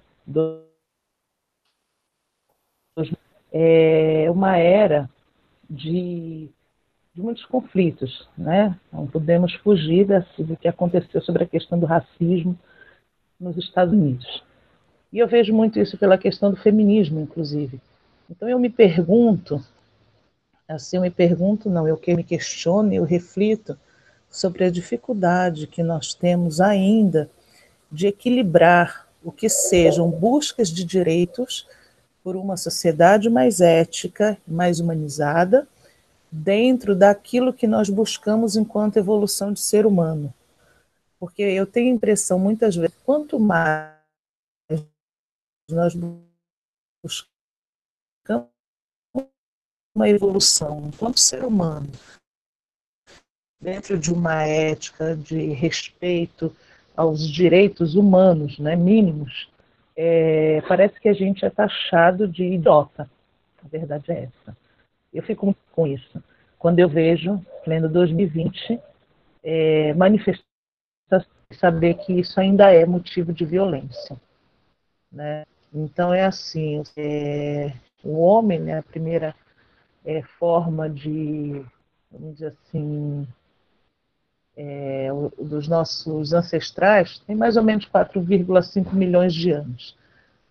é 3.52 4.30
uma 4.30 4.56
era 4.56 5.08
de, 5.68 6.50
de 7.18 7.24
muitos 7.24 7.44
conflitos, 7.46 8.28
né? 8.38 8.78
Não 8.92 9.04
podemos 9.04 9.52
fugir 9.54 10.06
do 10.38 10.56
que 10.56 10.68
aconteceu 10.68 11.20
sobre 11.20 11.42
a 11.42 11.46
questão 11.48 11.76
do 11.76 11.84
racismo 11.84 12.56
nos 13.40 13.56
Estados 13.56 13.92
Unidos. 13.92 14.44
E 15.12 15.18
eu 15.18 15.26
vejo 15.26 15.52
muito 15.52 15.80
isso 15.80 15.98
pela 15.98 16.16
questão 16.16 16.52
do 16.52 16.56
feminismo, 16.56 17.18
inclusive. 17.18 17.80
Então 18.30 18.48
eu 18.48 18.56
me 18.60 18.70
pergunto, 18.70 19.60
assim 20.68 20.96
eu 20.96 21.02
me 21.02 21.10
pergunto, 21.10 21.68
não, 21.68 21.88
eu 21.88 21.96
que 21.96 22.14
me 22.14 22.22
questiono, 22.22 22.94
eu 22.94 23.02
reflito 23.02 23.76
sobre 24.30 24.64
a 24.64 24.70
dificuldade 24.70 25.66
que 25.66 25.82
nós 25.82 26.14
temos 26.14 26.60
ainda 26.60 27.28
de 27.90 28.06
equilibrar 28.06 29.08
o 29.24 29.32
que 29.32 29.48
sejam 29.48 30.08
buscas 30.08 30.68
de 30.68 30.84
direitos 30.84 31.66
por 32.22 32.36
uma 32.36 32.56
sociedade 32.56 33.28
mais 33.28 33.60
ética, 33.60 34.38
mais 34.46 34.78
humanizada, 34.78 35.66
dentro 36.30 36.94
daquilo 36.94 37.52
que 37.52 37.66
nós 37.66 37.88
buscamos 37.88 38.56
enquanto 38.56 38.96
evolução 38.96 39.52
de 39.52 39.60
ser 39.60 39.86
humano. 39.86 40.32
Porque 41.18 41.42
eu 41.42 41.66
tenho 41.66 41.92
a 41.92 41.96
impressão, 41.96 42.38
muitas 42.38 42.76
vezes, 42.76 42.94
quanto 43.04 43.40
mais 43.40 43.96
nós 45.70 45.94
buscamos 47.02 47.28
uma 49.94 50.08
evolução 50.08 50.86
enquanto 50.86 51.18
ser 51.18 51.44
humano, 51.44 51.90
dentro 53.60 53.98
de 53.98 54.12
uma 54.12 54.44
ética 54.44 55.16
de 55.16 55.52
respeito 55.52 56.54
aos 56.96 57.28
direitos 57.28 57.94
humanos 57.96 58.58
né, 58.58 58.76
mínimos, 58.76 59.48
é, 59.96 60.60
parece 60.68 61.00
que 61.00 61.08
a 61.08 61.12
gente 61.12 61.44
é 61.44 61.50
taxado 61.50 62.28
de 62.28 62.44
idiota. 62.44 63.10
A 63.64 63.68
verdade 63.68 64.12
é 64.12 64.24
essa. 64.24 64.56
Eu 65.12 65.22
fico 65.24 65.54
com 65.78 65.86
isso. 65.86 66.20
Quando 66.58 66.80
eu 66.80 66.88
vejo, 66.88 67.40
pleno 67.62 67.88
2020, 67.88 68.80
é, 69.44 69.94
manifestações, 69.94 70.44
saber 71.52 71.94
que 71.94 72.14
isso 72.14 72.40
ainda 72.40 72.72
é 72.74 72.84
motivo 72.84 73.32
de 73.32 73.44
violência. 73.44 74.20
Né? 75.10 75.44
Então 75.72 76.12
é 76.12 76.24
assim, 76.24 76.82
é, 76.96 77.72
o 78.02 78.18
homem, 78.18 78.58
né, 78.58 78.78
a 78.78 78.82
primeira 78.82 79.36
é, 80.04 80.20
forma 80.22 80.90
de, 80.90 81.64
vamos 82.10 82.34
dizer 82.34 82.56
assim, 82.66 83.26
é, 84.56 85.10
dos 85.38 85.68
nossos 85.68 86.32
ancestrais, 86.32 87.20
tem 87.20 87.36
mais 87.36 87.56
ou 87.56 87.62
menos 87.62 87.86
4,5 87.86 88.92
milhões 88.92 89.32
de 89.32 89.52
anos. 89.52 89.96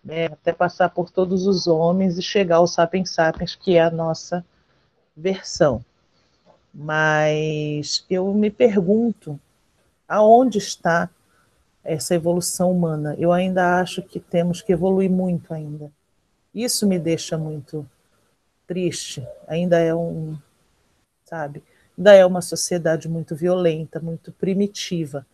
né, 0.02 0.26
até 0.26 0.54
passar 0.54 0.88
por 0.88 1.10
todos 1.10 1.46
os 1.46 1.66
homens 1.66 2.16
e 2.16 2.22
chegar 2.22 2.56
ao 2.56 2.66
Sapiens 2.66 3.10
Sapiens, 3.10 3.54
que 3.54 3.76
é 3.76 3.82
a 3.82 3.90
nossa 3.90 4.42
versão. 5.18 5.84
Mas 6.72 8.04
eu 8.08 8.32
me 8.34 8.50
pergunto 8.50 9.38
aonde 10.06 10.58
está 10.58 11.10
essa 11.82 12.14
evolução 12.14 12.70
humana. 12.70 13.14
Eu 13.18 13.32
ainda 13.32 13.80
acho 13.80 14.02
que 14.02 14.20
temos 14.20 14.62
que 14.62 14.72
evoluir 14.72 15.10
muito 15.10 15.52
ainda. 15.52 15.90
Isso 16.54 16.86
me 16.86 16.98
deixa 16.98 17.36
muito 17.36 17.88
triste. 18.66 19.26
Ainda 19.46 19.78
é 19.78 19.94
um, 19.94 20.36
sabe? 21.24 21.62
Ainda 21.96 22.14
é 22.14 22.24
uma 22.24 22.42
sociedade 22.42 23.08
muito 23.08 23.34
violenta, 23.34 24.00
muito 24.00 24.30
primitiva. 24.32 25.26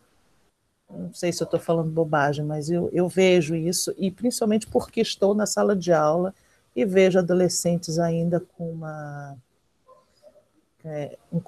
Não 0.88 1.12
sei 1.12 1.32
se 1.32 1.42
eu 1.42 1.46
estou 1.46 1.58
falando 1.58 1.90
bobagem, 1.90 2.44
mas 2.44 2.70
eu, 2.70 2.88
eu 2.92 3.08
vejo 3.08 3.54
isso, 3.56 3.92
e 3.98 4.10
principalmente 4.10 4.66
porque 4.66 5.00
estou 5.00 5.34
na 5.34 5.46
sala 5.46 5.74
de 5.74 5.92
aula 5.92 6.32
e 6.76 6.84
vejo 6.84 7.18
adolescentes 7.18 7.98
ainda 7.98 8.38
com 8.38 8.70
uma, 8.70 9.36
é, 10.84 11.18
um 11.32 11.40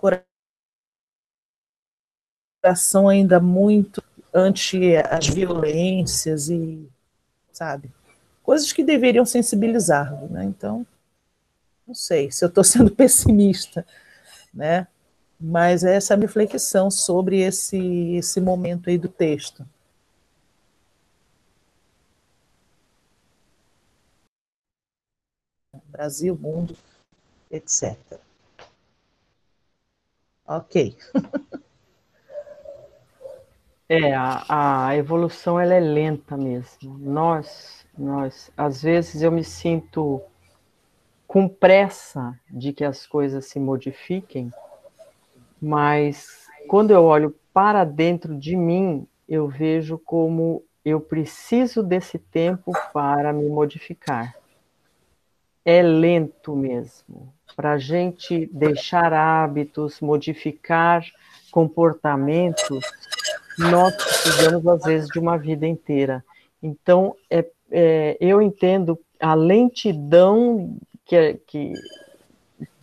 coração 2.63 3.09
ainda 3.09 3.39
muito 3.39 4.03
ante 4.33 4.97
as 4.97 5.29
violências 5.29 6.49
e, 6.49 6.89
sabe, 7.53 7.91
coisas 8.43 8.73
que 8.73 8.85
deveriam 8.85 9.25
sensibilizar, 9.25 10.13
né? 10.31 10.45
Então, 10.45 10.87
não 11.87 11.95
sei 11.95 12.31
se 12.31 12.45
eu 12.45 12.49
estou 12.49 12.65
sendo 12.65 12.91
pessimista, 12.91 13.87
né? 14.53 14.87
Mas 15.41 15.85
é 15.85 15.97
essa 15.97 16.17
reflexão 16.17 16.91
sobre 16.91 17.41
esse, 17.41 17.79
esse 18.17 18.41
momento 18.41 18.91
aí 18.91 18.99
do 18.99 19.09
texto. 19.09 19.67
Brasil, 25.91 26.37
mundo, 26.37 26.77
etc. 27.51 27.97
Ok. 30.47 30.97
é, 33.89 34.15
a, 34.15 34.89
a 34.89 34.97
evolução 34.97 35.59
ela 35.59 35.75
é 35.75 35.81
lenta 35.81 36.37
mesmo. 36.37 36.99
Nós, 36.99 37.87
nós, 37.97 38.51
às 38.57 38.83
vezes 38.83 39.23
eu 39.23 39.33
me 39.33 39.43
sinto 39.43 40.23
com 41.27 41.49
pressa 41.49 42.39
de 42.49 42.73
que 42.73 42.85
as 42.85 43.07
coisas 43.07 43.47
se 43.47 43.59
modifiquem, 43.59 44.53
mas 45.61 46.47
quando 46.69 46.93
eu 46.93 47.05
olho 47.05 47.35
para 47.53 47.85
dentro 47.85 48.37
de 48.39 48.55
mim, 48.57 49.07
eu 49.29 49.49
vejo 49.49 49.99
como 49.99 50.65
eu 50.85 51.01
preciso 51.01 51.83
desse 51.83 52.19
tempo 52.19 52.73
para 52.93 53.33
me 53.33 53.49
modificar. 53.49 54.35
É 55.69 55.83
lento 55.83 56.55
mesmo. 56.55 57.35
Para 57.57 57.73
a 57.73 57.79
gente 57.79 58.47
deixar 58.53 59.13
hábitos, 59.13 60.01
modificar 60.01 61.05
comportamentos, 61.51 62.81
nós 63.59 63.93
precisamos, 63.97 64.65
às 64.69 64.85
vezes, 64.85 65.09
de 65.09 65.19
uma 65.19 65.37
vida 65.37 65.67
inteira. 65.67 66.25
Então, 66.63 67.17
é, 67.29 67.45
é, 67.71 68.17
eu 68.21 68.41
entendo 68.41 68.97
a 69.19 69.35
lentidão 69.35 70.79
que, 71.05 71.35
que 71.47 71.73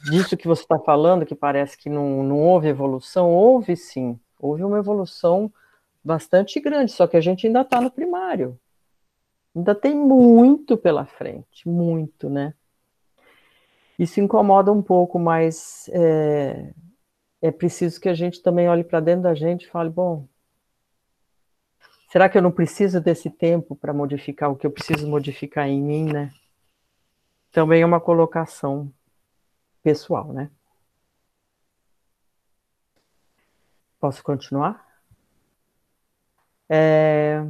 disso 0.09 0.36
que 0.36 0.47
você 0.47 0.63
está 0.63 0.77
falando, 0.77 1.25
que 1.25 1.36
parece 1.36 1.77
que 1.77 1.89
não, 1.89 2.21
não 2.21 2.39
houve 2.41 2.67
evolução, 2.67 3.29
houve 3.29 3.77
sim, 3.77 4.19
houve 4.38 4.61
uma 4.61 4.79
evolução 4.79 5.49
bastante 6.03 6.59
grande, 6.59 6.91
só 6.91 7.07
que 7.07 7.15
a 7.15 7.21
gente 7.21 7.47
ainda 7.47 7.61
está 7.61 7.79
no 7.79 7.89
primário. 7.89 8.59
Ainda 9.55 9.73
tem 9.73 9.95
muito 9.95 10.75
pela 10.75 11.05
frente, 11.05 11.65
muito, 11.65 12.29
né? 12.29 12.53
Isso 14.03 14.19
incomoda 14.19 14.69
um 14.69 14.81
pouco, 14.81 15.17
mas 15.17 15.89
é, 15.93 16.73
é 17.41 17.51
preciso 17.51 18.01
que 18.01 18.09
a 18.09 18.13
gente 18.13 18.43
também 18.43 18.67
olhe 18.67 18.83
para 18.83 18.99
dentro 18.99 19.23
da 19.23 19.33
gente 19.33 19.63
e 19.63 19.69
fale: 19.69 19.89
bom, 19.89 20.27
será 22.11 22.27
que 22.27 22.37
eu 22.37 22.41
não 22.41 22.51
preciso 22.51 22.99
desse 22.99 23.29
tempo 23.29 23.77
para 23.77 23.93
modificar 23.93 24.51
o 24.51 24.57
que 24.57 24.67
eu 24.67 24.71
preciso 24.71 25.07
modificar 25.07 25.69
em 25.69 25.81
mim, 25.81 26.11
né? 26.11 26.33
Também 27.49 27.81
é 27.81 27.85
uma 27.85 28.01
colocação 28.01 28.91
pessoal, 29.81 30.33
né? 30.33 30.51
Posso 34.01 34.21
continuar? 34.21 34.85
É... 36.67 37.41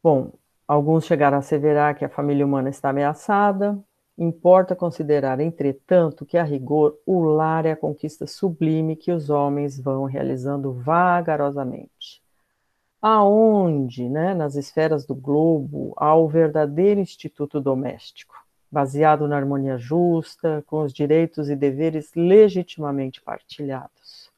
Bom, 0.00 0.32
alguns 0.68 1.04
chegaram 1.04 1.38
a 1.38 1.40
asseverar 1.40 1.96
que 1.98 2.04
a 2.04 2.08
família 2.08 2.46
humana 2.46 2.70
está 2.70 2.90
ameaçada. 2.90 3.84
Importa 4.22 4.76
considerar, 4.76 5.40
entretanto, 5.40 6.24
que 6.24 6.38
a 6.38 6.44
rigor 6.44 6.96
o 7.04 7.22
lar 7.22 7.66
é 7.66 7.72
a 7.72 7.76
conquista 7.76 8.24
sublime 8.24 8.94
que 8.94 9.10
os 9.10 9.30
homens 9.30 9.80
vão 9.80 10.04
realizando 10.04 10.72
vagarosamente. 10.72 12.22
Aonde, 13.00 14.08
né, 14.08 14.32
nas 14.32 14.54
esferas 14.54 15.04
do 15.04 15.14
globo, 15.14 15.92
há 15.96 16.14
o 16.14 16.28
verdadeiro 16.28 17.00
instituto 17.00 17.60
doméstico 17.60 18.36
baseado 18.70 19.26
na 19.26 19.36
harmonia 19.36 19.76
justa, 19.76 20.62
com 20.68 20.82
os 20.82 20.92
direitos 20.92 21.50
e 21.50 21.56
deveres 21.56 22.12
legitimamente 22.14 23.20
partilhados. 23.20 24.30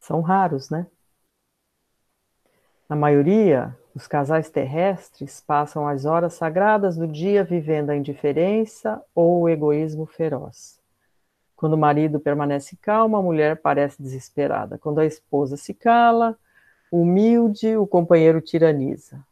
São 0.00 0.20
raros, 0.22 0.70
né? 0.70 0.88
Na 2.88 2.96
maioria, 2.96 3.76
os 3.94 4.06
casais 4.06 4.50
terrestres 4.50 5.40
passam 5.40 5.86
as 5.86 6.04
horas 6.04 6.34
sagradas 6.34 6.96
do 6.96 7.06
dia 7.06 7.44
vivendo 7.44 7.90
a 7.90 7.96
indiferença 7.96 9.02
ou 9.14 9.42
o 9.42 9.48
egoísmo 9.48 10.06
feroz. 10.06 10.80
Quando 11.54 11.74
o 11.74 11.78
marido 11.78 12.18
permanece 12.18 12.76
calmo, 12.76 13.16
a 13.16 13.22
mulher 13.22 13.60
parece 13.60 14.00
desesperada. 14.00 14.78
Quando 14.78 15.00
a 15.00 15.06
esposa 15.06 15.56
se 15.56 15.74
cala, 15.74 16.38
humilde, 16.90 17.76
o 17.76 17.86
companheiro 17.86 18.40
tiraniza 18.40 19.22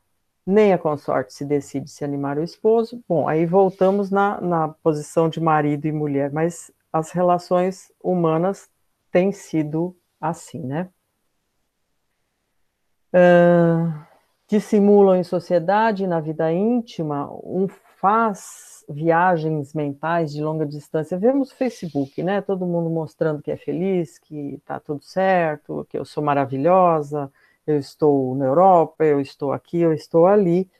nem 0.47 0.73
a 0.73 0.79
consorte 0.79 1.35
se 1.35 1.45
decide 1.45 1.91
se 1.91 2.05
animar 2.05 2.39
o 2.39 2.43
esposo. 2.43 3.03
Bom, 3.09 3.29
aí 3.29 3.45
voltamos 3.45 4.11
na, 4.11 4.41
na 4.41 4.69
posição 4.69 5.29
de 5.29 5.41
marido 5.41 5.87
e 5.87 5.93
mulher, 5.93 6.31
mas 6.31 6.71
as 6.93 7.11
relações 7.11 7.93
humanas 8.01 8.71
têm 9.11 9.33
sido 9.33 9.97
assim, 10.21 10.61
né? 10.61 10.89
Uh, 13.17 14.05
dissimulam 14.47 15.17
em 15.17 15.25
sociedade, 15.25 16.07
na 16.07 16.21
vida 16.21 16.53
íntima, 16.53 17.31
um 17.43 17.67
faz 17.99 18.85
viagens 18.89 19.73
mentais 19.73 20.33
de 20.33 20.43
longa 20.43 20.67
distância. 20.67 21.19
Vemos 21.19 21.51
Facebook, 21.51 22.23
né? 22.23 22.43
Todo 22.43 22.67
mundo 22.67 22.91
mostrando 22.91 23.43
que 23.43 23.51
é 23.51 23.57
feliz, 23.57 24.19
que 24.19 24.61
tá 24.67 24.79
tudo 24.79 25.03
certo, 25.03 25.87
que 25.89 25.99
eu 25.99 26.05
sou 26.05 26.23
maravilhosa, 26.23 27.33
eu 27.67 27.79
estou 27.79 28.35
na 28.35 28.45
Europa, 28.45 29.03
eu 29.05 29.21
estou 29.21 29.53
aqui, 29.53 29.81
eu 29.81 29.93
estou 29.93 30.27
ali, 30.27 30.71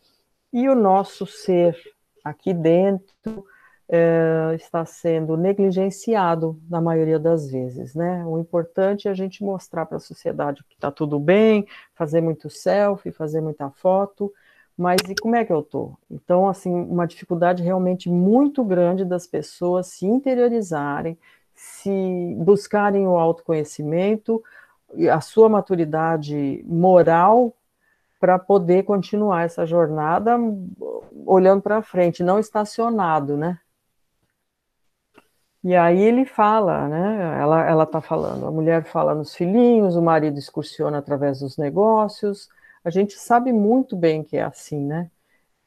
e 0.53 0.69
o 0.69 0.75
nosso 0.75 1.27
ser 1.27 1.77
aqui 2.23 2.53
dentro 2.53 3.47
é, 3.89 4.53
está 4.55 4.85
sendo 4.85 5.37
negligenciado 5.37 6.61
na 6.69 6.81
maioria 6.81 7.19
das 7.19 7.51
vezes, 7.51 7.95
né? 7.95 8.25
O 8.27 8.39
importante 8.39 9.07
é 9.07 9.11
a 9.11 9.15
gente 9.15 9.45
mostrar 9.45 9.87
para 9.87 9.99
a 9.99 10.01
sociedade 10.01 10.65
que 10.69 10.75
está 10.75 10.91
tudo 10.91 11.19
bem, 11.21 11.67
fazer 11.95 12.21
muito 12.21 12.51
selfie, 12.51 13.13
fazer 13.13 13.41
muita 13.41 13.71
foto, 13.71 14.33
mas 14.77 15.01
e 15.09 15.15
como 15.15 15.37
é 15.37 15.45
que 15.45 15.53
eu 15.53 15.61
estou? 15.61 15.97
Então, 16.11 16.49
assim, 16.49 16.73
uma 16.73 17.07
dificuldade 17.07 17.63
realmente 17.63 18.11
muito 18.11 18.65
grande 18.65 19.05
das 19.05 19.27
pessoas 19.27 19.87
se 19.87 20.05
interiorizarem, 20.07 21.17
se 21.55 22.35
buscarem 22.39 23.07
o 23.07 23.17
autoconhecimento, 23.17 24.43
a 25.13 25.21
sua 25.21 25.49
maturidade 25.49 26.63
moral 26.67 27.55
para 28.21 28.39
poder 28.39 28.85
continuar 28.85 29.45
essa 29.45 29.65
jornada 29.67 30.37
olhando 31.25 31.63
para 31.63 31.83
frente, 31.83 32.23
não 32.23 32.39
estacionado, 32.39 33.37
né? 33.37 33.59
E 35.67 35.75
aí 35.75 36.01
ele 36.01 36.25
fala, 36.25 36.89
né? 36.89 37.41
Ela 37.41 37.69
ela 37.69 37.85
está 37.85 38.01
falando, 38.01 38.47
a 38.47 38.51
mulher 38.53 38.85
fala 38.85 39.15
nos 39.15 39.35
filhinhos, 39.35 39.97
o 39.97 40.03
marido 40.03 40.39
excursiona 40.39 40.99
através 40.99 41.41
dos 41.41 41.57
negócios. 41.57 42.49
A 42.85 42.91
gente 42.91 43.15
sabe 43.19 43.53
muito 43.53 43.97
bem 43.97 44.23
que 44.23 44.37
é 44.37 44.43
assim, 44.43 44.79
né? 44.87 45.11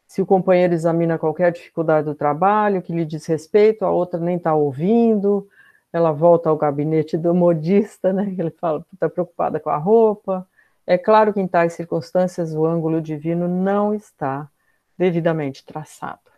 Se 0.08 0.22
o 0.22 0.26
companheiro 0.26 0.74
examina 0.74 1.20
qualquer 1.20 1.52
dificuldade 1.52 2.06
do 2.06 2.16
trabalho 2.16 2.82
que 2.82 2.94
lhe 2.94 3.06
diz 3.06 3.26
respeito, 3.26 3.86
a 3.86 3.92
outra 3.92 4.20
nem 4.20 4.38
está 4.38 4.56
ouvindo 4.56 5.48
ela 5.92 6.12
volta 6.12 6.50
ao 6.50 6.58
gabinete 6.58 7.18
do 7.18 7.34
modista, 7.34 8.14
né? 8.14 8.34
Ele 8.38 8.52
fala, 8.52 8.86
está 8.94 9.10
preocupada 9.10 9.60
com 9.60 9.70
a 9.70 9.78
roupa. 9.78 10.48
É 10.86 10.98
claro 10.98 11.34
que 11.34 11.40
em 11.40 11.48
tais 11.48 11.74
circunstâncias 11.74 12.54
o 12.54 12.66
ângulo 12.66 13.02
divino 13.02 13.48
não 13.48 13.94
está 13.94 14.50
devidamente 14.98 15.66
traçado. 15.66 16.29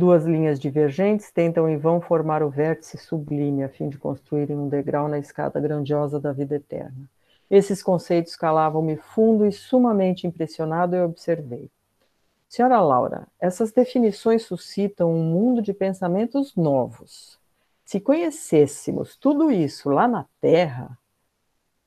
Duas 0.00 0.24
linhas 0.24 0.58
divergentes 0.58 1.30
tentam 1.30 1.68
em 1.68 1.76
vão 1.76 2.00
formar 2.00 2.42
o 2.42 2.48
vértice 2.48 2.96
sublime 2.96 3.62
a 3.62 3.68
fim 3.68 3.90
de 3.90 3.98
construírem 3.98 4.56
um 4.56 4.66
degrau 4.66 5.08
na 5.08 5.18
escada 5.18 5.60
grandiosa 5.60 6.18
da 6.18 6.32
vida 6.32 6.54
eterna. 6.54 7.06
Esses 7.50 7.82
conceitos 7.82 8.34
calavam-me 8.34 8.96
fundo 8.96 9.44
e 9.44 9.52
sumamente 9.52 10.26
impressionado 10.26 10.96
eu 10.96 11.04
observei. 11.04 11.70
Senhora 12.48 12.80
Laura, 12.80 13.28
essas 13.38 13.72
definições 13.72 14.42
suscitam 14.42 15.12
um 15.12 15.22
mundo 15.22 15.60
de 15.60 15.74
pensamentos 15.74 16.56
novos. 16.56 17.38
Se 17.84 18.00
conhecêssemos 18.00 19.18
tudo 19.18 19.50
isso 19.50 19.90
lá 19.90 20.08
na 20.08 20.24
Terra, 20.40 20.96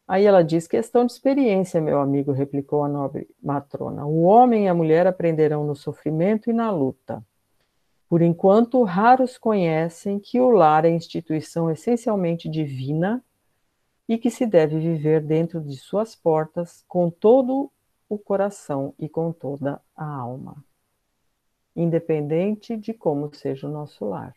Aí 0.06 0.26
ela 0.26 0.44
diz: 0.44 0.68
questão 0.68 1.06
de 1.06 1.14
experiência, 1.14 1.80
meu 1.80 2.00
amigo, 2.00 2.34
replicou 2.34 2.84
a 2.84 2.90
nobre 2.90 3.26
matrona. 3.42 4.06
O 4.06 4.24
homem 4.24 4.66
e 4.66 4.68
a 4.68 4.74
mulher 4.74 5.08
aprenderão 5.08 5.66
no 5.66 5.76
sofrimento 5.76 6.50
e 6.50 6.54
na 6.54 6.70
luta. 6.70 7.24
Por 8.14 8.22
enquanto, 8.22 8.84
raros 8.84 9.40
conhecem 9.40 10.20
que 10.20 10.40
o 10.40 10.52
lar 10.52 10.86
é 10.86 10.90
instituição 10.92 11.72
essencialmente 11.72 12.48
divina 12.48 13.26
e 14.08 14.20
que 14.20 14.30
se 14.30 14.46
deve 14.46 14.78
viver 14.78 15.20
dentro 15.20 15.60
de 15.60 15.76
suas 15.76 16.16
portas 16.16 16.86
com 16.88 17.10
todo 17.10 17.72
o 18.08 18.20
coração 18.20 18.94
e 19.00 19.10
com 19.10 19.32
toda 19.32 19.82
a 19.96 20.06
alma, 20.06 20.64
independente 21.76 22.78
de 22.78 22.94
como 22.94 23.34
seja 23.34 23.68
o 23.68 23.72
nosso 23.72 24.06
lar. 24.06 24.36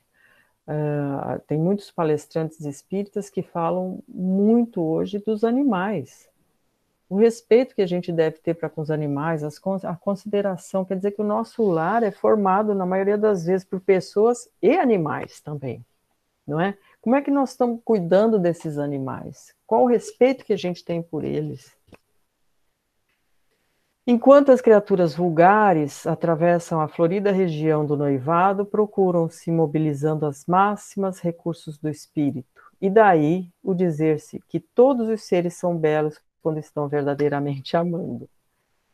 Uh, 0.67 1.39
tem 1.47 1.59
muitos 1.59 1.91
palestrantes 1.91 2.63
espíritas 2.63 3.29
que 3.29 3.43
falam 3.43 4.03
muito 4.09 4.83
hoje 4.83 5.19
dos 5.19 5.45
animais. 5.45 6.31
O 7.09 7.17
respeito 7.17 7.75
que 7.75 7.83
a 7.83 7.87
gente 7.87 8.11
deve 8.13 8.39
ter 8.39 8.55
para 8.55 8.69
com 8.69 8.81
os 8.81 8.91
animais, 8.91 9.45
as, 9.45 9.61
a 9.85 9.95
consideração, 9.95 10.85
quer 10.85 10.97
dizer 10.97 11.13
que 11.13 11.21
o 11.21 11.25
nosso 11.25 11.63
lar 11.63 12.03
é 12.03 12.11
formado, 12.11 12.75
na 12.75 12.85
maioria 12.85 13.17
das 13.17 13.45
vezes, 13.45 13.65
por 13.65 13.81
pessoas 13.81 14.49
e 14.61 14.77
animais 14.77 15.41
também, 15.41 15.85
não 16.47 16.61
é? 16.61 16.77
Como 17.01 17.15
é 17.15 17.23
que 17.23 17.31
nós 17.31 17.51
estamos 17.51 17.81
cuidando 17.85 18.39
desses 18.41 18.77
animais? 18.77 19.55
Qual 19.65 19.85
o 19.85 19.87
respeito 19.87 20.45
que 20.45 20.53
a 20.53 20.59
gente 20.59 20.85
tem 20.85 21.01
por 21.01 21.23
eles? 21.23 21.71
Enquanto 24.09 24.51
as 24.51 24.61
criaturas 24.61 25.15
vulgares 25.15 26.07
atravessam 26.07 26.81
a 26.81 26.89
florida 26.89 27.31
região 27.33 27.85
do 27.85 27.97
noivado, 27.97 28.65
procuram 28.65 29.29
se 29.29 29.51
mobilizando 29.51 30.27
as 30.27 30.47
máximas 30.47 31.21
recursos 31.21 31.77
do 31.77 31.89
espírito. 31.89 32.63
E 32.81 32.91
daí 32.91 33.49
o 33.63 33.75
dizer-se 33.75 34.41
que 34.49 34.61
todos 34.61 35.09
os 35.09 35.23
seres 35.23 35.55
são 35.55 35.77
belos 35.77 36.21
quando 36.47 36.59
estão 36.59 36.87
verdadeiramente 36.87 37.77
amando. 37.77 38.31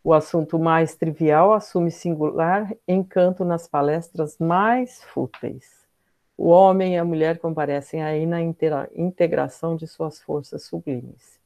O 0.02 0.14
assunto 0.14 0.58
mais 0.58 0.96
trivial 0.96 1.52
assume 1.52 1.90
singular 1.90 2.74
encanto 2.88 3.44
nas 3.44 3.68
palestras 3.68 4.38
mais 4.38 5.04
fúteis. 5.04 5.86
O 6.34 6.48
homem 6.48 6.94
e 6.94 6.98
a 6.98 7.04
mulher 7.04 7.38
comparecem 7.38 8.02
aí 8.02 8.24
na 8.24 8.40
integração 8.40 9.76
de 9.76 9.86
suas 9.86 10.18
forças 10.18 10.64
sublimes. 10.64 11.38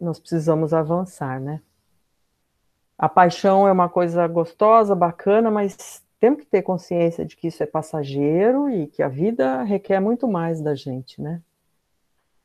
Nós 0.00 0.18
precisamos 0.18 0.72
avançar, 0.72 1.38
né? 1.38 1.60
A 2.96 3.06
paixão 3.06 3.68
é 3.68 3.72
uma 3.72 3.90
coisa 3.90 4.26
gostosa, 4.26 4.94
bacana, 4.94 5.50
mas 5.50 6.02
temos 6.18 6.40
que 6.40 6.46
ter 6.46 6.62
consciência 6.62 7.26
de 7.26 7.36
que 7.36 7.48
isso 7.48 7.62
é 7.62 7.66
passageiro 7.66 8.70
e 8.70 8.86
que 8.86 9.02
a 9.02 9.08
vida 9.08 9.64
requer 9.64 10.00
muito 10.00 10.26
mais 10.26 10.62
da 10.62 10.74
gente, 10.74 11.20
né? 11.20 11.42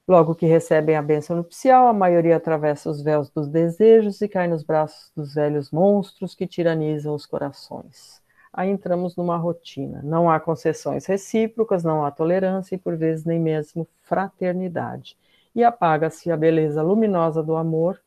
Logo 0.10 0.34
que 0.34 0.48
recebem 0.48 0.96
a 0.96 1.04
bênção 1.04 1.36
nupcial, 1.36 1.88
a 1.88 1.94
maioria 1.94 2.38
atravessa 2.38 2.90
os 2.90 3.00
véus 3.00 3.30
dos 3.30 3.48
desejos 3.48 4.20
e 4.22 4.28
cai 4.28 4.48
nos 4.48 4.64
braços 4.64 5.12
dos 5.16 5.36
velhos 5.36 5.70
monstros 5.70 6.34
que 6.34 6.48
tiranizam 6.48 7.14
os 7.14 7.28
corações. 7.28 8.20
Aí 8.52 8.72
entramos 8.72 9.16
numa 9.16 9.38
rotina. 9.38 10.02
Não 10.04 10.28
há 10.28 10.40
concessões 10.40 11.06
recíprocas, 11.06 11.84
não 11.84 12.04
há 12.04 12.10
tolerância 12.10 12.74
e, 12.74 12.78
por 12.80 12.98
vezes, 12.98 13.24
nem 13.24 13.40
mesmo 13.40 13.88
fraternidade. 14.02 15.16
E 15.54 15.64
apaga-se 15.64 16.32
a 16.32 16.36
beleza 16.36 16.82
luminosa 16.82 17.44
do 17.44 17.56
amor 17.56 18.02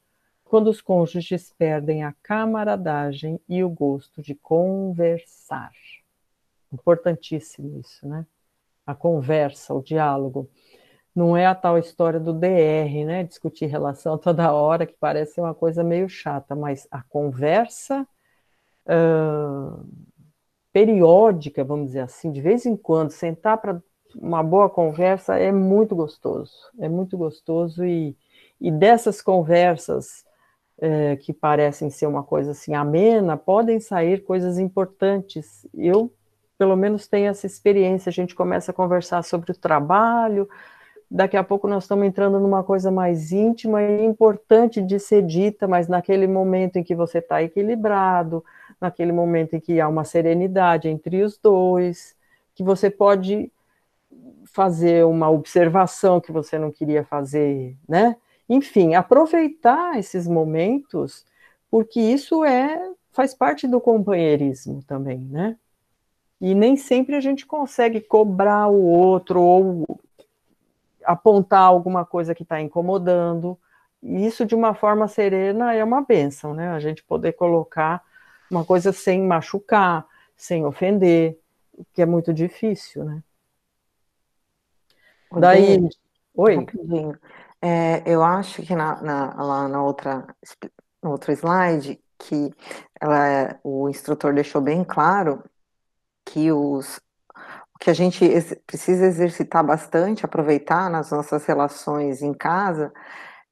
quando 0.44 0.66
os 0.70 0.80
cônjuges 0.80 1.54
perdem 1.56 2.02
a 2.02 2.12
camaradagem 2.20 3.38
e 3.48 3.62
o 3.62 3.70
gosto 3.70 4.20
de 4.20 4.34
conversar. 4.34 5.70
Importantíssimo 6.72 7.78
isso, 7.78 8.08
né? 8.08 8.26
A 8.84 8.92
conversa, 8.92 9.72
o 9.72 9.80
diálogo. 9.80 10.50
Não 11.14 11.36
é 11.36 11.46
a 11.46 11.54
tal 11.54 11.78
história 11.78 12.18
do 12.18 12.32
DR, 12.32 13.04
né? 13.04 13.24
Discutir 13.24 13.66
relação 13.66 14.16
toda 14.18 14.52
hora, 14.52 14.86
que 14.86 14.94
parece 14.98 15.40
uma 15.40 15.54
coisa 15.54 15.84
meio 15.84 16.08
chata, 16.08 16.54
mas 16.54 16.86
a 16.90 17.02
conversa 17.02 18.06
uh, 18.86 19.84
periódica, 20.72 21.62
vamos 21.62 21.88
dizer 21.88 22.00
assim, 22.00 22.32
de 22.32 22.40
vez 22.40 22.64
em 22.64 22.76
quando, 22.76 23.10
sentar 23.10 23.58
para 23.58 23.82
uma 24.14 24.42
boa 24.42 24.68
conversa 24.68 25.38
é 25.38 25.52
muito 25.52 25.94
gostoso. 25.94 26.52
É 26.78 26.88
muito 26.88 27.16
gostoso 27.16 27.84
e, 27.84 28.16
e 28.60 28.70
dessas 28.70 29.22
conversas 29.22 30.24
é, 30.78 31.16
que 31.16 31.32
parecem 31.32 31.90
ser 31.90 32.06
uma 32.06 32.22
coisa 32.22 32.52
assim 32.52 32.74
amena, 32.74 33.36
podem 33.36 33.80
sair 33.80 34.22
coisas 34.24 34.58
importantes. 34.58 35.66
Eu, 35.74 36.12
pelo 36.58 36.76
menos, 36.76 37.06
tenho 37.06 37.28
essa 37.28 37.46
experiência. 37.46 38.10
A 38.10 38.12
gente 38.12 38.34
começa 38.34 38.70
a 38.70 38.74
conversar 38.74 39.22
sobre 39.22 39.52
o 39.52 39.56
trabalho, 39.56 40.48
daqui 41.12 41.36
a 41.36 41.44
pouco 41.44 41.68
nós 41.68 41.84
estamos 41.84 42.06
entrando 42.06 42.40
numa 42.40 42.64
coisa 42.64 42.90
mais 42.90 43.32
íntima 43.32 43.82
e 43.82 44.02
importante 44.02 44.80
de 44.80 44.98
ser 44.98 45.22
dita, 45.22 45.68
mas 45.68 45.86
naquele 45.86 46.26
momento 46.26 46.78
em 46.78 46.82
que 46.82 46.94
você 46.94 47.18
está 47.18 47.42
equilibrado, 47.42 48.42
naquele 48.80 49.12
momento 49.12 49.54
em 49.54 49.60
que 49.60 49.78
há 49.78 49.86
uma 49.86 50.04
serenidade 50.04 50.88
entre 50.88 51.22
os 51.22 51.36
dois, 51.36 52.16
que 52.54 52.64
você 52.64 52.88
pode 52.88 53.52
fazer 54.44 55.04
uma 55.04 55.28
observação 55.30 56.20
que 56.20 56.32
você 56.32 56.58
não 56.58 56.72
queria 56.72 57.04
fazer, 57.04 57.76
né? 57.86 58.16
Enfim, 58.48 58.94
aproveitar 58.94 59.98
esses 59.98 60.26
momentos, 60.26 61.26
porque 61.70 62.00
isso 62.00 62.42
é 62.44 62.90
faz 63.12 63.34
parte 63.34 63.68
do 63.68 63.80
companheirismo 63.80 64.82
também, 64.86 65.18
né? 65.30 65.56
E 66.40 66.54
nem 66.54 66.74
sempre 66.76 67.14
a 67.14 67.20
gente 67.20 67.46
consegue 67.46 68.00
cobrar 68.00 68.68
o 68.68 68.82
outro 68.82 69.40
ou 69.40 70.00
apontar 71.04 71.62
alguma 71.62 72.04
coisa 72.04 72.34
que 72.34 72.42
está 72.42 72.60
incomodando. 72.60 73.58
E 74.02 74.26
isso, 74.26 74.44
de 74.44 74.54
uma 74.54 74.74
forma 74.74 75.06
serena, 75.08 75.74
é 75.74 75.82
uma 75.84 76.02
benção, 76.02 76.54
né? 76.54 76.68
A 76.70 76.80
gente 76.80 77.02
poder 77.04 77.32
colocar 77.32 78.02
uma 78.50 78.64
coisa 78.64 78.92
sem 78.92 79.22
machucar, 79.22 80.06
sem 80.36 80.64
ofender, 80.66 81.38
que 81.92 82.02
é 82.02 82.06
muito 82.06 82.32
difícil, 82.32 83.04
né? 83.04 83.22
Daí. 85.32 85.88
Oi. 86.34 86.56
Rapidinho. 86.56 87.18
É, 87.60 88.02
eu 88.04 88.22
acho 88.24 88.62
que 88.62 88.74
na, 88.74 89.00
na, 89.00 89.42
lá 89.42 89.68
na 89.68 89.82
outra, 89.82 90.26
no 91.02 91.10
outro 91.10 91.32
slide, 91.32 92.00
que 92.18 92.52
ela, 93.00 93.58
o 93.62 93.88
instrutor 93.88 94.34
deixou 94.34 94.60
bem 94.60 94.82
claro 94.82 95.42
que 96.24 96.50
os, 96.50 97.00
que 97.82 97.90
a 97.90 97.94
gente 97.94 98.24
ex, 98.24 98.54
precisa 98.64 99.06
exercitar 99.06 99.64
bastante, 99.66 100.24
aproveitar 100.24 100.88
nas 100.88 101.10
nossas 101.10 101.44
relações 101.44 102.22
em 102.22 102.32
casa, 102.32 102.92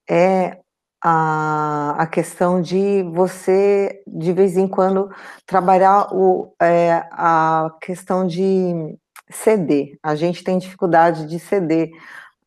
é 0.09 0.61
a, 1.03 1.97
a 1.99 2.07
questão 2.07 2.63
de 2.63 3.03
você, 3.13 4.01
de 4.07 4.33
vez 4.33 4.57
em 4.57 4.69
quando, 4.69 5.11
trabalhar 5.45 6.15
o, 6.15 6.55
é, 6.63 7.05
a 7.11 7.75
questão 7.83 8.25
de 8.25 8.97
ceder. 9.29 9.99
A 10.01 10.15
gente 10.15 10.45
tem 10.45 10.59
dificuldade 10.59 11.27
de 11.27 11.41
ceder 11.41 11.91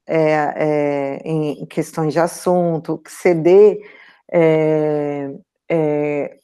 é, 0.07 0.23
é, 0.55 1.17
em 1.25 1.65
questões 1.65 2.13
de 2.13 2.19
assunto, 2.19 3.01
ceder, 3.05 3.77
é, 4.31 5.33
é, 5.69 6.37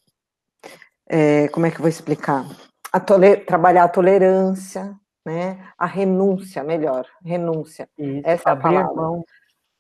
é, 1.08 1.48
como 1.48 1.66
é 1.66 1.72
que 1.72 1.78
eu 1.78 1.82
vou 1.82 1.90
explicar? 1.90 2.46
A 2.92 3.00
trabalhar 3.00 3.86
a 3.86 3.90
tolerância, 3.90 5.00
né? 5.30 5.72
A 5.78 5.86
renúncia, 5.86 6.64
melhor, 6.64 7.06
renúncia. 7.24 7.88
Isso, 7.98 8.22
Essa 8.26 8.52
abrir 8.52 8.64
palavra. 8.64 8.94
mão. 8.94 9.24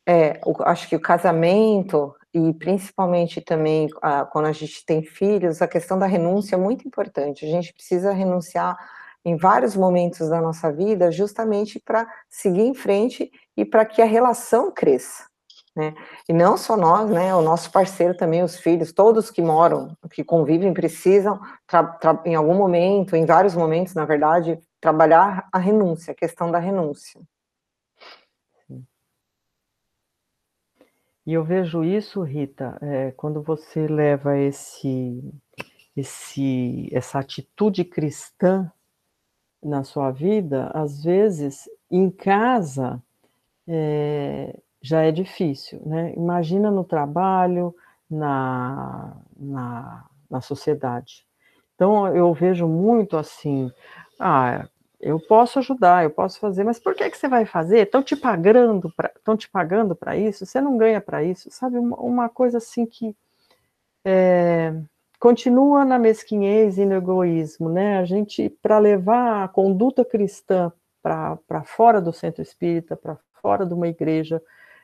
É, 0.07 0.39
o, 0.45 0.53
acho 0.63 0.87
que 0.87 0.95
o 0.95 1.01
casamento 1.01 2.15
e 2.33 2.53
principalmente 2.53 3.41
também 3.41 3.87
a, 4.01 4.23
quando 4.25 4.45
a 4.45 4.51
gente 4.51 4.85
tem 4.85 5.03
filhos, 5.03 5.61
a 5.61 5.67
questão 5.67 5.97
da 5.97 6.05
renúncia 6.05 6.55
é 6.55 6.59
muito 6.59 6.87
importante. 6.87 7.45
A 7.45 7.49
gente 7.49 7.73
precisa 7.73 8.11
renunciar 8.11 8.77
em 9.25 9.35
vários 9.35 9.75
momentos 9.75 10.29
da 10.29 10.39
nossa 10.39 10.71
vida, 10.71 11.11
justamente 11.11 11.79
para 11.79 12.07
seguir 12.29 12.61
em 12.61 12.73
frente 12.73 13.31
e 13.57 13.65
para 13.65 13.85
que 13.85 14.01
a 14.01 14.05
relação 14.05 14.71
cresça. 14.71 15.28
Né? 15.75 15.93
E 16.27 16.33
não 16.33 16.57
só 16.57 16.75
nós, 16.75 17.09
né? 17.09 17.33
O 17.33 17.41
nosso 17.41 17.71
parceiro 17.71 18.15
também, 18.15 18.43
os 18.43 18.57
filhos, 18.57 18.91
todos 18.91 19.31
que 19.31 19.41
moram, 19.41 19.95
que 20.11 20.23
convivem, 20.23 20.73
precisam, 20.73 21.39
em 22.25 22.35
algum 22.35 22.55
momento, 22.55 23.15
em 23.15 23.25
vários 23.25 23.55
momentos, 23.55 23.93
na 23.93 24.05
verdade, 24.05 24.59
trabalhar 24.81 25.47
a 25.51 25.57
renúncia, 25.59 26.11
a 26.11 26.15
questão 26.15 26.51
da 26.51 26.59
renúncia. 26.59 27.21
E 31.29 31.33
eu 31.33 31.43
vejo 31.43 31.83
isso, 31.83 32.23
Rita, 32.23 32.77
é, 32.81 33.11
quando 33.11 33.39
você 33.43 33.87
leva 33.87 34.35
esse, 34.35 35.21
esse, 35.95 36.89
essa 36.91 37.19
atitude 37.19 37.85
cristã 37.85 38.71
na 39.61 39.83
sua 39.83 40.09
vida, 40.09 40.71
às 40.73 41.03
vezes, 41.03 41.69
em 41.91 42.09
casa, 42.09 42.99
é, 43.67 44.59
já 44.81 45.01
é 45.01 45.11
difícil, 45.11 45.81
né? 45.85 46.13
Imagina 46.15 46.71
no 46.71 46.83
trabalho, 46.83 47.75
na, 48.09 49.15
na, 49.37 50.05
na 50.29 50.41
sociedade. 50.41 51.25
Então, 51.75 52.13
eu 52.15 52.33
vejo 52.33 52.67
muito 52.67 53.15
assim, 53.15 53.71
ah, 54.19 54.67
eu 54.99 55.19
posso 55.19 55.59
ajudar, 55.59 56.03
eu 56.03 56.09
posso 56.09 56.39
fazer, 56.39 56.63
mas 56.63 56.79
por 56.79 56.93
que, 56.93 57.09
que 57.09 57.17
você 57.17 57.27
vai 57.27 57.45
fazer? 57.45 57.79
Estão 57.79 58.03
te 58.03 58.15
pagando 58.15 58.91
para 58.91 59.11
estão 59.15 59.37
te 59.37 59.49
pagando 59.49 59.95
para 59.95 60.17
isso? 60.17 60.45
Você 60.45 60.59
não 60.59 60.77
ganha 60.77 60.99
para 60.99 61.23
isso, 61.23 61.49
sabe? 61.51 61.77
Uma, 61.77 61.95
uma, 61.97 62.29
coisa 62.29 62.57
assim 62.57 62.85
que 62.85 63.15
é, 64.03 64.73
continua 65.19 65.85
na 65.85 65.97
mesquinhez 65.97 66.77
e 66.77 66.85
no 66.85 66.95
egoísmo, 66.95 67.69
né? 67.69 67.99
A 67.99 68.05
gente, 68.05 68.49
para 68.61 68.77
levar 68.77 69.45
a 69.45 69.47
conduta 69.47 70.03
cristã 70.03 70.71
para 71.01 71.63
fora 71.63 72.01
do 72.01 72.11
centro 72.11 72.41
espírita, 72.41 72.97
para 72.97 73.17
fora 73.41 73.65
de 73.65 73.73
uma 73.73 73.87
igreja, 73.87 74.41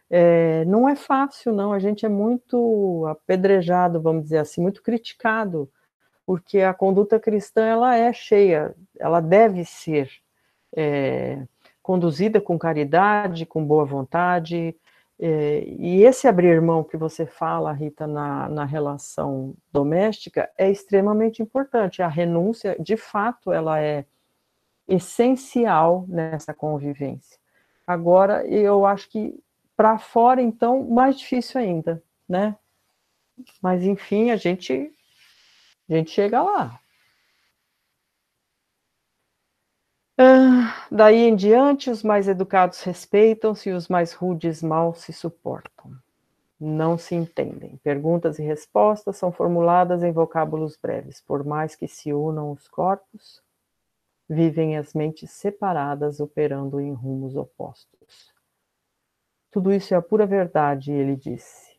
é, 0.10 0.64
não 0.66 0.88
é 0.88 0.96
fácil, 0.96 1.54
não. 1.54 1.74
A 1.74 1.80
gente 1.80 2.06
é 2.06 2.10
muito 2.10 3.06
apedrejado, 3.08 4.02
vamos 4.02 4.24
dizer 4.24 4.38
assim, 4.40 4.62
muito 4.62 4.82
criticado, 4.82 5.70
porque 6.26 6.62
a 6.62 6.74
conduta 6.74 7.20
cristã 7.20 7.66
ela 7.66 7.96
é 7.96 8.12
cheia, 8.14 8.76
ela 9.00 9.20
deve 9.20 9.64
ser 9.66 10.10
é, 10.76 11.46
conduzida 11.82 12.42
com 12.42 12.58
caridade, 12.58 13.46
com 13.46 13.64
boa 13.66 13.86
vontade. 13.86 14.76
É, 15.18 15.64
e 15.80 16.04
esse 16.04 16.28
abrir 16.28 16.62
mão 16.62 16.84
que 16.84 16.98
você 16.98 17.26
fala, 17.26 17.72
Rita, 17.72 18.06
na, 18.06 18.50
na 18.50 18.66
relação 18.66 19.56
doméstica 19.72 20.50
é 20.58 20.70
extremamente 20.70 21.42
importante. 21.42 22.02
A 22.02 22.08
renúncia, 22.08 22.76
de 22.80 22.98
fato, 22.98 23.52
ela 23.52 23.80
é 23.80 24.06
essencial 24.88 26.06
nessa 26.08 26.54
convivência. 26.54 27.38
Agora, 27.88 28.46
eu 28.48 28.86
acho 28.86 29.10
que 29.10 29.40
para 29.76 29.98
fora, 29.98 30.42
então, 30.42 30.84
mais 30.90 31.20
difícil 31.20 31.60
ainda, 31.60 32.04
né? 32.28 32.58
Mas, 33.62 33.84
enfim, 33.84 34.32
a 34.32 34.36
gente, 34.36 34.92
a 35.90 35.94
gente 35.94 36.12
chega 36.12 36.42
lá. 36.42 36.80
Ah, 40.18 40.88
daí 40.90 41.18
em 41.28 41.36
diante, 41.36 41.90
os 41.90 42.02
mais 42.02 42.30
educados 42.30 42.82
respeitam-se 42.82 43.70
e 43.70 43.74
os 43.74 43.90
mais 43.90 44.14
rudes 44.14 44.64
mal 44.64 44.96
se 44.96 45.12
suportam. 45.12 45.92
Não 46.58 46.98
se 46.98 47.16
entendem. 47.16 47.76
Perguntas 47.84 48.40
e 48.40 48.44
respostas 48.44 49.18
são 49.18 49.30
formuladas 49.30 50.04
em 50.04 50.14
vocábulos 50.14 50.78
breves. 50.78 51.20
Por 51.20 51.44
mais 51.44 51.76
que 51.76 51.86
se 51.86 52.14
unam 52.14 52.52
os 52.52 52.66
corpos, 52.70 53.44
vivem 54.30 54.78
as 54.78 54.94
mentes 54.94 55.32
separadas, 55.32 56.22
operando 56.22 56.80
em 56.80 56.94
rumos 56.94 57.36
opostos. 57.36 58.35
Tudo 59.56 59.72
isso 59.72 59.94
é 59.94 59.98
a 59.98 60.02
pura 60.02 60.26
verdade, 60.26 60.92
ele 60.92 61.16
disse. 61.16 61.78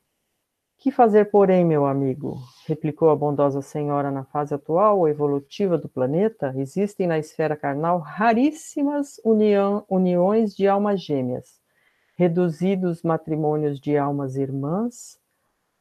Que 0.79 0.91
fazer, 0.91 1.27
porém, 1.27 1.63
meu 1.63 1.85
amigo? 1.85 2.39
replicou 2.67 3.11
a 3.11 3.15
bondosa 3.15 3.61
senhora. 3.61 4.11
Na 4.11 4.25
fase 4.25 4.55
atual 4.55 5.01
ou 5.01 5.07
evolutiva 5.07 5.77
do 5.77 5.87
planeta, 5.87 6.55
existem 6.57 7.07
na 7.07 7.19
esfera 7.19 7.55
carnal 7.55 7.99
raríssimas 7.99 9.21
união, 9.23 9.85
uniões 9.91 10.57
de 10.57 10.67
almas 10.67 11.03
gêmeas, 11.03 11.61
reduzidos 12.17 13.03
matrimônios 13.03 13.79
de 13.79 13.95
almas 13.99 14.37
irmãs 14.37 15.21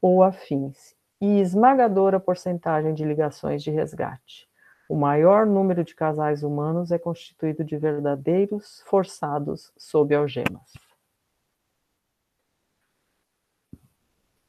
ou 0.02 0.22
afins, 0.22 0.94
e 1.18 1.40
esmagadora 1.40 2.20
porcentagem 2.20 2.92
de 2.92 3.06
ligações 3.06 3.62
de 3.62 3.70
resgate. 3.70 4.46
O 4.86 4.96
maior 4.96 5.46
número 5.46 5.82
de 5.82 5.94
casais 5.94 6.42
humanos 6.42 6.92
é 6.92 6.98
constituído 6.98 7.64
de 7.64 7.78
verdadeiros 7.78 8.82
forçados 8.84 9.72
sob 9.78 10.14
algemas. 10.14 10.85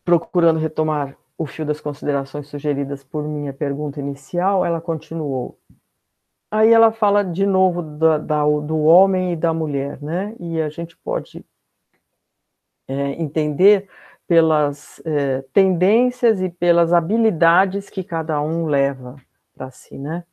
Procurando 0.07 0.57
retomar 0.57 1.17
o 1.37 1.45
fio 1.45 1.65
das 1.65 1.81
considerações 1.81 2.47
sugeridas 2.47 3.03
por 3.03 3.27
minha 3.27 3.51
pergunta 3.51 3.99
inicial, 3.99 4.63
ela 4.63 4.79
continuou. 4.79 5.59
Aí 6.49 6.71
ela 6.71 6.93
fala 6.93 7.23
de 7.23 7.45
novo 7.45 7.81
da, 7.81 8.17
da, 8.17 8.43
do 8.45 8.83
homem 8.83 9.33
e 9.33 9.35
da 9.35 9.53
mulher, 9.53 10.01
né? 10.01 10.33
E 10.39 10.61
a 10.61 10.69
gente 10.69 10.95
pode 10.95 11.43
é, 12.87 13.21
entender 13.21 13.89
pelas 14.25 15.01
é, 15.03 15.41
tendências 15.51 16.41
e 16.41 16.47
pelas 16.47 16.93
habilidades 16.93 17.89
que 17.89 18.01
cada 18.01 18.41
um 18.41 18.65
leva 18.65 19.17
para 19.53 19.69
si, 19.71 19.97
né? 19.97 20.23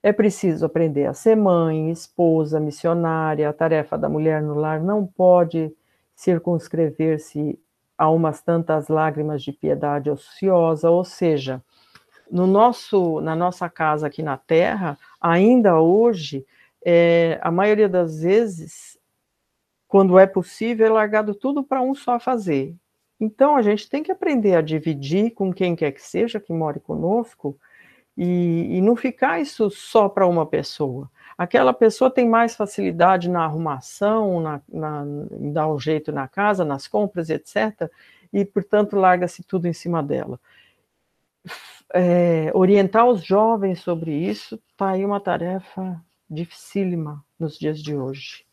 É 0.00 0.12
preciso 0.12 0.64
aprender 0.64 1.06
a 1.06 1.12
ser 1.12 1.34
mãe, 1.34 1.90
esposa, 1.90 2.60
missionária. 2.60 3.48
A 3.48 3.52
tarefa 3.52 3.98
da 3.98 4.08
mulher 4.08 4.40
no 4.40 4.54
lar 4.54 4.80
não 4.80 5.04
pode 5.04 5.76
circunscrever-se 6.14 7.58
a 8.00 8.08
umas 8.08 8.40
tantas 8.40 8.88
lágrimas 8.88 9.42
de 9.42 9.52
piedade 9.52 10.08
ociosa, 10.08 10.88
ou 10.90 11.04
seja, 11.04 11.62
no 12.30 12.46
nosso, 12.46 13.20
na 13.20 13.36
nossa 13.36 13.68
casa 13.68 14.06
aqui 14.06 14.22
na 14.22 14.38
Terra, 14.38 14.98
ainda 15.20 15.78
hoje, 15.78 16.46
é, 16.82 17.38
a 17.42 17.50
maioria 17.50 17.90
das 17.90 18.22
vezes, 18.22 18.98
quando 19.86 20.18
é 20.18 20.26
possível, 20.26 20.86
é 20.86 20.88
largado 20.88 21.34
tudo 21.34 21.62
para 21.62 21.82
um 21.82 21.94
só 21.94 22.18
fazer. 22.18 22.74
Então, 23.20 23.54
a 23.54 23.60
gente 23.60 23.90
tem 23.90 24.02
que 24.02 24.10
aprender 24.10 24.54
a 24.54 24.62
dividir 24.62 25.32
com 25.32 25.52
quem 25.52 25.76
quer 25.76 25.92
que 25.92 26.00
seja 26.00 26.40
que 26.40 26.54
more 26.54 26.80
conosco 26.80 27.54
e, 28.16 28.78
e 28.78 28.80
não 28.80 28.96
ficar 28.96 29.42
isso 29.42 29.70
só 29.70 30.08
para 30.08 30.26
uma 30.26 30.46
pessoa 30.46 31.10
aquela 31.40 31.72
pessoa 31.72 32.10
tem 32.10 32.28
mais 32.28 32.54
facilidade 32.54 33.30
na 33.30 33.42
arrumação, 33.44 34.42
na, 34.42 34.60
na, 34.70 35.06
em 35.40 35.50
dar 35.50 35.68
um 35.68 35.80
jeito 35.80 36.12
na 36.12 36.28
casa, 36.28 36.66
nas 36.66 36.86
compras, 36.86 37.30
etc., 37.30 37.90
e, 38.30 38.44
portanto, 38.44 38.94
larga-se 38.94 39.42
tudo 39.42 39.66
em 39.66 39.72
cima 39.72 40.02
dela. 40.02 40.38
É, 41.94 42.50
orientar 42.52 43.06
os 43.06 43.24
jovens 43.24 43.80
sobre 43.80 44.12
isso 44.12 44.60
está 44.70 44.90
aí 44.90 45.02
uma 45.02 45.18
tarefa 45.18 45.98
dificílima 46.28 47.24
nos 47.38 47.58
dias 47.58 47.82
de 47.82 47.96
hoje. 47.96 48.44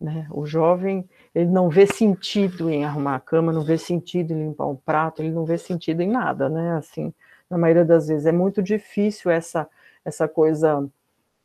Né? 0.00 0.26
O 0.32 0.44
jovem 0.44 1.08
ele 1.32 1.48
não 1.48 1.68
vê 1.68 1.86
sentido 1.86 2.68
em 2.68 2.84
arrumar 2.84 3.14
a 3.14 3.20
cama, 3.20 3.52
não 3.52 3.62
vê 3.62 3.78
sentido 3.78 4.32
em 4.32 4.48
limpar 4.48 4.66
um 4.66 4.74
prato, 4.74 5.22
ele 5.22 5.30
não 5.30 5.44
vê 5.44 5.56
sentido 5.56 6.02
em 6.02 6.08
nada, 6.08 6.48
né? 6.48 6.72
Assim, 6.72 7.14
na 7.48 7.56
maioria 7.56 7.84
das 7.84 8.08
vezes 8.08 8.26
é 8.26 8.32
muito 8.32 8.60
difícil 8.60 9.30
essa 9.30 9.68
essa 10.04 10.26
coisa 10.26 10.90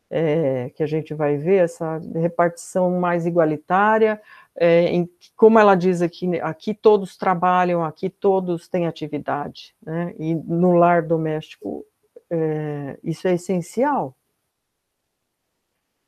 é, 0.10 0.70
que 0.72 0.84
a 0.84 0.88
gente 0.88 1.14
vai 1.14 1.38
ver, 1.38 1.64
essa 1.64 2.00
repartição 2.16 3.00
mais 3.00 3.26
igualitária, 3.26 4.22
é, 4.56 4.86
em, 4.86 5.10
como 5.36 5.60
ela 5.60 5.76
diz 5.76 6.02
aqui, 6.02 6.40
aqui 6.42 6.74
todos 6.74 7.18
trabalham, 7.18 7.84
aqui 7.84 8.10
todos 8.10 8.68
têm 8.68 8.88
atividade, 8.88 9.76
né? 9.82 10.16
e 10.18 10.34
no 10.34 10.74
lar 10.74 11.04
doméstico 11.04 11.86
é, 12.30 12.98
isso 13.04 13.28
é 13.28 13.34
essencial. 13.34 14.16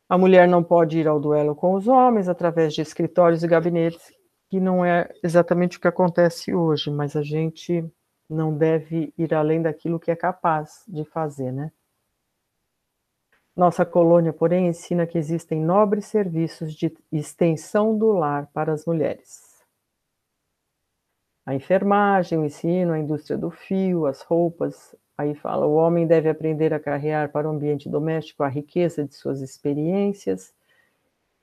A 0.08 0.18
mulher 0.18 0.48
não 0.48 0.64
pode 0.64 0.98
ir 0.98 1.08
ao 1.08 1.20
duelo 1.20 1.56
com 1.56 1.74
os 1.76 1.88
homens 1.88 2.28
através 2.28 2.74
de 2.74 2.82
escritórios 2.82 3.44
e 3.44 3.48
gabinetes, 3.48 4.12
que 4.50 4.60
não 4.60 4.84
é 4.84 5.08
exatamente 5.24 5.78
o 5.78 5.82
que 5.82 5.88
acontece 5.88 6.54
hoje, 6.54 6.90
mas 6.90 7.16
a 7.16 7.22
gente 7.22 7.86
não 8.28 8.56
deve 8.56 9.14
ir 9.18 9.34
além 9.34 9.62
daquilo 9.62 10.00
que 10.00 10.10
é 10.10 10.16
capaz 10.16 10.84
de 10.88 11.06
fazer, 11.06 11.52
né? 11.52 11.72
Nossa 13.60 13.86
colônia, 13.86 14.32
porém, 14.32 14.70
ensina 14.70 15.06
que 15.06 15.18
existem 15.18 15.60
nobres 15.62 16.06
serviços 16.06 16.74
de 16.74 16.96
extensão 17.12 17.98
do 17.98 18.14
lar 18.14 18.48
para 18.54 18.72
as 18.72 18.86
mulheres. 18.86 19.62
A 21.46 21.54
enfermagem, 21.54 22.40
o 22.40 22.46
ensino, 22.46 22.94
a 22.94 23.00
indústria 23.00 23.38
do 23.38 23.52
fio, 23.52 24.06
as 24.06 24.22
roupas. 24.22 24.96
Aí 25.18 25.36
fala: 25.36 25.66
o 25.66 25.74
homem 25.74 26.08
deve 26.08 26.30
aprender 26.30 26.74
a 26.74 26.80
carregar 26.80 27.34
para 27.34 27.50
o 27.50 27.52
ambiente 27.52 27.90
doméstico 27.90 28.44
a 28.44 28.48
riqueza 28.48 29.04
de 29.04 29.14
suas 29.14 29.42
experiências, 29.42 30.54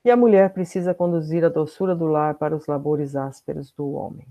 e 0.03 0.09
a 0.09 0.17
mulher 0.17 0.51
precisa 0.53 0.95
conduzir 0.95 1.45
a 1.45 1.49
doçura 1.49 1.95
do 1.95 2.07
lar 2.07 2.33
para 2.33 2.55
os 2.55 2.65
labores 2.65 3.15
ásperos 3.15 3.71
do 3.71 3.91
homem. 3.91 4.27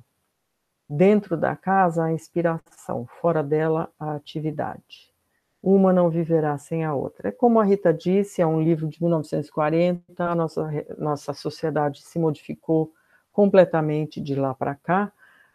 Dentro 0.90 1.36
da 1.36 1.54
casa, 1.54 2.02
a 2.02 2.12
inspiração, 2.12 3.06
fora 3.06 3.44
dela, 3.44 3.88
a 3.96 4.16
atividade 4.16 5.14
uma 5.62 5.92
não 5.92 6.10
viverá 6.10 6.56
sem 6.58 6.84
a 6.84 6.94
outra. 6.94 7.28
É 7.28 7.32
como 7.32 7.60
a 7.60 7.64
Rita 7.64 7.92
disse, 7.92 8.40
é 8.40 8.46
um 8.46 8.62
livro 8.62 8.88
de 8.88 9.02
1940, 9.02 10.24
a 10.24 10.34
nossa, 10.34 10.70
nossa 10.98 11.32
sociedade 11.32 12.02
se 12.02 12.18
modificou 12.18 12.92
completamente 13.32 14.20
de 14.20 14.34
lá 14.34 14.54
para 14.54 14.74
cá, 14.74 15.12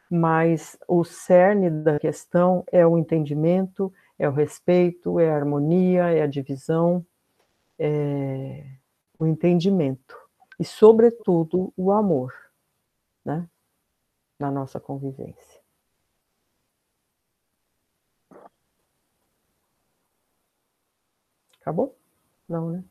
mas 0.10 0.78
o 0.88 1.04
cerne 1.04 1.70
da 1.70 1.97
questão 1.97 2.64
é 2.72 2.86
o 2.86 2.97
entendimento, 2.97 3.91
é 4.20 4.28
o 4.28 4.32
respeito, 4.32 5.20
é 5.20 5.32
a 5.32 5.36
harmonia, 5.36 6.12
é 6.12 6.22
a 6.22 6.28
divisão, 6.28 7.06
é 7.80 8.64
o 9.18 9.26
entendimento 9.26 10.16
e, 10.60 10.64
sobretudo, 10.64 11.74
o 11.76 11.91
amor, 11.91 12.32
né, 13.26 13.47
na 14.39 14.52
nossa 14.52 14.80
convivência. 14.80 15.51
Acabou? 21.62 21.95
Não, 22.49 22.72
né? 22.72 22.84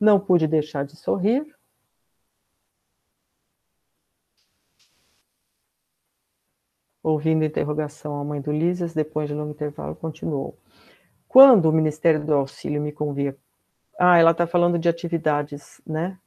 Não 0.00 0.20
pude 0.20 0.46
deixar 0.46 0.84
de 0.84 0.96
sorrir. 0.96 1.54
Ouvindo 7.02 7.42
a 7.42 7.46
interrogação, 7.46 8.18
a 8.18 8.24
mãe 8.24 8.40
do 8.40 8.52
Lísias, 8.52 8.94
depois 8.94 9.28
de 9.28 9.34
longo 9.34 9.50
intervalo, 9.50 9.94
continuou. 9.94 10.58
Quando 11.28 11.66
o 11.66 11.72
Ministério 11.72 12.24
do 12.24 12.34
Auxílio 12.34 12.80
me 12.80 12.92
convia. 12.92 13.36
Ah, 13.98 14.18
ela 14.18 14.32
está 14.32 14.46
falando 14.46 14.78
de 14.78 14.88
atividades, 14.88 15.80
né? 15.86 16.18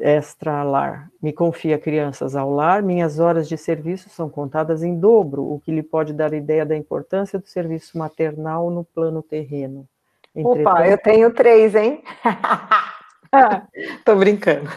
Extra-lar. 0.00 1.10
Me 1.20 1.32
confia 1.32 1.78
crianças 1.78 2.36
ao 2.36 2.50
lar, 2.50 2.82
minhas 2.82 3.18
horas 3.18 3.48
de 3.48 3.56
serviço 3.56 4.08
são 4.08 4.30
contadas 4.30 4.82
em 4.82 4.98
dobro, 4.98 5.42
o 5.44 5.60
que 5.60 5.72
lhe 5.72 5.82
pode 5.82 6.12
dar 6.12 6.32
ideia 6.32 6.64
da 6.64 6.76
importância 6.76 7.38
do 7.38 7.46
serviço 7.46 7.98
maternal 7.98 8.70
no 8.70 8.84
plano 8.84 9.22
terreno. 9.22 9.88
Entretanto... 10.36 10.68
Opa, 10.68 10.86
eu 10.86 10.98
tenho 10.98 11.32
três, 11.32 11.74
hein? 11.74 12.04
Tô 14.04 14.14
brincando. 14.16 14.70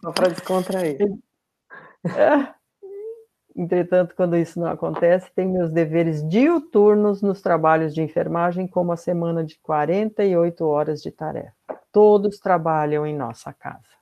Só 0.00 0.12
para 0.12 0.28
descontrair. 0.28 0.98
Entretanto, 3.54 4.14
quando 4.16 4.36
isso 4.36 4.58
não 4.58 4.68
acontece, 4.68 5.30
tenho 5.34 5.52
meus 5.52 5.70
deveres 5.70 6.26
diuturnos 6.26 7.20
nos 7.20 7.42
trabalhos 7.42 7.92
de 7.92 8.00
enfermagem, 8.00 8.66
como 8.66 8.92
a 8.92 8.96
semana 8.96 9.44
de 9.44 9.58
48 9.60 10.64
horas 10.64 11.02
de 11.02 11.10
tarefa. 11.10 11.52
Todos 11.90 12.38
trabalham 12.38 13.06
em 13.06 13.14
nossa 13.14 13.52
casa. 13.52 14.01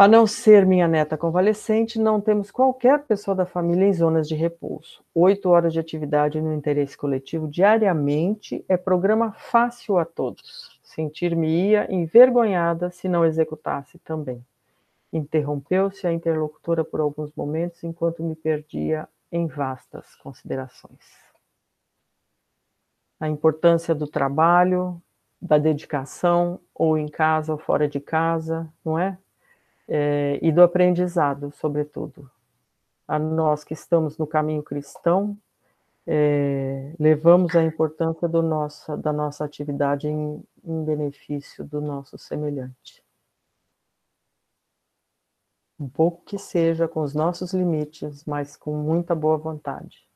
A 0.00 0.08
não 0.08 0.26
ser 0.26 0.64
minha 0.64 0.88
neta 0.88 1.14
convalescente, 1.14 1.98
não 1.98 2.22
temos 2.22 2.50
qualquer 2.50 3.04
pessoa 3.04 3.34
da 3.34 3.44
família 3.44 3.84
em 3.84 3.92
zonas 3.92 4.26
de 4.26 4.34
repouso. 4.34 5.04
Oito 5.14 5.50
horas 5.50 5.74
de 5.74 5.78
atividade 5.78 6.40
no 6.40 6.54
interesse 6.54 6.96
coletivo 6.96 7.46
diariamente 7.46 8.64
é 8.66 8.78
programa 8.78 9.32
fácil 9.32 9.98
a 9.98 10.06
todos. 10.06 10.80
Sentir-me-ia 10.82 11.86
envergonhada 11.92 12.90
se 12.90 13.10
não 13.10 13.26
executasse 13.26 13.98
também. 13.98 14.42
Interrompeu-se 15.12 16.06
a 16.06 16.12
interlocutora 16.14 16.82
por 16.82 17.00
alguns 17.00 17.30
momentos 17.36 17.84
enquanto 17.84 18.22
me 18.22 18.34
perdia 18.34 19.06
em 19.30 19.46
vastas 19.46 20.16
considerações. 20.16 21.04
A 23.20 23.28
importância 23.28 23.94
do 23.94 24.06
trabalho, 24.06 24.98
da 25.38 25.58
dedicação, 25.58 26.58
ou 26.74 26.96
em 26.96 27.06
casa 27.06 27.52
ou 27.52 27.58
fora 27.58 27.86
de 27.86 28.00
casa, 28.00 28.66
não 28.82 28.98
é? 28.98 29.18
É 29.90 30.38
e 30.40 30.52
do 30.52 30.62
aprendizado, 30.62 31.52
sobretudo. 31.52 32.30
A 33.06 33.18
nós 33.18 33.64
que 33.64 33.74
estamos 33.74 34.16
no 34.16 34.26
caminho 34.26 34.62
cristão, 34.62 35.36
é, 36.06 36.94
levamos 36.98 37.54
a 37.56 37.62
importância 37.62 38.28
do 38.28 38.42
nosso, 38.42 38.96
da 38.96 39.12
nossa 39.12 39.44
atividade 39.44 40.08
em, 40.08 40.42
em 40.64 40.84
benefício 40.84 41.64
do 41.64 41.80
nosso 41.80 42.16
semelhante 42.16 43.04
um 45.80 45.88
pouco 45.88 46.22
que 46.24 46.38
seja, 46.38 46.86
com 46.86 47.00
os 47.00 47.14
nossos 47.14 47.54
limites, 47.54 48.22
mas 48.26 48.54
com 48.54 48.76
muita 48.76 49.14
boa 49.14 49.38
vontade. 49.38 50.06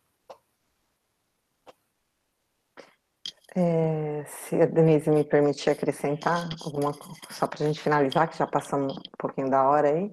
É, 3.57 4.25
se 4.27 4.61
a 4.61 4.67
Denise 4.67 5.09
me 5.11 5.23
permitir 5.23 5.71
acrescentar 5.71 6.49
alguma 6.65 6.93
só 7.31 7.47
para 7.47 7.63
a 7.63 7.67
gente 7.67 7.81
finalizar, 7.81 8.29
que 8.29 8.37
já 8.37 8.47
passamos 8.49 8.97
um 8.97 9.17
pouquinho 9.17 9.49
da 9.49 9.63
hora 9.63 9.91
aí, 9.91 10.13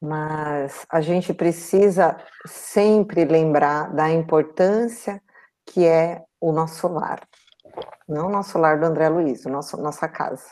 mas 0.00 0.84
a 0.90 1.00
gente 1.00 1.32
precisa 1.32 2.16
sempre 2.44 3.24
lembrar 3.24 3.94
da 3.94 4.10
importância 4.10 5.22
que 5.64 5.86
é 5.86 6.22
o 6.40 6.50
nosso 6.50 6.88
lar, 6.88 7.20
não 8.08 8.26
o 8.26 8.30
nosso 8.30 8.58
lar 8.58 8.80
do 8.80 8.86
André 8.86 9.08
Luiz, 9.08 9.44
o 9.44 9.48
nosso, 9.48 9.76
nossa 9.76 10.08
casa. 10.08 10.50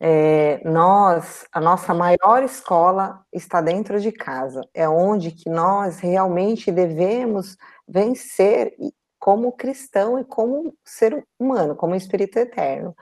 É, 0.00 0.60
nós, 0.64 1.46
a 1.52 1.60
nossa 1.60 1.94
maior 1.94 2.42
escola 2.42 3.20
está 3.32 3.60
dentro 3.60 4.00
de 4.00 4.10
casa, 4.10 4.60
é 4.74 4.88
onde 4.88 5.30
que 5.30 5.48
nós 5.48 6.00
realmente 6.00 6.72
devemos 6.72 7.56
vencer 7.86 8.74
como 9.24 9.52
cristão 9.52 10.18
e 10.18 10.24
como 10.24 10.76
ser 10.84 11.26
humano, 11.40 11.74
como 11.74 11.94
espírito 11.94 12.38
eterno. 12.38 12.94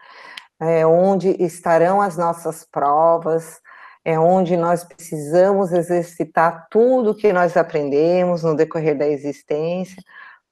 É 0.61 0.87
onde 0.87 1.31
estarão 1.43 2.01
as 2.01 2.17
nossas 2.17 2.65
provas, 2.65 3.61
é 4.05 4.17
onde 4.17 4.57
nós 4.57 4.85
precisamos 4.85 5.73
exercitar 5.73 6.69
tudo 6.71 7.17
que 7.17 7.33
nós 7.33 7.57
aprendemos 7.57 8.45
no 8.45 8.55
decorrer 8.55 8.97
da 8.97 9.09
existência, 9.09 10.01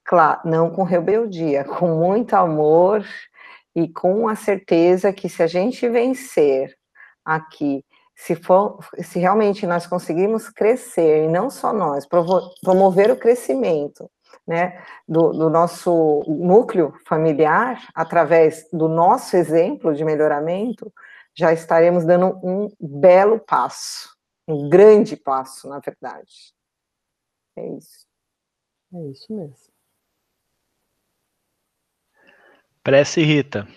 claro, 0.04 0.40
não 0.44 0.70
com 0.70 0.82
rebeldia, 0.82 1.62
com 1.78 1.86
muito 1.86 2.34
amor 2.34 3.06
e 3.72 3.88
com 3.88 4.26
a 4.26 4.34
certeza 4.34 5.12
que 5.12 5.28
se 5.28 5.40
a 5.40 5.46
gente 5.46 5.88
vencer 5.88 6.74
aqui, 7.24 7.84
se, 8.16 8.34
for, 8.34 8.80
se 9.04 9.20
realmente 9.20 9.64
nós 9.68 9.86
conseguirmos 9.86 10.48
crescer, 10.48 11.26
e 11.26 11.28
não 11.28 11.48
só 11.48 11.72
nós, 11.72 12.08
promover 12.60 13.12
o 13.12 13.16
crescimento 13.16 14.10
né, 14.50 14.84
do, 15.06 15.30
do 15.30 15.48
nosso 15.48 16.24
núcleo 16.26 16.92
familiar, 17.06 17.86
através 17.94 18.68
do 18.72 18.88
nosso 18.88 19.36
exemplo 19.36 19.94
de 19.94 20.04
melhoramento, 20.04 20.92
já 21.32 21.52
estaremos 21.52 22.04
dando 22.04 22.36
um 22.42 22.68
belo 22.80 23.38
passo, 23.38 24.12
um 24.48 24.68
grande 24.68 25.16
passo, 25.16 25.68
na 25.68 25.78
verdade. 25.78 26.52
É 27.54 27.64
isso. 27.76 28.04
É 28.92 28.98
isso 29.06 29.32
mesmo. 29.32 29.72
Prece 32.82 33.22
Rita. 33.22 33.68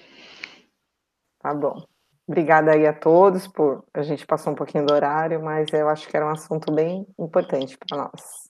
Tá 1.38 1.54
bom. 1.54 1.86
Obrigada 2.28 2.72
aí 2.72 2.88
a 2.88 2.94
todos 2.94 3.48
por 3.48 3.86
a 3.94 4.02
gente 4.02 4.26
passou 4.26 4.54
um 4.54 4.56
pouquinho 4.56 4.88
do 4.88 4.94
horário, 4.94 5.44
mas 5.44 5.72
eu 5.72 5.88
acho 5.88 6.08
que 6.08 6.18
era 6.18 6.26
um 6.26 6.32
assunto 6.32 6.74
bem 6.74 7.06
importante 7.20 7.78
para 7.78 7.96
nós. 7.96 8.43